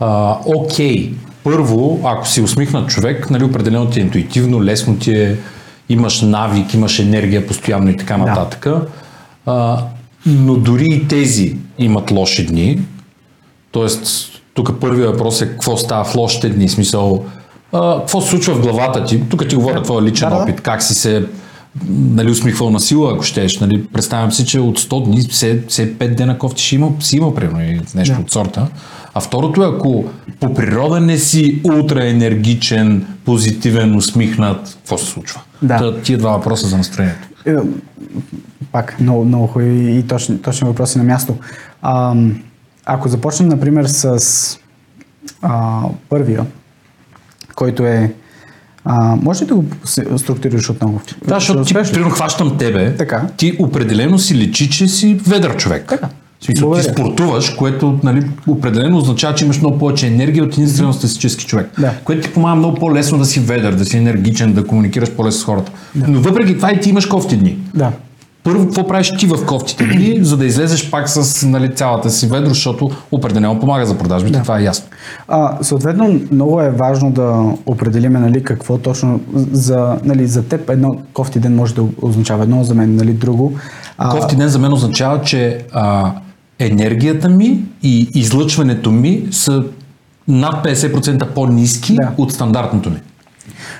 [0.00, 1.14] а, окей,
[1.44, 5.36] първо, ако си усмихнат човек, нали, определено ти е интуитивно, лесно ти е,
[5.88, 8.24] имаш навик, имаш енергия постоянно и така Да.
[8.24, 8.66] нататък.
[9.46, 9.84] А,
[10.26, 12.80] но дори и тези имат лоши дни,
[13.72, 17.24] Тоест, тук първият въпрос е какво става в лошите дни, смисъл,
[17.72, 20.82] а, какво се случва в главата ти, тук ти говоря твоя личен Да, опит, как
[20.82, 21.26] си се
[21.88, 23.60] нали, усмихвал на сила, ако щеш.
[23.60, 27.16] Нали, представям си, че от 100 дни, все, все 5 дена кофти ще има, си
[27.16, 28.20] има примерно нещо Да.
[28.20, 28.66] от сорта.
[29.14, 30.04] А второто е, ако
[30.40, 35.40] по природа не си ултра енергичен, позитивен, усмихнат, какво се случва?
[35.62, 35.76] Да.
[35.78, 37.28] Та, тия два въпроса за настроението.
[37.46, 37.54] Е,
[38.72, 41.34] Пак, много, много хубави и точни, точни въпроси на място.
[41.82, 42.14] А,
[42.94, 44.18] ако започнем, например, с
[45.42, 46.46] а, първия,
[47.54, 48.12] който е...
[48.84, 49.64] А, може ли да го
[50.18, 51.00] структурираш отново?
[51.26, 53.26] Да, защото ти, примерно, хващам тебе, Така.
[53.36, 55.86] ти определено си личи, че си ведър човек.
[55.88, 56.08] Така.
[56.40, 60.68] В смисъл, ти спортуваш, което нали, определено означава, че имаш много повече енергия от един
[60.68, 61.70] средностатистически човек.
[61.78, 61.94] Да.
[62.04, 65.44] Което ти помага много по-лесно да си ведър, да си енергичен, да комуникираш по-лесно с
[65.44, 65.72] хората.
[65.94, 67.58] Но въпреки това и ти имаш кофти дни.
[67.74, 67.92] Да.
[68.44, 72.26] Първо, какво правиш ти в кофтите дни, за да излезеш пак с нали, цялата си
[72.26, 74.42] ведро, защото определено помага за продажбите, Да.
[74.42, 74.86] това е ясно.
[75.28, 79.20] А, съответно, много е важно да определиме нали, какво точно
[79.52, 83.52] за, нали, за теб едно кофти ден може да означава едно, за мен нали, друго.
[83.98, 86.12] А, Кофти ден за мен означава, че а,
[86.58, 89.64] енергията ми и излъчването ми са
[90.28, 92.10] над 50% по-низки Да.
[92.18, 92.96] от стандартното ми.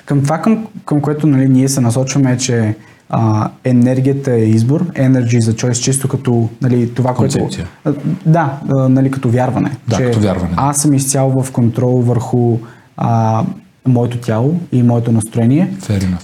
[0.04, 2.74] Към това, към, към което нали, ние се насочваме е, че
[3.10, 7.66] а, енергията е избор, energy a choice, чисто като нали, това, Концепция.
[7.82, 8.00] което...
[8.26, 8.58] Да,
[8.88, 9.76] нали, като вярване.
[9.88, 10.52] Да, че като вярване.
[10.56, 12.58] Аз съм изцяло в контрол върху
[12.96, 13.44] а,
[13.86, 15.72] моето тяло и моето настроение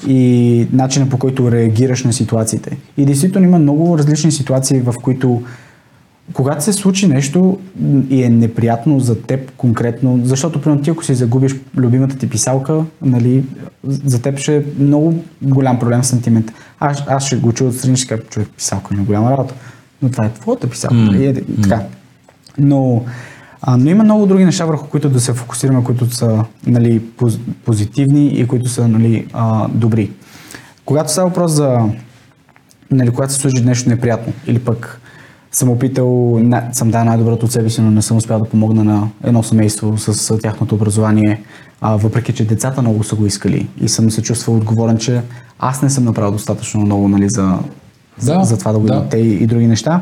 [0.07, 2.77] и начина по който реагираш на ситуациите.
[2.97, 5.43] И действително има много различни ситуации, в които
[6.33, 7.59] когато се случи нещо
[8.11, 12.85] и е неприятно за теб конкретно, защото примерно ти ако си загубиш любимата ти писалка,
[13.03, 13.45] нали,
[13.85, 16.53] за теб ще е много голям проблем сантимент.
[16.81, 19.55] Аз, аз ще го чуя отстрани, ще кажа, човек, писалка ми е голяма работа.
[20.03, 20.95] Но това е твоята писалка.
[20.95, 21.83] М, И е, така.
[22.59, 23.05] Но,
[23.63, 27.39] а, но има много други неща, върху които да се фокусираме, които са нали, поз,
[27.65, 30.11] позитивни и които са нали, а, добри.
[30.85, 31.79] Когато става въпрос за
[32.91, 35.01] нали, когато се случи нещо неприятно или пък
[35.57, 36.41] съм опитал,
[36.73, 39.99] съм дал най-доброто от себе си, но не съм успял да помогна на едно семейство
[39.99, 41.43] с, тяхното образование,
[41.81, 45.21] а, въпреки че децата много са го искали и съм се чувствал отговорен, че
[45.59, 47.59] аз не съм направил достатъчно много нали, за,
[48.19, 49.09] за, Да, за това да го да.
[49.11, 50.01] те и, и други неща.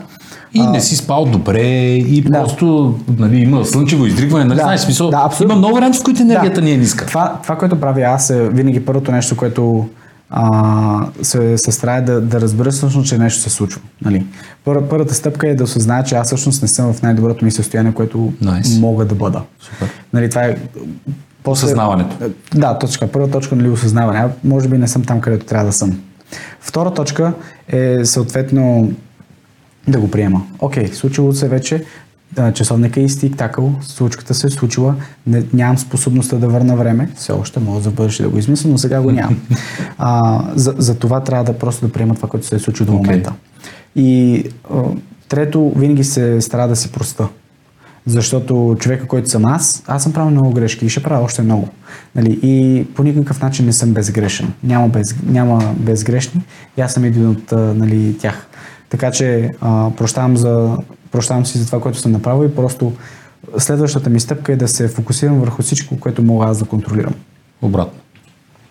[0.55, 2.43] И не си спал добре, и Да.
[2.43, 5.53] просто нали, има слънчево издригване, нали, Да, знаеш, смисъл, да, абсолютно.
[5.53, 7.07] има много варианти, в които енергията ни е ниска.
[7.07, 9.89] Това, това, което правя аз е винаги първото нещо, което
[10.37, 13.81] а, се, се старая да, да разбера всъщност, че нещо се случва.
[14.03, 14.27] Нали?
[14.65, 17.93] Пър, първата стъпка е да осъзная, че аз всъщност не съм в най-доброто ми състояние,
[17.93, 18.81] което Nice.
[18.81, 19.43] мога да бъда.
[19.61, 19.89] Супер.
[20.13, 20.57] Нали, това е...
[21.43, 22.17] После, Осъзнаването.
[22.55, 23.07] Да, точка.
[23.07, 24.19] Първа точка, нали, осъзнаване.
[24.19, 26.01] А, може би не съм там, където трябва да съм.
[26.61, 27.33] Втора точка
[27.69, 28.93] е съответно
[29.89, 30.43] да го приема.
[30.59, 31.85] Окей, случило се вече,
[32.55, 34.95] часовника е изтик-такъл, случката се е случила,
[35.27, 38.79] не, нямам способността да върна време, все още мога за бъдеще да го измисля, но
[38.79, 39.41] сега го нямам.
[39.99, 42.93] А, за, за това трябва да просто да приема това, което се е случило до
[42.93, 42.97] Okay.
[42.97, 43.33] момента.
[43.97, 44.83] И а,
[45.29, 47.29] трето, винаги се стара да си проста.
[48.07, 51.69] Защото човека, който съм аз, аз съм правил много грешки и ще правя още много.
[52.15, 52.39] Нали?
[52.43, 54.53] И по никакъв начин не съм безгрешен.
[54.65, 56.43] Няма, без, няма безгрешни
[56.79, 58.47] и аз съм един от нали, тях.
[58.89, 60.77] Така че а, прощавам, за,
[61.15, 62.93] прощавам си за това, което съм направил и просто
[63.59, 67.15] следващата ми стъпка е да се фокусирам върху всичко, което мога аз да контролирам.
[67.63, 68.01] Обратно.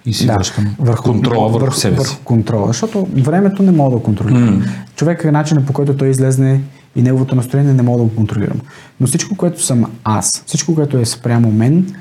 [0.05, 1.99] И си Да, връщам контрола върху, себе си.
[1.99, 4.57] Върху контрола, защото времето не мога да контролирам.
[4.57, 4.65] М.
[4.95, 6.61] Човек е начинът по който той излезне
[6.95, 8.59] и неговото настроение не мога да го контролирам.
[8.99, 11.95] Но всичко, което съм аз, всичко, което е спрямо мен,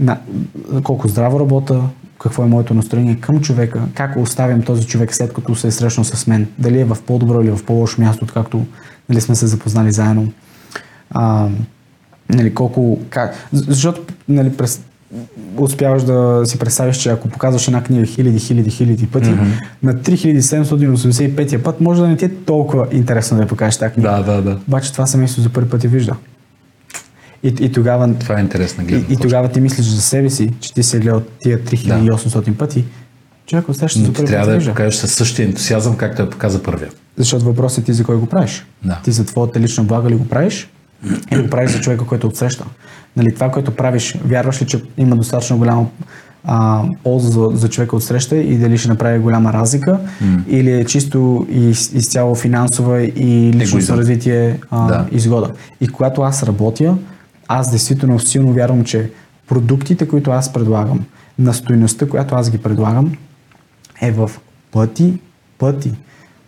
[0.00, 0.18] на,
[0.82, 1.80] колко здраво работа,
[2.22, 6.04] какво е моето настроение към човека, как оставям този човек след като се е срещнал
[6.04, 8.66] с мен, дали е в по-добро или в по-лошо място, откакто
[9.08, 10.32] нали, сме се запознали заедно.
[11.10, 11.48] А,
[12.28, 14.80] нали, колко, как, защото нали, през,
[15.56, 19.44] успяваш да си представиш, че ако показваш една книга хиляди, хиляди, хиляди пъти, Мгм.
[19.82, 24.10] на 3785 път може да не ти е толкова интересно да я покажеш тази книга.
[24.10, 24.58] Да, да, да.
[24.68, 26.16] Обаче това семейство за първи път я вижда.
[27.42, 30.52] И, и тогава, Това е интересна и, гледна и тогава ти мислиш за себе си,
[30.60, 32.84] че ти си е гледал тия 3800 пъти,
[33.46, 36.90] човек Но за първи трябва да я покажеш със същия ентусиазъм, както я показа първия.
[37.16, 38.66] Защото въпросът е ти за кой го правиш.
[38.84, 39.00] Да.
[39.04, 40.68] Ти за твоята лична блага ли го правиш
[41.32, 42.64] или го правиш за човека, който отсреща.
[43.16, 45.86] Нали, това, което правиш, вярваш ли, че има достатъчно голяма
[46.44, 50.42] а, полза за, за човека отсреща и дали ще направи голяма разлика М.
[50.48, 55.06] или е чисто из, изцяло финансова и личностно развитие а, Да.
[55.12, 55.50] изгода.
[55.80, 56.96] И когато аз работя,
[57.48, 59.10] аз действително силно вярвам, че
[59.48, 61.04] продуктите, които аз предлагам,
[61.38, 63.12] на стоеността, която аз ги предлагам,
[64.02, 64.30] е в
[64.72, 65.14] пъти,
[65.58, 65.92] пъти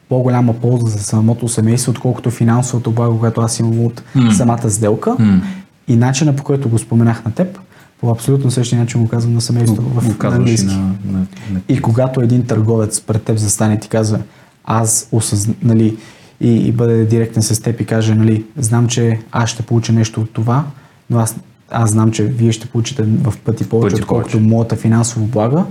[0.09, 4.35] по-голяма полза за самото семейство, отколкото финансовото благо, което аз имам от М.
[4.35, 5.16] самата сделка.
[5.19, 5.43] М.
[5.89, 7.59] И начина по който го споменах на теб,
[8.01, 10.73] по абсолютно същия начин го казвам на семейството в го на,
[11.12, 11.19] на,
[11.53, 11.61] на...
[11.69, 14.19] И когато един търговец пред теб застане и ти казва,
[14.65, 15.97] аз осъзна, нали,
[16.41, 20.20] и, и бъде директен с теб и каже, нали, знам, че аз ще получа нещо
[20.20, 20.65] от това,
[21.11, 21.37] но аз,
[21.70, 25.65] аз знам, че вие ще получите в пъти повече, Пъти отколкото моята финансова блага.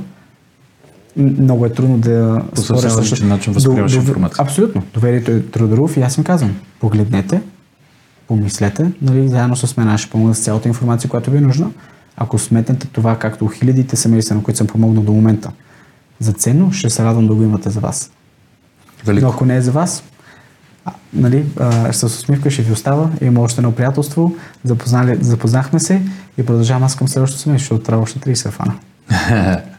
[1.18, 4.44] Много е трудно да По съвсем споря различен начин възприемаш До- до- информация.
[4.44, 4.84] Абсолютно.
[4.94, 7.42] Доверието е трудоров и аз им казвам, погледнете,
[8.28, 11.70] помислете, нали, заедно с мен аз ще помогна с цялата информация, която ви е нужна.
[12.18, 15.52] Ако сметнете това, както хилядите семейства, на които съм помогнал до момента,
[16.20, 18.12] за ценно, ще се радвам да го имате за вас.
[19.06, 19.26] Велико.
[19.26, 20.04] Но ако не е за вас,
[20.86, 23.10] а, нали, а, с усмивка ще ви остава.
[23.22, 24.36] Има още едно приятелство.
[24.64, 26.02] Запознали, запознахме се
[26.38, 28.74] и продължавам аз към следващото семейство, защото трябва още 30 фана.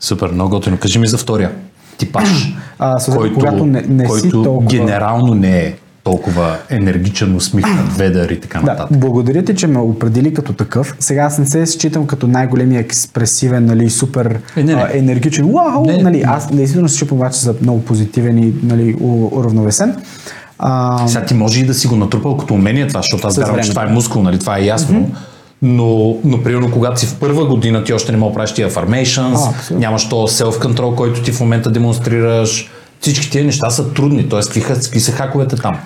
[0.00, 0.76] Супер, много готино.
[0.76, 1.50] Кажи ми за втория.
[1.98, 4.68] Типаж, А, съответно, който, когато не, не си който толкова...
[4.70, 8.98] генерално не е толкова енергичен, усмихнат, ведър и така Да, нататък.
[8.98, 10.96] благодаря ти, че ме определи като такъв.
[11.00, 14.82] Сега аз не се считам като най-големия експресивен, нали, супер Е, не, не.
[14.82, 15.52] а, енергичен.
[15.52, 15.84] Вау!
[15.84, 16.02] Не.
[16.02, 18.96] Нали, аз действително се считам обаче за много позитивен и нали,
[19.32, 19.96] уравновесен.
[20.58, 23.62] А, Сега ти може и да си го натрупал като умение това, защото аз вярвам,
[23.62, 24.38] че това е мускул, нали?
[24.38, 25.10] това е ясно.
[25.62, 28.70] Но, но примерно когато си в първа година, ти още не мога да правиш тия
[28.70, 32.70] affirmations, А, нямаш то self-control, който ти в момента демонстрираш.
[33.00, 34.60] Всички тия неща са трудни, т.е.
[34.60, 35.78] какви, са хаковете там?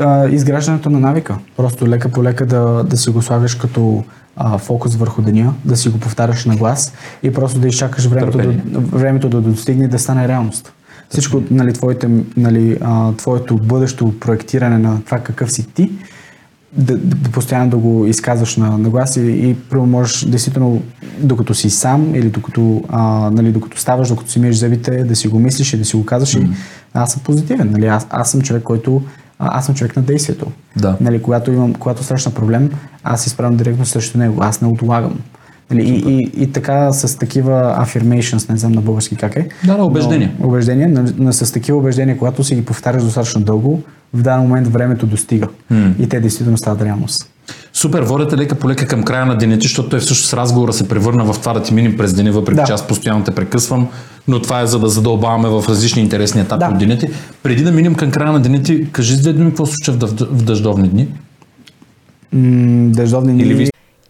[0.00, 1.38] А, изграждането на навика.
[1.56, 4.04] Просто лека по лека да, да си го слагаш като
[4.36, 6.92] а, фокус върху деня, да си го повтаряш на глас
[7.22, 10.72] и просто да изчакаш времето, да, времето да достигне да стане реалност.
[11.08, 15.90] Всичко, нали, твоите, нали, а, твоето бъдещо проектиране на това какъв си ти,
[16.76, 20.82] да, да постоянно да го изказваш на, на глас и, и първо можеш действително,
[21.18, 25.28] докато си сам или докато, а, нали, докато ставаш, докато си миеш зъбите, да си
[25.28, 26.46] го мислиш и да си го казваш и
[26.94, 27.70] аз съм позитивен.
[27.70, 29.02] Нали, аз, аз съм човек, който
[29.38, 30.46] а, аз съм човек на действието.
[30.76, 30.96] Да.
[31.00, 32.70] Нали, когато, имам, когато срещна проблем,
[33.04, 34.38] аз се изправям директно срещу него.
[34.40, 35.20] Аз не отлагам.
[35.72, 39.48] Нали, и, и, и, така с такива affirmations, не знам на български как е.
[39.66, 40.32] Да, да, убеждения.
[40.40, 43.82] Но, убеждения, но, но с такива убеждения, когато си ги повтаряш достатъчно дълго,
[44.14, 45.48] в даден момент времето достига.
[45.70, 45.94] М.
[45.98, 47.28] И те действително стават реалност.
[47.72, 50.88] Супер, водете лека по лека към края на деня ти, защото той всъщност разговора се
[50.88, 52.64] превърна в това да ти минем през деня, въпреки Да.
[52.64, 53.88] че аз постоянно те прекъсвам,
[54.28, 56.70] но това е за да задълбаваме в различни интересни етапи Да.
[56.72, 57.08] от деня ти.
[57.42, 60.14] Преди да минем към края на деня ти, кажи с две думи какво случва в,
[60.42, 61.08] дъждовни дни.
[62.32, 63.71] М, дъждовни Или ви дни.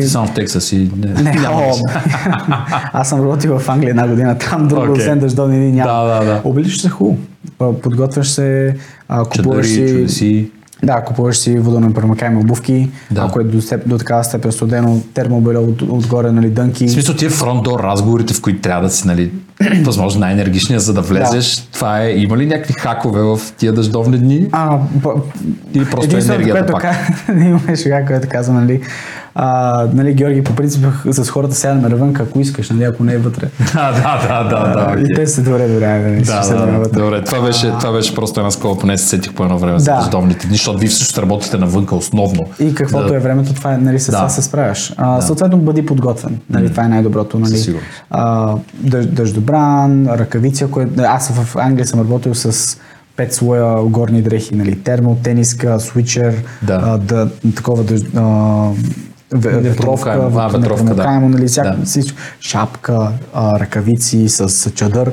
[0.00, 0.90] Ти само в Тексас и...
[0.96, 1.72] Не, о,
[2.92, 4.92] аз съм работил в Англия една година, там друго, Окей.
[4.92, 5.92] освен дъждовни дни няма.
[5.92, 6.40] Да, да, да.
[6.44, 7.18] Обличаш се хубаво.
[7.82, 8.76] Подготвяш се,
[9.36, 10.50] купуваш Чадъри, си...
[10.82, 13.20] Да, купуваш си водонепромокаеми обувки, Да.
[13.20, 16.86] ако е до, степ, до такава степен студено, термобеле от, отгоре, нали, дънки.
[16.86, 19.32] В смисъл тия фронт-дор разговорите, в които трябва да си, нали,
[19.84, 24.48] възможно най-енергичния, за да влезеш, това е, има ли някакви хакове в тия дъждовни дни?
[24.52, 25.10] А, б,
[25.74, 26.82] Или просто енергията което пак?
[26.82, 28.80] ка- има шега, което казва, нали,
[29.34, 33.18] а, нали, Георги, по принцип с хората сядаме навън, ако искаш, нали, ако не е
[33.18, 33.48] вътре.
[33.74, 35.00] Да, да, да, да, да.
[35.00, 37.24] И те се добре, нали, Да, да, да, добре.
[37.24, 39.96] Това беше, това беше просто една скола, поне се сетих по едно време за Да.
[39.96, 42.40] дъждовните дни, защото вие всъщност работите навънка основно.
[42.60, 43.16] И каквото Да.
[43.16, 44.12] е времето, това е, нали, с Да.
[44.12, 44.92] това се справяш.
[44.96, 45.22] А, Да.
[45.22, 46.38] Съответно, бъди подготвен.
[46.50, 47.38] Нали, Това е най-доброто.
[47.38, 47.76] Нали.
[48.10, 49.06] А, дъж,
[49.50, 50.88] дъждобран, ръкавица, кое...
[50.98, 52.78] аз в Англия съм работил с
[53.16, 56.80] пет слоя горни дрехи, нали, термо, тениска, свичер, Да.
[56.84, 58.20] а, да, такова дъж, а,
[59.34, 61.20] ве- ветровка, ветровка, да.
[61.20, 61.84] нали, всяка, Да.
[61.84, 65.12] всичко, шапка, а, ръкавици с чадър.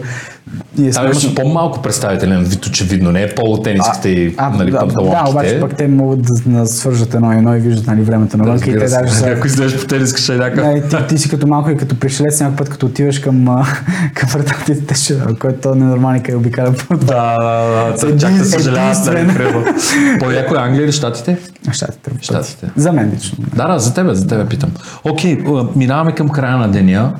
[0.79, 1.35] И е Там имаш смешно.
[1.35, 3.11] по-малко представителен вид, очевидно.
[3.11, 5.23] Не е полутениските и нали, да, панталонките.
[5.23, 8.37] да, обаче пък те могат да, да свържат едно и едно и виждат нали, времето
[8.37, 8.57] навън.
[8.57, 8.97] и те Разбира се.
[8.97, 10.61] даже са, Ако излезеш по тениска шайдака.
[10.61, 13.45] Да, и ти, ти си като малко и като пришелец някой път, като отиваш към,
[14.13, 17.05] към вратата, те ще, който е ненормален, къде обикаля по Да,
[17.37, 18.07] да, да.
[18.07, 19.27] Един- Чак да нали, единствен.
[19.35, 19.63] примерно.
[20.19, 21.37] По-яко е Англия или Щатите?
[21.71, 22.11] Щатите.
[22.21, 22.69] Щатите.
[22.75, 23.37] За мен лично.
[23.55, 24.69] Да, да, за тебе, за тебе питам.
[25.03, 25.43] Окей,
[25.75, 27.13] минаваме към края на деня.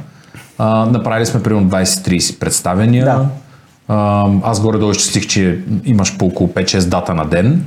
[0.58, 3.06] А, направили сме примерно 20-30 представения.
[3.06, 3.26] Да.
[3.88, 7.66] А, аз горе-долу изчислих, че имаш по около 5-6 дата на ден.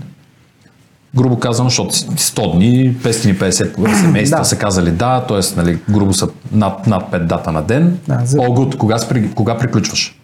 [1.16, 4.44] Грубо казано, защото си 100 дни, 550 семейства Да.
[4.44, 5.56] са казали да, т.е.
[5.56, 7.98] Нали, грубо са над, над 5 дата на ден.
[8.08, 8.76] Да, за- All.
[8.76, 10.18] Кога, спри, кога приключваш?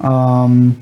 [0.00, 0.72] Ам,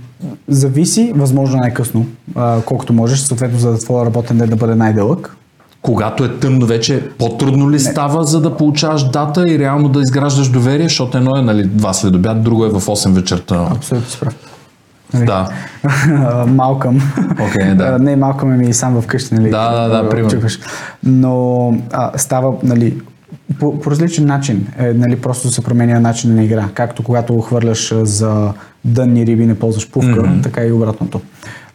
[0.48, 5.36] зависи, възможно най-късно, а, колкото можеш, съответно за твоя работен ден да бъде най-дълъг.
[5.82, 10.48] Когато е тъмно вече, по-трудно ли става, за да получаваш дата и реално да изграждаш
[10.48, 13.68] доверие, защото едно е нали, два следобед, друго е в 8 вечерта.
[13.76, 14.34] Абсолютно си прав.
[15.14, 15.48] Да.
[16.46, 17.00] Малкъм.
[17.32, 17.98] Окей, да.
[17.98, 19.50] Не, малкъм е ми и сам вкъщи, нали?
[19.50, 20.48] Да, да, да, го примерно.
[21.04, 22.96] Но а, става, нали,
[23.60, 24.66] по, по различен начин.
[24.78, 26.68] Е, нали, просто се променя начин на игра.
[26.74, 28.52] Както когато хвърляш за
[28.84, 30.40] дънни риби не ползваш пувка, Мгм.
[30.42, 31.20] така и обратното.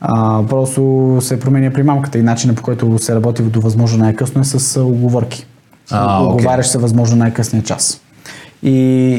[0.02, 4.44] А, просто се променя примамката и начина по който се работи до възможно най-късно е
[4.44, 5.46] с оговорки.
[5.92, 6.24] А.
[6.24, 8.02] Оговаряш се възможно най-късния час.
[8.64, 8.72] И,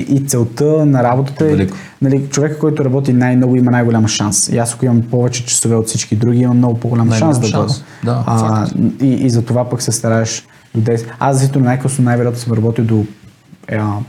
[0.09, 1.77] и целта на работата е, Велико.
[2.03, 4.49] нали, човека, който работи най-много, има най-голям шанс.
[4.49, 7.59] И аз, ако имам повече часове от всички други, имам много по-голям Най-голям шанс да
[7.59, 7.69] бъда.
[7.69, 7.85] шанс.
[8.05, 8.67] Да, а,
[9.03, 11.07] и, и за това пък се стараеш до 10.
[11.19, 13.05] Аз действително най-късно най-вероятно съм работил до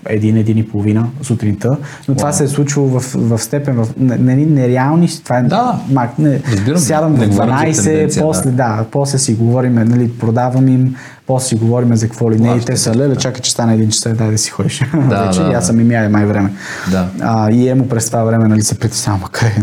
[0.06, 1.78] един, един и половина сутринта,
[2.08, 5.80] но това се е случвало в, в степен, в не- нали, нереални, това е, Да.
[5.92, 6.78] мак, не, Разбирам.
[6.78, 8.86] сядам в говорим за 12, тенденция, после, да.
[8.92, 10.96] после си говорим, нали, продавам им,
[11.28, 13.90] после си говорим за какво ли не, и те са, леле, чакай, че стане един
[13.90, 14.82] часа, дай да си ходиш.
[15.10, 15.68] Да, Вече, да, и аз да.
[15.68, 16.54] съм им яде май време.
[16.92, 17.08] Да.
[17.22, 19.54] А, и емо през това време нали, се притеснявам, къде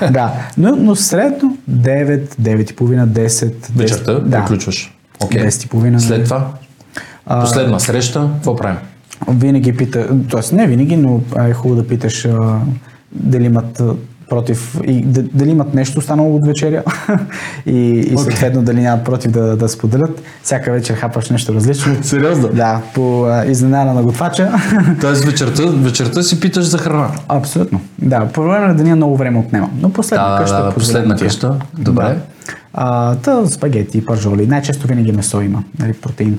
[0.00, 0.10] е?
[0.10, 3.52] да, но, но средно 9, 9 и половина, 10.
[3.76, 4.40] Вечерта 10, да.
[4.44, 4.94] приключваш.
[5.20, 5.42] Окей.
[5.42, 6.00] 10 и половина.
[6.00, 6.24] След нали.
[6.24, 6.50] това?
[7.28, 8.78] Последна среща, какво правим?
[9.28, 10.54] Винаги пита, т.е.
[10.54, 12.60] не винаги, но е хубаво да питаш а,
[13.12, 13.82] дали имат
[14.28, 15.02] против и
[15.32, 16.82] дали имат нещо останало от вечеря
[17.66, 20.22] и, и съответно дали нямат против да, да споделят.
[20.42, 21.96] Всяка вечер хапаш нещо различно.
[22.02, 22.48] Сериозно?
[22.48, 24.52] Да, по а, изненада на готвача.
[25.00, 27.10] Тоест вечерта, вечерта си питаш за храна.
[27.28, 27.80] Абсолютно.
[28.02, 29.70] Да, по време на деня много време отнема.
[29.80, 30.62] Но последна Да, къща.
[30.62, 31.54] да, последна къща.
[31.78, 32.04] Добре.
[32.04, 32.16] Да.
[32.74, 34.46] А, та, спагети, пържоли.
[34.46, 36.38] Най-често винаги месо има, нали, протеин.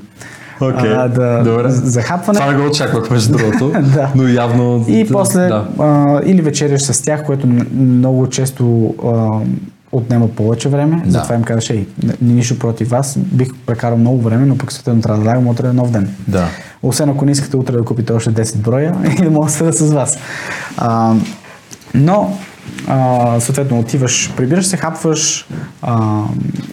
[0.62, 1.70] Окей, а, да, добре.
[1.70, 2.40] за хапване.
[2.40, 4.12] Това не го очаквах, между другото, да.
[4.16, 4.86] но явно...
[4.88, 5.68] И после Да.
[5.80, 9.40] а, или вечеряш с тях, което много често а,
[9.92, 11.02] отнема повече време.
[11.06, 11.12] Да.
[11.12, 11.88] Затова им казваш, ей,
[12.22, 15.74] нищо против вас, бих прекарал много време, но пък съответно трябва да лягам утре е
[15.74, 16.16] нов ден.
[16.28, 16.48] Да.
[16.84, 19.72] Освен ако не искате утре да купите още 10 броя и да мога да седа
[19.72, 20.18] с вас.
[20.78, 21.14] А,
[21.94, 22.38] но,
[22.88, 25.48] а, съответно, отиваш, прибираш се, хапваш.
[25.82, 26.24] А,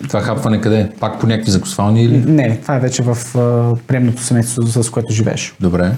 [0.08, 0.90] Това хапване къде?
[1.00, 2.18] Пак по някакви закусвални или?
[2.18, 5.54] не, това е вече в а, приемното семейство, с което живееш.
[5.60, 5.92] Добре.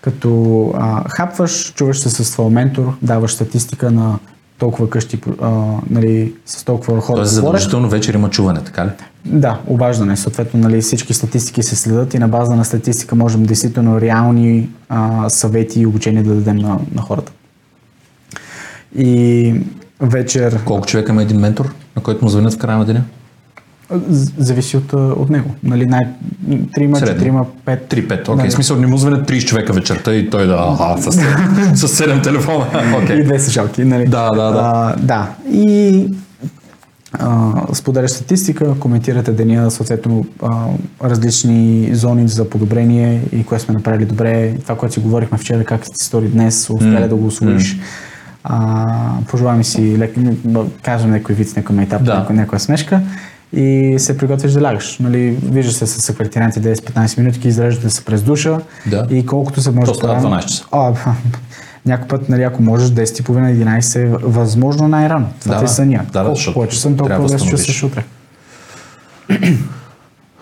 [0.00, 4.18] Като а, хапваш, чуваш се с твоя ментор, даваш статистика на
[4.58, 5.50] толкова къщи, а,
[5.90, 7.16] нали, с толкова хора.
[7.16, 8.90] Тоест задължително вечер има чуване, така ли?
[9.24, 10.16] Да, обаждане.
[10.16, 15.28] Съответно, нали, всички статистики се следят и на база на статистика можем действително реални а,
[15.28, 17.32] съвети и обучения да дадем на, на хората.
[18.98, 19.54] И
[20.00, 23.02] вечер Колко човека има един ментор, на който му звънят в края на деня?
[24.38, 25.50] зависи от, от него.
[25.62, 26.06] Нали, най-
[26.74, 27.14] трима, Средно.
[27.14, 27.86] четирима, пет.
[27.90, 28.34] 3-5, окей.
[28.34, 28.48] Нали.
[28.48, 30.76] В смисъл не му звънят 30 човека вечерта и той да...
[30.80, 31.12] Аха, с,
[31.74, 32.66] с 7 телефона.
[33.02, 33.16] Окей.
[33.16, 33.84] И две слушалки.
[33.84, 34.04] Нали?
[34.06, 34.60] Да, да, да.
[34.74, 35.30] А, да.
[35.52, 36.06] И
[37.12, 40.66] а, споделяш статистика, коментирате деня, съответно а,
[41.04, 44.54] различни зони за подобрение и кое сме направили добре.
[44.62, 47.08] Това, което си говорихме вчера, как ти стори днес, успя М.
[47.08, 47.78] да го освоиш.
[48.44, 48.94] А,
[49.28, 50.14] пожелаваме си, лек,
[50.82, 52.14] кажем някой вид, някой мейтап, Да.
[52.14, 53.00] някой, някоя смешка
[53.52, 54.98] и се приготвиш да лягаш.
[54.98, 59.06] Нали, виждаш се с секретарианти 10-15 минути, изреждате се през душа Да.
[59.10, 60.64] и колкото се може То става по-рано- 12 часа.
[60.72, 60.92] А,
[61.86, 65.26] някой път, нали, ако можеш 10.30-11 е възможно най-рано.
[65.40, 65.72] Това Да, ти е да.
[65.72, 66.00] съня.
[66.04, 68.04] Да, да, Колко защото повече съм, толкова да да се чувстваш утре.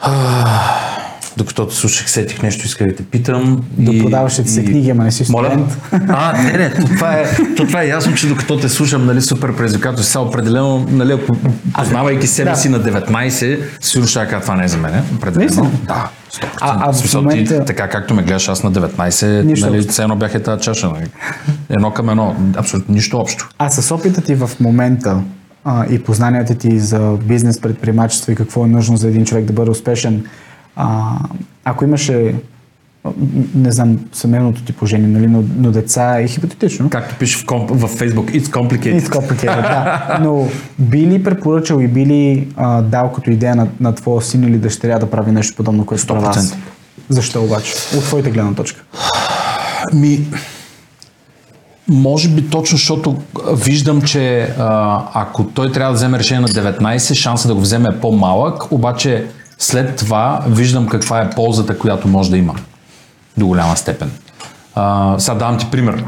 [1.37, 3.63] Докато те слушах, сетих нещо, исках да те питам.
[3.71, 5.47] Да продаваш ли ти се книги, ама не си Моля?
[5.49, 5.79] студент.
[6.09, 7.25] А, не, не, то това, е,
[7.57, 11.37] то това е ясно, че докато те слушам, нали, супер предизвикателство, сега определено, нали, ако-
[11.75, 12.57] познавайки себе да.
[12.57, 15.03] си на 19, сигурно ще кажа, това не е за мен.
[15.17, 15.73] Определено.
[15.87, 16.47] Да, 100%.
[16.61, 20.03] А- а в момента- ти, така както ме гледаш аз на 19, Нищо нали, все
[20.03, 20.89] едно бях е тази чаша.
[20.89, 21.07] Нали.
[21.71, 22.37] Едно към едно.
[22.57, 23.49] Абсолютно нищо общо.
[23.59, 25.21] А с опита ти в момента
[25.65, 29.53] а, и познанията ти за бизнес, предприемачество и какво е нужно за един човек да
[29.53, 30.25] бъде успешен,
[30.77, 31.19] а,
[31.65, 32.35] ако имаше
[33.55, 36.91] не знам, семейното ти положение, нали, но, но деца е хипотетично.
[36.91, 39.01] Както пише в, комп, в Facebook, it's complicated.
[39.01, 40.19] It's complicated, да.
[40.21, 44.45] Но би ли препоръчал и би ли а, дал като идея на, на твоя син
[44.45, 46.51] или дъщеря да прави нещо подобно, което правя аз?
[46.51, 46.55] 100%.
[47.09, 47.75] Защо обаче?
[47.97, 48.83] От твоята гледна точка.
[49.93, 50.27] Ми,
[51.89, 53.17] може би точно, защото
[53.53, 57.89] виждам, че а, ако той трябва да вземе решение на 19, шанса да го вземе
[57.89, 59.27] е по-малък, обаче
[59.63, 62.55] след това виждам каква е ползата, която може да има
[63.37, 64.11] до голяма степен.
[64.75, 66.05] А, сега давам ти пример.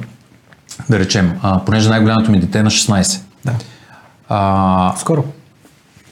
[0.88, 3.20] Да речем, а, понеже най-голямото ми дете е на 16.
[3.44, 3.52] Да.
[4.28, 5.24] А, Скоро.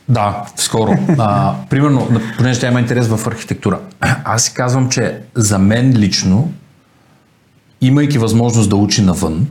[0.09, 0.93] да, скоро.
[1.19, 3.81] А, примерно, понеже тя има интерес в архитектура.
[4.25, 6.53] Аз си казвам, че за мен лично,
[7.81, 9.47] имайки възможност да учи навън,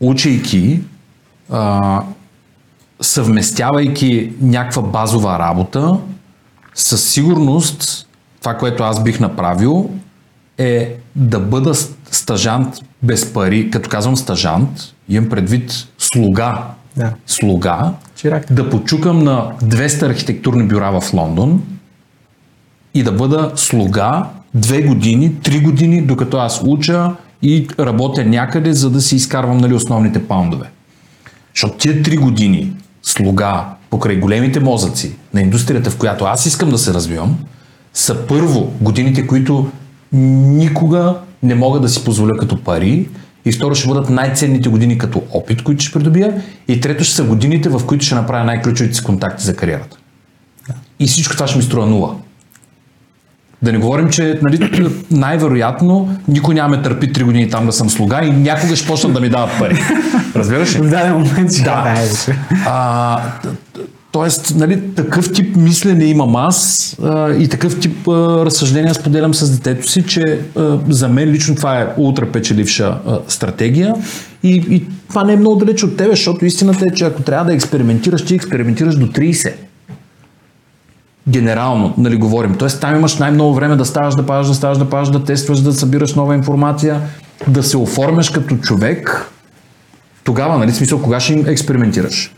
[0.00, 0.80] учейки,
[1.52, 2.02] а,
[3.00, 5.98] съвместявайки някаква базова работа,
[6.76, 8.06] със сигурност
[8.40, 9.90] това, което аз бих направил,
[10.58, 11.74] е да бъда
[12.10, 13.70] стажант без пари.
[13.70, 14.70] Като казвам стажант,
[15.08, 16.62] имам предвид слуга.
[16.96, 17.12] Да.
[17.26, 17.92] Слуга.
[18.16, 18.52] Чирак.
[18.52, 21.62] Да почукам на 200 архитектурни бюра в Лондон
[22.94, 27.12] и да бъда слуга две години, три години, докато аз уча
[27.42, 30.70] и работя някъде, за да си изкарвам нали, основните паундове.
[31.54, 32.72] Защото тия три години
[33.02, 37.38] слуга покрай големите мозъци на индустрията, в която аз искам да се развивам,
[37.94, 39.70] са първо годините, които
[40.12, 43.08] никога не мога да си позволя като пари
[43.44, 47.24] и второ ще бъдат най-ценните години като опит, които ще придобия и трето ще са
[47.24, 49.96] годините, в които ще направя най-ключовите си контакти за кариерата.
[51.00, 52.14] И всичко това ще ми струва нула.
[53.62, 57.90] Да не говорим, че нали, най-вероятно никой няма ме търпи 3 години там да съм
[57.90, 59.78] слуга и някога ще почнат да ми дават пари.
[60.36, 60.78] Разбираш ли?
[60.78, 61.94] В даден момент ще Да.
[62.66, 63.22] А,
[64.16, 68.12] тоест, нали, такъв тип мислене имам аз а, и такъв тип а,
[68.44, 73.18] разсъждения споделям с детето си, че а, за мен лично това е ултра печеливша а,
[73.28, 73.94] стратегия
[74.42, 77.44] и, и това не е много далеч от тебе, защото истината е, че ако трябва
[77.44, 79.52] да експериментираш, ти експериментираш до 30
[81.28, 82.54] генерално, нали говорим.
[82.54, 85.58] Тоест там имаш най-много време да ставаш, да падаш, да ставаш, да падаш, да тестваш,
[85.58, 87.00] да събираш нова информация,
[87.48, 89.30] да се оформяш като човек.
[90.24, 92.35] Тогава, нали, смисъл, кога ще им експериментираш?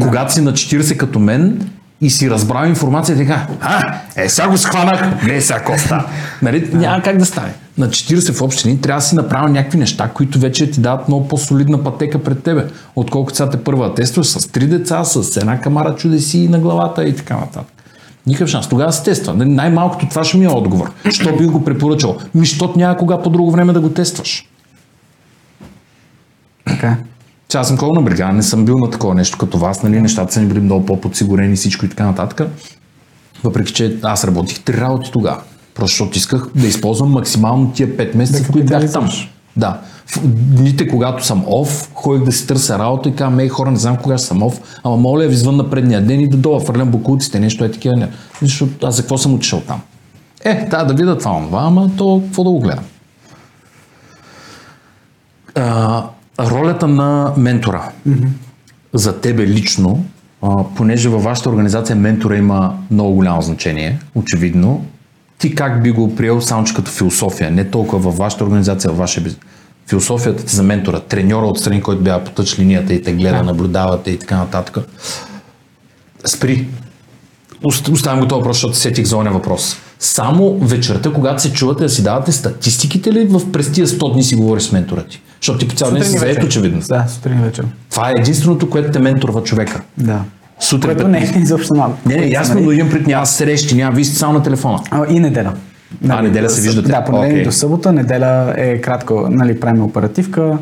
[0.00, 4.58] Когато си на 40 като мен и си разбрал информация, така, а, е, сега го
[4.58, 6.06] схванах, не, сега коста.
[6.42, 7.52] нали, няма как да стане.
[7.78, 11.28] На 40 в общини трябва да си направил някакви неща, които вече ти дават много
[11.28, 15.60] по-солидна пътека пред тебе, отколкото сега те първа да тестваш с три деца, с една
[15.60, 17.78] камара чудеси на главата и така нататък.
[18.26, 18.68] Никакъв шанс.
[18.68, 19.34] Тогава се тества.
[19.34, 20.92] Нали, Най-малкото това ще ми е отговор.
[21.10, 22.16] Що би го препоръчал?
[22.34, 24.48] Ми, щото няма кога по друго време да го тестваш.
[26.66, 26.96] Така.
[27.52, 30.00] Сега аз съм колко на бригада, не съм бил на такова нещо като вас, нали,
[30.00, 32.50] нещата са ни били много по-подсигурени, всичко и така нататък.
[33.44, 35.42] Въпреки, че аз работих три работи тогава.
[35.74, 39.08] Просто защото исках да използвам максимално тия 5 месеца, в които бях там.
[39.56, 39.80] Да.
[40.06, 43.78] В дните, когато съм оф, ходих да си търся работа и казвам, ей хора, не
[43.78, 46.90] знам кога съм оф, ама моля ви извън на предния ден и да долу фърлям
[46.90, 47.96] букулците, нещо е такива.
[47.96, 48.08] Не.
[48.42, 49.80] Защото аз за какво съм отишъл там?
[50.44, 52.84] Е, да, да видя това, това, ама то какво да го гледам?
[55.54, 56.04] А,
[56.40, 57.82] ролята на ментора.
[58.92, 60.04] За тебе лично,
[60.42, 64.84] а, понеже във вашата организация ментора има много голямо значение, очевидно,
[65.38, 68.98] ти как би го приел само че като философия, не толкова във вашата организация, във
[68.98, 69.40] вашия бизнес.
[69.86, 74.10] Философията ти за ментора, треньора отстрани, който бяга по тъч линията и те гледа, наблюдавате
[74.10, 74.78] и така нататък.
[76.24, 76.68] Спри.
[77.64, 79.76] Ост- Оставям го този въпрос, защото сетих за оня въпрос.
[79.98, 84.22] Само вечерта, когато се чувате да си давате статистиките ли в през тия 100 дни
[84.22, 85.22] си говориш с ментора ти?
[85.40, 86.80] Защото ти по цял ден си заед, очевидно.
[86.88, 87.64] Да, сутрин вечер.
[87.90, 89.80] Това е единственото, което те менторва човека.
[89.98, 90.20] Да.
[90.60, 90.94] Сутрин.
[90.94, 91.98] Което не е изобщо малко.
[92.06, 94.78] Не, не, ясно, но имам пред няма срещи, няма, вие сте само на телефона.
[94.90, 95.52] А, и неделя.
[96.08, 96.88] А, неделя се виждате?
[96.88, 97.44] Да, понеделник Окей.
[97.44, 100.58] до събота, неделя е кратко, нали, правим оперативка,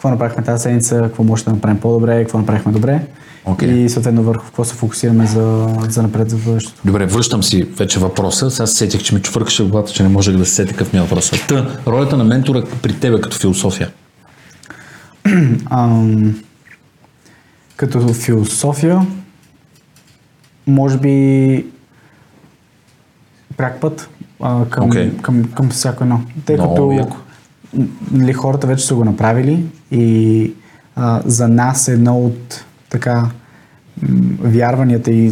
[0.00, 3.06] какво направихме тази седмица, какво може да направим по-добре, какво направихме добре.
[3.44, 3.68] Окей.
[3.70, 6.80] И съответно върху какво се фокусираме за, за напред за бъдещето.
[6.84, 8.50] Добре, връщам си вече въпроса.
[8.50, 10.98] Сега се сетих, че ми чувъркаше главата, че не можех да се сетя какъв ми
[10.98, 11.44] е въпросът.
[11.48, 13.90] Та, ролята на ментора при тебе като философия.
[15.70, 16.42] Ам,
[17.76, 19.06] като философия,
[20.66, 21.66] може би
[23.56, 24.08] пряк път
[24.42, 25.16] а, към, Окей.
[25.22, 26.20] към, към всяко едно.
[26.44, 27.16] Тъй като яко.
[27.74, 30.52] М, нали, хората вече са го направили и
[30.96, 33.28] а, за нас едно от така
[34.42, 35.30] вярванията и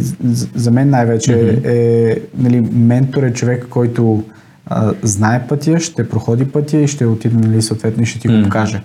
[0.55, 1.67] за мен най-вече Мгм.
[1.69, 4.23] е нали, ментор е човек, който
[4.65, 8.43] а, знае пътя, ще проходи пътя и ще отиде нали, съответно и ще ти го
[8.43, 8.81] покаже.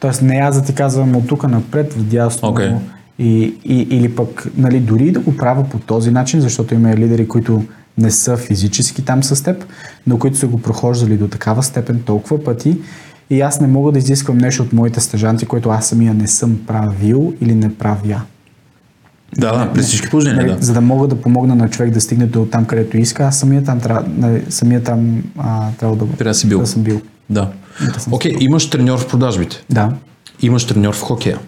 [0.00, 2.48] Тоест не аз да ти казвам от тук напред, в дясно.
[2.48, 2.70] Окей.
[3.18, 7.28] И, и, или пък нали, дори да го правя по този начин, защото има лидери,
[7.28, 7.64] които
[8.00, 9.64] не са физически там с теб,
[10.06, 12.76] но които са го прохождали до такава степен толкова пъти
[13.30, 16.60] и аз не мога да изисквам нещо от моите стъжанти, което аз самия не съм
[16.66, 18.20] правил или не правя.
[19.38, 20.62] Да, да, при всички положения, Нали, да.
[20.62, 23.64] За да мога да помогна на човек да стигне до там, където иска, аз самия
[23.64, 23.80] там,
[24.16, 26.60] нали, самия там а, трябва да, Трябва да си бил.
[26.60, 27.00] да съм бил.
[27.30, 27.50] Да.
[28.10, 29.64] Окей, имаш треньор в продажбите.
[29.70, 29.92] Да.
[30.42, 31.38] Имаш треньор в хокея.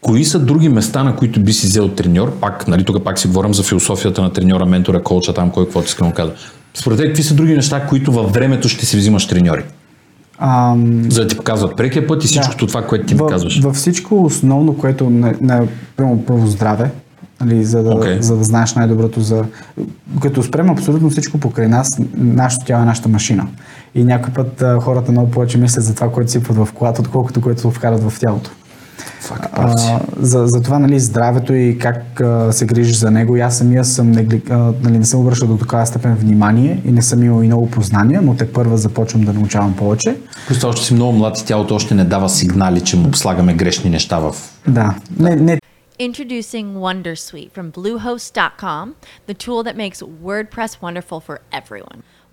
[0.00, 2.32] Кои са други места, на които би си взел треньор?
[2.40, 5.86] Пак, нали, тук пак си говорим за философията на треньора, ментора, коуча, там кой каквото
[5.86, 6.34] иска да казва.
[6.74, 9.64] Според теб, какви са други неща, които във времето ще си взимаш треньори?
[10.38, 13.60] Ам, За да ти показват прекия път и всичкото това, което ти ми казваш.
[13.60, 15.66] Във всичко основно, което на, на
[15.96, 16.90] прямо първо здраве,
[17.40, 18.20] нали, за, да, Окей.
[18.20, 19.44] за да знаеш най-доброто за...
[20.22, 23.46] Като спрем абсолютно всичко покрай нас, нашето тяло е нашата машина.
[23.94, 27.40] И някой път а, хората много повече мислят за това, което сипват в колата, отколкото
[27.40, 28.50] което вкарат в тялото.
[29.52, 33.36] А, за, за това нали, здравето и как а, се грижиш за него.
[33.36, 36.92] И аз самия съм негли, а, нали, не съм обръщал до такава степен внимание и
[36.92, 40.16] не съм имал и много познания, но те първа започвам да научавам повече.
[40.46, 43.90] Просто още си много млад и тялото още не дава сигнали, че му слагаме грешни
[43.90, 44.34] неща в...
[44.68, 44.94] Да.
[45.18, 45.58] Не, не
[46.00, 48.94] Introducing Wondersuite from Bluehost.com,
[49.26, 52.04] the tool that makes WordPress wonderful for everyone.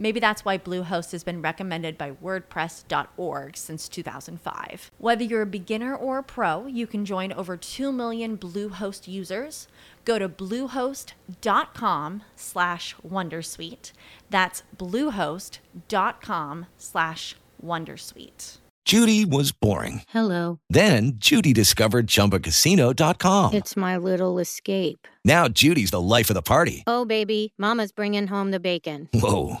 [0.00, 4.90] Maybe that's why Bluehost has been recommended by WordPress.org since 2005.
[4.96, 9.68] Whether you're a beginner or a pro, you can join over 2 million Bluehost users.
[10.06, 13.92] Go to bluehost.com slash Wondersuite.
[14.30, 18.56] That's bluehost.com slash Wondersuite.
[18.86, 20.02] Judy was boring.
[20.08, 20.58] Hello.
[20.70, 23.52] Then Judy discovered ChumbaCasino.com.
[23.54, 25.06] It's my little escape.
[25.24, 26.82] Now Judy's the life of the party.
[26.86, 29.08] Oh, baby, Mama's bringing home the bacon.
[29.12, 29.60] Whoa,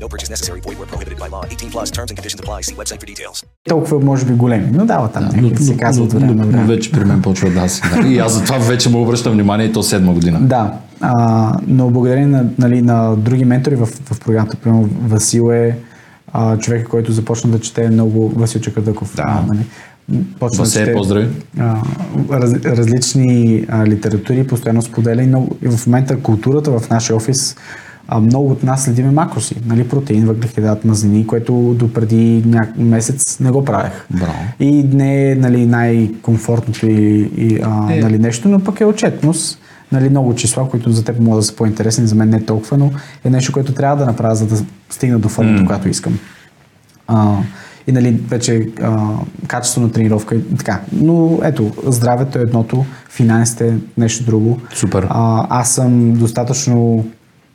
[0.00, 0.60] No purchase necessary.
[0.66, 1.42] Void where prohibited by law.
[1.44, 2.58] 18 plus terms and conditions apply.
[2.62, 3.44] See website for details.
[3.68, 6.66] Толкова може би големи, но дава там но, някакви си казва от време на но,
[6.66, 7.82] вече при мен почва да си.
[8.02, 8.08] Да.
[8.08, 10.38] И аз затова вече му обръщам внимание и то седма година.
[10.40, 15.76] Да, а, но благодарение на, нали, на други ментори в, в програмата, примерно Васил е
[16.32, 19.16] а, човека, който започна да чете много, Васил Чакърдъков.
[19.16, 19.24] Да.
[19.26, 19.66] А, нали,
[20.40, 21.28] почна Васе, да чете, поздрави.
[21.58, 21.76] а,
[22.30, 27.56] раз, различни а, литератури, постоянно споделя и, много, и в момента културата в нашия офис
[28.12, 32.60] а, много от нас следиме макроси, нали, протеин, въглехидрат, мазнини, което до преди ня...
[32.76, 33.92] месец не го правех.
[34.10, 34.38] Браво.
[34.60, 38.00] И не е нали, най-комфортното и, и а, Е.
[38.00, 39.58] нали, нещо, но пък е отчетност.
[39.92, 42.78] Нали, много числа, които за теб могат да са по-интересни, за мен не е толкова,
[42.78, 42.90] но
[43.24, 44.56] е нещо, което трябва да направя, за да
[44.90, 45.66] стигна до формата, М.
[45.66, 46.18] която искам.
[47.08, 47.36] А,
[47.86, 49.08] и нали, вече а,
[49.46, 50.80] качество на тренировка и така.
[50.92, 54.60] Но ето, здравето е едното, финансите е нещо друго.
[54.74, 55.06] Супер.
[55.10, 57.04] А, аз съм достатъчно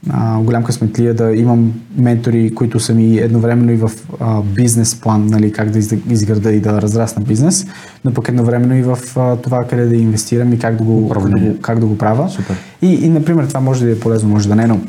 [0.10, 5.26] а, голям късметлия да имам ментори, които са ми едновременно и в а, бизнес план,
[5.26, 7.68] нали, как да из- изграда и да разрасна бизнес,
[8.06, 11.24] но пък едновременно и в а, това къде да инвестирам и как да го, как
[11.24, 12.30] да го, как да го правя.
[12.30, 12.56] Супер.
[12.82, 14.80] И, и, например, това може да е полезно, може да не, но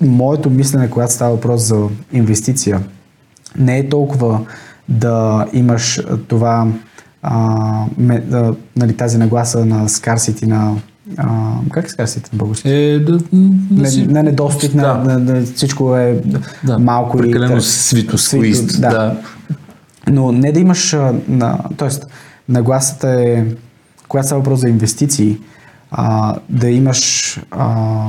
[0.00, 2.80] моето мислене, когато става въпрос за инвестиция,
[3.58, 4.40] не е толкова
[4.88, 6.66] да имаш това,
[7.22, 10.76] а, ме, а, нали, тази нагласа на скарсити на
[11.16, 12.68] а, как скарсити на български?
[12.70, 13.24] Е, да, да
[13.70, 14.94] не, си- не недостиг, Да.
[14.94, 16.20] на, на, на, всичко е
[16.64, 17.60] Да, малко прекалено и...
[17.60, 19.20] свито, свито, squeezed, да.
[20.10, 20.96] Но не да имаш,
[21.28, 21.88] на, т.е.
[22.48, 23.44] нагласата е,
[24.08, 25.38] когато става въпрос за инвестиции,
[25.90, 28.06] а, да имаш а,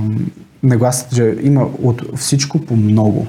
[0.64, 3.28] нагласата, че има от всичко по много.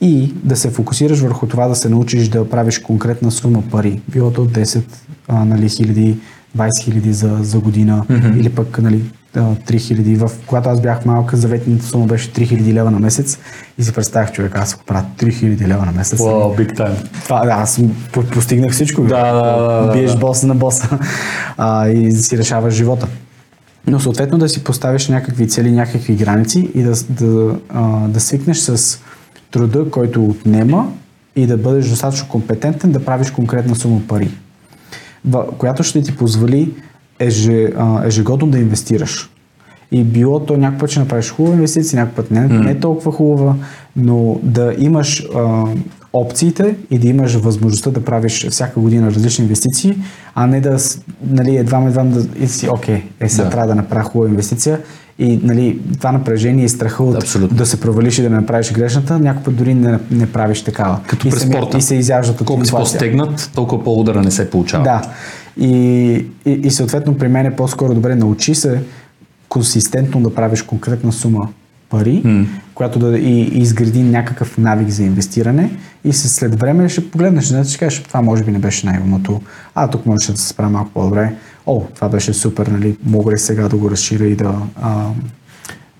[0.00, 4.00] И да се фокусираш върху това да се научиш да правиш конкретна сума пари.
[4.08, 4.82] Било то 10
[5.28, 6.16] а, нали, хиляди,
[6.58, 8.40] 20 хиляди за, за година Мгм.
[8.40, 9.02] или пък нали,
[9.36, 10.16] а, 3 хиляди.
[10.16, 13.38] В, когато аз бях малка, заветната сума беше 3 хиляди лева на месец
[13.78, 16.18] и си представях човек, аз ако правя 3 хиляди лева на месец.
[16.20, 17.22] Wow, big time.
[17.24, 17.80] Това, да, аз
[18.12, 19.02] по- постигнах всичко.
[19.02, 20.18] Да, да, да, Биеш да.
[20.18, 20.98] боса на боса
[21.56, 23.06] а, и си решаваш живота.
[23.86, 28.58] Но съответно да си поставиш някакви цели, някакви граници и да, да, а, да свикнеш
[28.58, 28.98] с
[29.50, 30.92] труда, който отнема
[31.36, 34.30] и да бъдеш достатъчно компетентен да правиш конкретна сума пари,
[35.58, 36.74] която ще ти позволи
[38.04, 39.30] ежегодно да инвестираш.
[39.92, 43.54] И било то някой път ще направиш хубава инвестиция, някой път не, не толкова хубава,
[43.96, 45.64] но да имаш а,
[46.12, 49.96] опциите и да имаш възможността да правиш всяка година различни инвестиции,
[50.34, 50.76] а не да
[51.22, 53.50] нали, едва едва да и си, окей, е сега Да.
[53.50, 54.80] трябва да направя хубава инвестиция
[55.20, 59.18] и нали, това напрежение и страха от да се провалиш и да не направиш грешната,
[59.18, 61.00] някой път дори не, не правиш такава.
[61.06, 61.78] Като и през се, ми- спорта.
[61.78, 62.78] И се изяждат от си инфлация.
[62.78, 64.84] по-стегнат, толкова по-удара не се получава.
[64.84, 65.02] Да.
[65.66, 65.76] И,
[66.46, 68.82] и, и съответно при мен е по-скоро добре научи се
[69.48, 71.48] консистентно да правиш конкретна сума
[71.90, 72.46] пари, М.
[72.74, 75.70] която да и, и изгради някакъв навик за инвестиране
[76.04, 79.40] и след време ще погледнеш, значи ще кажеш, това може би не беше най-умното,
[79.74, 81.34] а тук можеше да се справя малко по-добре.
[81.70, 85.04] О, това беше супер, нали, мога ли сега да го разширя и да а,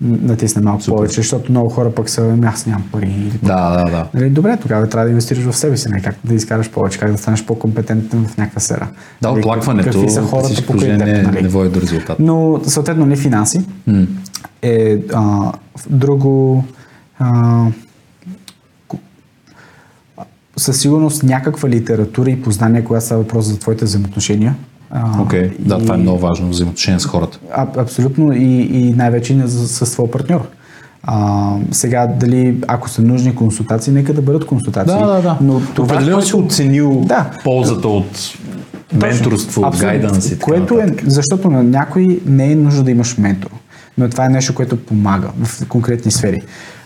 [0.01, 0.95] натисна малко Супер.
[0.95, 3.05] повече, защото много хора пък са, «Ами, аз нямам пари.
[3.05, 4.07] Или пък, Да, да, да.
[4.13, 7.11] Нали, добре, тогава трябва да инвестираш в себе си, не как да изкараш повече, как
[7.11, 8.87] да станеш по-компетентен в някаква сфера.
[9.21, 11.41] Да, Нали, оплакването Какви са хората покрай положения теб, нали?
[11.43, 12.19] не води до резултат.
[12.19, 13.61] Но съответно не финанси.
[13.87, 14.05] М.
[14.61, 15.51] Е а,
[15.89, 16.63] друго
[17.19, 17.65] а,
[20.57, 24.55] със сигурност някаква литература и познание, когато става въпрос за твоите взаимоотношения.
[25.19, 27.39] Окей, да, това е много важно, взаимоотношение с хората.
[27.53, 30.47] А, абсолютно и, и най-вече и на- с, с твой партньор.
[31.03, 34.99] А, сега, дали, ако са нужни консултации, нека да бъдат консултации.
[34.99, 35.37] Да, да, да.
[35.41, 37.31] Но това, Определено си оценил Да.
[37.43, 38.05] ползата от
[38.93, 43.17] менторство, от гайданс и така Което е, защото на някой не е нужно да имаш
[43.17, 43.49] ментор.
[43.97, 46.41] Но това е нещо, което помага в конкретни сфери.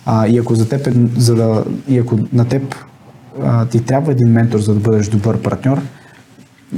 [0.06, 2.76] А, и ако за теб е, за да, и ако на теб
[3.44, 5.82] а, ти трябва един ментор, за да бъдеш добър партньор,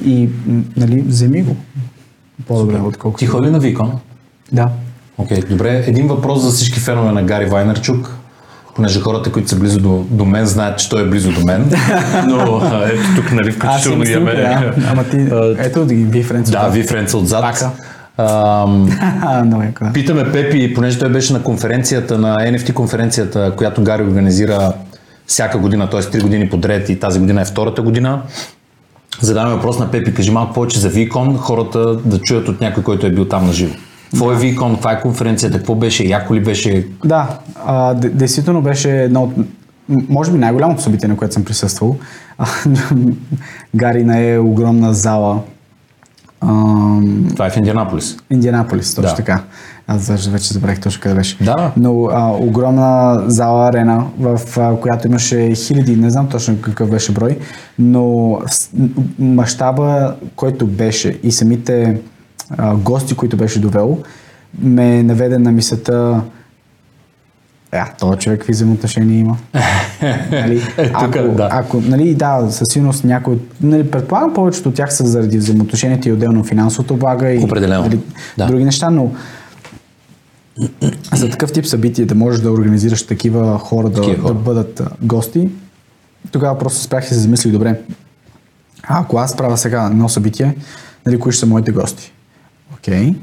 [0.06, 0.30] и
[0.78, 1.56] нали, вземи го.
[2.48, 3.20] По-добре, отколкото.
[3.20, 4.00] Ти ходи на Викон?
[4.52, 4.70] Да.
[5.18, 5.84] Окей, добре.
[5.88, 8.16] Един въпрос за всички фенове на Гари Вайнерчук,
[8.76, 11.72] понеже хората, които са близо до, до мен, знаят, че той е близо до мен.
[12.28, 14.32] Но ето тук, нали, включително Аз имаме...
[14.32, 14.74] имаме...
[14.88, 15.18] Ама ти,
[15.58, 16.52] ето да ги ви френци.
[16.52, 17.44] Да, ви Френца отзад.
[17.44, 17.74] Яко.
[18.18, 19.92] да.
[19.94, 24.74] Питаме Пепи, понеже той беше на конференцията, на NFT конференцията, която Гари организира
[25.28, 26.02] всяка година, т.е.
[26.02, 28.22] 3 години подред и тази година е втората година.
[29.22, 33.08] Задаваме въпрос на Пепи, кажи малко повече за Викон, хората да чуят от някой, който
[33.08, 33.74] е бил там на живо.
[34.04, 36.88] Какво е Викон, каква е конференцията, какво беше, яко ли беше?
[37.06, 39.34] Да, а, д- действително беше едно от,
[40.10, 41.96] може би най-голямото събитие, на което съм присъствал.
[42.38, 42.48] А,
[43.76, 45.40] Гари не е огромна зала,
[46.42, 48.18] Ам, Това е в Индианаполис.
[48.32, 49.16] Индианаполис, точно Да.
[49.16, 49.44] така.
[49.90, 51.38] Аз даже вече забравих точно къде беше.
[51.44, 51.72] Да.
[51.78, 57.12] Но а, огромна зала арена, в а, която имаше хиляди, не знам точно какъв беше
[57.12, 57.38] брой,
[57.80, 58.40] но
[59.20, 61.98] мащаба, който беше и самите
[62.58, 63.98] а, гости, които беше довел,
[64.62, 66.22] ме наведе на мисълта
[67.72, 69.38] е, този човек какви взаимоотношения има.
[70.32, 70.62] нали?
[70.78, 71.50] Е, ако, да.
[71.52, 76.12] ако, нали, да, със сигурност някой, нали, предполагам повечето от тях са заради взаимоотношенията и
[76.12, 77.84] отделно финансовото блага и Определено.
[77.84, 78.00] нали,
[78.38, 78.46] Да.
[78.46, 79.12] други неща, но
[81.14, 84.34] за такъв тип събитие да можеш да организираш такива хора да, Такива хора.
[84.34, 85.50] да бъдат гости,
[86.32, 87.82] тогава просто спрях и се замислих, добре,
[88.84, 90.56] а ако аз правя сега едно събитие,
[91.06, 92.14] нали, кои ще са моите гости?
[92.74, 93.16] Окей.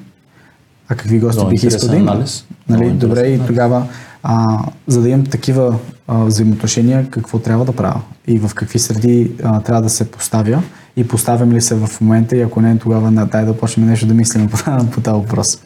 [0.88, 2.08] А какви гости Много бих искал да имам?
[2.08, 2.44] анализ.
[2.68, 3.46] Нали, добре, интересен и анализ.
[3.46, 3.86] тогава,
[4.22, 5.78] а, за да имам такива
[6.08, 10.62] а, взаимоотношения, какво трябва да правя и в какви среди а, трябва да се поставя
[10.96, 14.06] и поставям ли се в момента и ако не, тогава на дай да почнем нещо
[14.06, 14.58] да мислим по,
[14.92, 15.58] по този въпрос.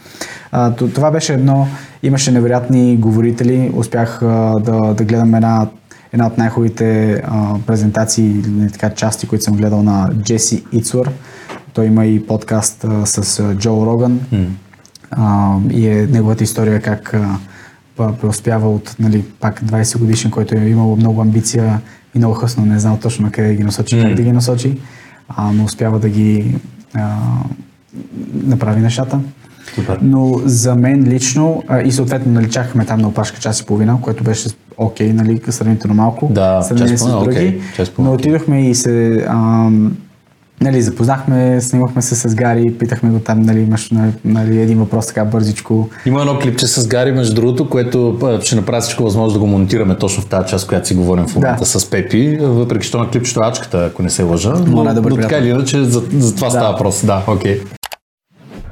[0.52, 1.68] А, това беше едно,
[2.02, 4.26] имаше невероятни говорители, успях а,
[4.60, 5.68] да, да гледам една,
[6.12, 7.22] една от най-хубавите
[7.66, 11.10] презентации, или така, части, които съм гледал на Джеси Ицур.
[11.72, 14.20] Той има и подкаст а, с Джо Роган.
[15.10, 17.38] А, и е неговата история как а,
[18.20, 21.80] преуспява от нали, пак 20 годишен, който е имал много амбиция
[22.14, 24.02] и много хъсно, не знал точно на къде ги насочи, М.
[24.02, 24.78] как да ги насочи,
[25.28, 26.54] а, но успява да ги
[26.94, 27.16] а,
[28.44, 29.20] направи нещата.
[29.74, 29.98] Супер.
[30.02, 33.98] Но за мен лично, а, и съответно нали, чакахме там на опашка час и половина,
[34.02, 37.18] което беше окей, нали, сравнително малко, Да, час с други.
[37.26, 37.60] половина,
[37.98, 39.96] но отидохме и се ам,
[40.60, 45.06] Нали, запознахме, снимахме се с Гари, питахме го там, нали, имаш нали, нали, един въпрос
[45.06, 45.88] така бързичко.
[46.06, 49.96] Има едно клипче с Гари, между другото, което ще направя всичко възможно да го монтираме
[49.96, 51.66] точно в тази част, която си говорим в момента Да.
[51.66, 54.50] с Пепи, въпреки че на клипчето е ачката, ако не се лъжа.
[54.66, 56.50] Но, Моля, добър но така или иначе, за, за това Да.
[56.50, 57.04] става въпрос.
[57.06, 57.60] Да, окей.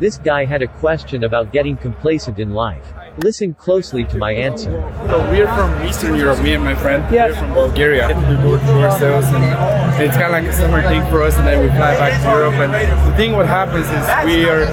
[0.02, 3.05] This guy had a question about getting complacent in life.
[3.18, 4.72] Listen closely to my answer.
[5.08, 7.02] So we're from Eastern Europe, me and my friend.
[7.12, 7.28] Yeah.
[7.28, 8.08] We're from Bulgaria.
[8.08, 11.36] We get to sales, and it's kind of like a summer thing for us.
[11.38, 12.54] And then we fly back to Europe.
[12.54, 14.66] And the thing what happens is we are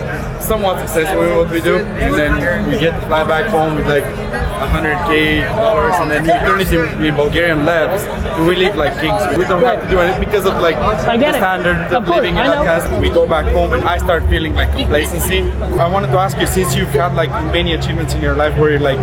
[0.43, 3.87] somewhat successful with what we do, and then we get to fly back home with
[3.87, 6.71] like 100k dollars, and then we turn it
[7.07, 8.03] in, Bulgarian labs.
[8.47, 9.21] We live like kings.
[9.37, 11.41] We don't have to do anything because of like I get the it.
[11.41, 14.71] standard Of course, living in I We go back home, and I start feeling like
[14.75, 15.41] complacency.
[15.85, 18.71] I wanted to ask you, since you've had like many achievements in your life, where
[18.71, 18.99] you're like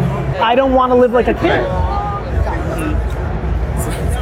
[0.51, 1.61] I don't want to live like a kid.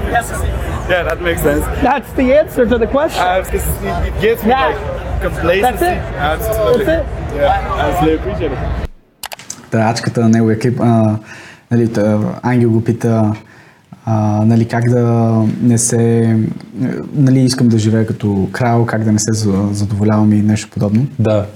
[0.88, 1.62] Yeah, that makes sense.
[1.82, 3.20] That's the answer to the question.
[3.20, 4.68] Uh, it, gives me Yeah.
[4.68, 5.62] like complacency.
[5.62, 5.98] That's it.
[6.32, 6.84] Absolutely.
[6.84, 8.58] That's Yeah, absolutely appreciate it.
[9.70, 11.16] Тачката на неговия клип, а,
[11.70, 13.32] нали, та, Ангел го пита
[14.04, 15.32] а, нали, как да
[15.62, 16.36] не се...
[17.14, 21.06] Нали, искам да живея като крал, как да не се за- задоволявам и нещо подобно.
[21.18, 21.46] Да.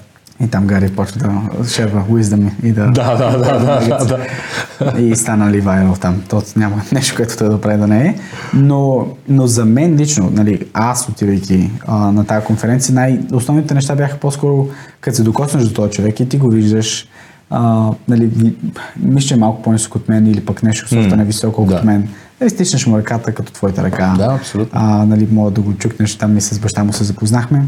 [0.42, 2.86] И там Гари почва да шерва wisdom и да...
[2.86, 5.00] Да, да, да, да, да, да.
[5.00, 6.22] И стана ли вайрал там.
[6.28, 8.14] То няма нещо, което той да прави да не е.
[8.54, 14.16] Но, но за мен лично, нали, аз отивайки а, на тази конференция, най-основните неща бяха
[14.16, 14.68] по-скоро,
[15.00, 17.06] като се докоснеш до този човек и ти го виждаш,
[17.50, 18.54] а, нали,
[18.96, 22.08] мисля, че е малко по-нисък от мен или пък нещо софта М, невисоко от мен.
[22.40, 24.14] Нали, стиснеш му ръката като твоята ръка.
[24.18, 24.80] Да, абсолютно.
[24.82, 27.62] А, нали, мога да го чукнеш, там и с баща му се запознахме.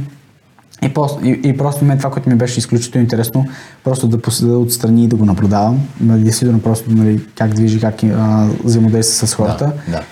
[0.83, 3.47] И, просто, и, и просто мен това, което ми беше изключително интересно,
[3.85, 5.81] просто да поседа отстрани и да го наблюдавам.
[6.01, 9.73] Нали, Действително просто нали, как движи, как а, взаимодейства с хората.
[9.89, 10.03] Да.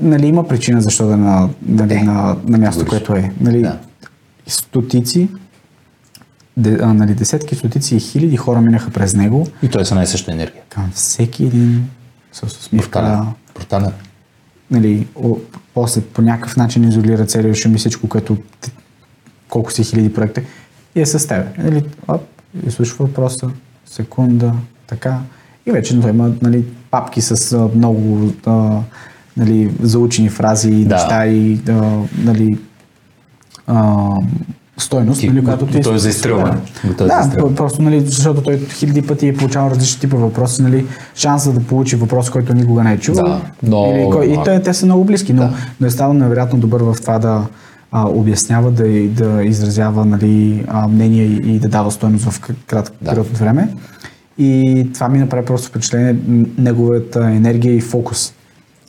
[0.00, 3.32] Нали, има причина защо да е на, нали, на, на място, което е.
[3.40, 3.78] Нали, Да.
[4.46, 5.28] Стотици,
[6.56, 9.46] де, а, нали, десетки, стотици и хиляди хора минаха през него.
[9.62, 10.62] И той е с една и съща енергия.
[10.68, 11.88] Към всеки един
[12.32, 13.26] с усмивка.
[13.54, 13.92] Брутален.
[14.70, 15.36] Нали, о,
[15.74, 18.36] после по някакъв начин изолира целия шум и всичко, което
[19.48, 20.42] колко си хиляди проекта
[20.94, 21.46] и е с теб.
[21.58, 22.22] Нали, оп,
[22.66, 23.50] изслушва въпроса,
[23.86, 24.52] секунда,
[24.86, 25.18] така.
[25.66, 28.78] И вече той има нали, папки с много а,
[29.36, 30.94] нали, заучени фрази и Да.
[30.94, 31.72] неща и а,
[32.24, 32.58] нали,
[33.66, 34.10] а,
[34.78, 35.76] стойност, нали, която ти...
[35.76, 36.58] Готов за изстрелване.
[36.98, 37.56] Да, изстрелване.
[37.56, 41.96] просто, нали, защото той хиляди пъти е получавал различни типа въпроси, нали, шанса да получи
[41.96, 43.24] въпрос, който никога не е чувал.
[43.24, 45.50] Да, много Или, кой, и те, те са много близки, но,
[45.80, 47.46] но е станал невероятно добър в това да
[47.92, 52.40] а, обяснява, да, и- да изразява нали, а, мнение и, и да дава стойност в
[52.40, 53.74] кр- кратък период от време.
[54.38, 56.16] И това ми направи просто впечатление,
[56.58, 58.32] неговата енергия и фокус.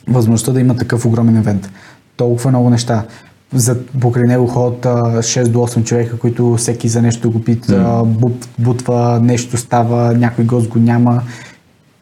[0.08, 1.70] Възможността да има такъв огромен евент.
[2.16, 3.04] Толкова много неща.
[3.52, 4.90] За, покрай него ходят а,
[5.22, 10.44] 6 до 8 човека, които всеки за нещо го пита, бут, бутва, нещо става, някой
[10.44, 11.22] гост го няма.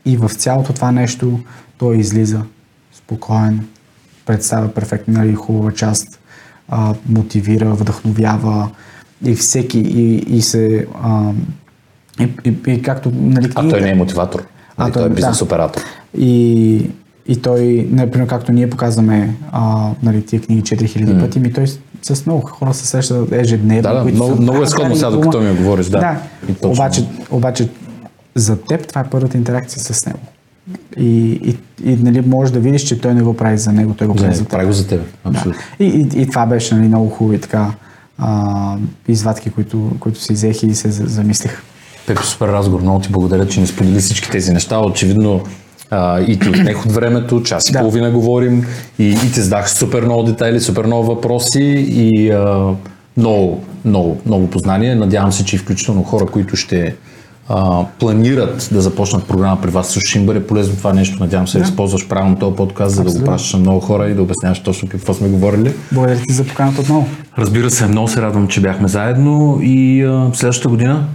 [0.05, 1.41] И в цялото това нещо
[1.79, 2.41] той излиза
[2.95, 3.67] спокоен,
[4.27, 6.18] представя перфектна нали, хубава част,
[6.69, 8.69] а, мотивира, вдъхновява
[9.25, 11.33] и всеки и, и се а,
[12.21, 14.43] и, и, и както нали, А той не е мотиватор.
[14.77, 15.45] А, той е бизнес да.
[15.45, 15.83] оператор.
[16.19, 16.91] И,
[17.29, 21.21] и той, например, както ние показваме а, нали, тия книги 4000 mm.
[21.21, 21.79] пъти, ми той с,
[22.15, 23.83] с много хора се среща ежедневно.
[23.83, 25.87] Да, да, много, са много е сходно сега, докато ми говориш.
[25.87, 25.99] Да.
[25.99, 26.19] да.
[26.69, 27.69] Обаче, обаче
[28.35, 30.19] за теб това е първата интеракция с него.
[30.97, 31.09] И,
[31.45, 34.15] и, и нали, можеш да видиш, че той не го прави за него, той го
[34.15, 34.51] прави Не, за теб.
[34.51, 35.03] прави го за тебе.
[35.25, 35.63] Абсолютно.
[35.79, 35.85] Да.
[35.85, 37.71] И, и, и това беше нали, много хубави така
[38.19, 38.77] а,
[39.09, 41.63] извадки, които, които си взех и се за- замислих.
[42.07, 42.81] Пепи, супер разговор.
[42.81, 44.81] Много ти благодаря, че ни сподели всички тези неща.
[44.81, 45.41] Очевидно
[45.91, 47.79] а, и ти отнех от времето, час и Да.
[47.79, 48.67] половина говорим
[48.99, 52.75] и, и ти задах супер много детайли, супер много въпроси и а,
[53.17, 54.95] много, много, много познание.
[54.95, 56.95] Надявам се, че и включително хора, които ще
[57.49, 61.17] а, планират да започнат програма при вас, също ще им бъде полезно това нещо.
[61.21, 61.71] Надявам се да, Да.
[61.71, 64.89] използваш правилно този подкаст, за да го пращаш на много хора и да обясняваш точно
[64.89, 65.75] какво сме говорили.
[65.93, 67.09] Благодаря ти за поканата отново.
[67.39, 71.07] Разбира се, много се радвам, че бяхме заедно и а, следващата година,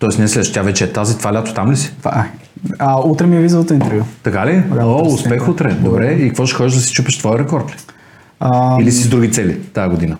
[0.00, 0.20] т.е.
[0.20, 1.92] не следващата, тя вече е тази, това лято там ли си?
[1.98, 2.38] Това е.
[2.78, 4.04] А, утре ми е визовото интервю.
[4.22, 4.62] Така ли?
[4.74, 5.76] Да, О, успех утре.
[5.80, 6.12] Добре.
[6.12, 7.74] И какво ще ходиш да си чупиш твой рекорд ли?
[8.40, 10.16] А, Или си с други цели тази година?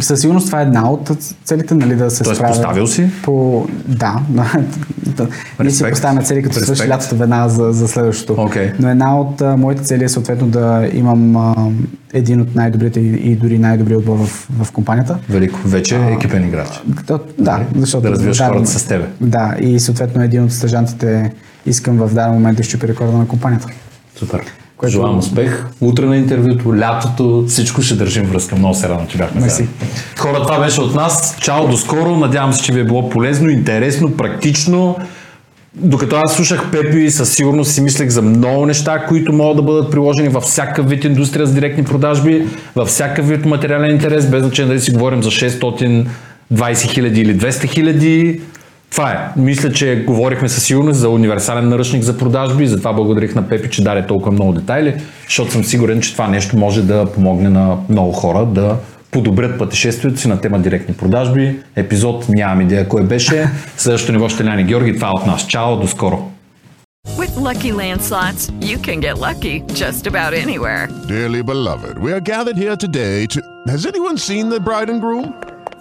[0.00, 1.10] Със сигурност това е една от
[1.44, 2.52] целите, нали, да се Тоест, справя.
[2.52, 3.10] поставил си?
[3.22, 3.66] По...
[3.88, 4.20] Да.
[5.06, 5.28] да.
[5.60, 8.40] Ние си поставяме цели, като свърши лятото веднага за, за следващото.
[8.40, 8.72] Okay.
[8.78, 11.54] Но една от а, моите цели е съответно да имам а,
[12.12, 15.18] един от най-добрите и, и дори най-добрият отбор в, в компанията.
[15.28, 15.58] Велико.
[15.64, 16.82] Вече е екипен играч.
[17.06, 18.02] Да, да, защото...
[18.02, 19.06] Да развиваш даден- хората с тебе.
[19.20, 21.32] Да, и съответно един от стъжантите
[21.66, 23.66] искам в даден момент да щупи рекорда на компанията.
[24.16, 24.40] Супер.
[24.82, 25.64] Което- Желавам успех.
[25.80, 28.56] Утре на интервюто, лятото, всичко ще държим връзка.
[28.56, 29.66] Много се радвам, че бяхме Мерси.
[30.18, 31.36] Хора, това беше от нас.
[31.40, 32.16] Чао, до скоро.
[32.16, 34.96] Надявам се, че ви е било полезно, интересно, практично.
[35.74, 39.90] Докато аз слушах Пепи, със сигурност си мислех за много неща, които могат да бъдат
[39.90, 42.46] приложени във всякакъв вид индустрия с директни продажби,
[42.76, 46.06] във всякакъв вид материален интерес, без значение дали си говорим за 620
[46.76, 48.40] хиляди или 200 хиляди.
[48.92, 49.40] Това е.
[49.40, 53.82] Мисля, че говорихме със сигурност за универсален наръчник за продажби, затова благодарих на Пепи, че
[53.82, 54.94] даде толкова много детайли,
[55.24, 58.76] защото съм сигурен, че това нещо може да помогне на много хора да
[59.10, 61.60] подобрят пътешествието си на тема директни продажби.
[61.76, 63.48] Епизод нямам идея кой беше.
[63.76, 64.94] Следващото ниво ще Ляни Георги.
[64.94, 65.46] Това е от нас.
[65.46, 66.28] Чао, до скоро!
[67.18, 70.82] With Lucky Land slots, you can get lucky just about anywhere.
[71.08, 73.38] Dearly beloved, we are gathered here today to.
[73.74, 75.51] Has anyone seen the bride and groom?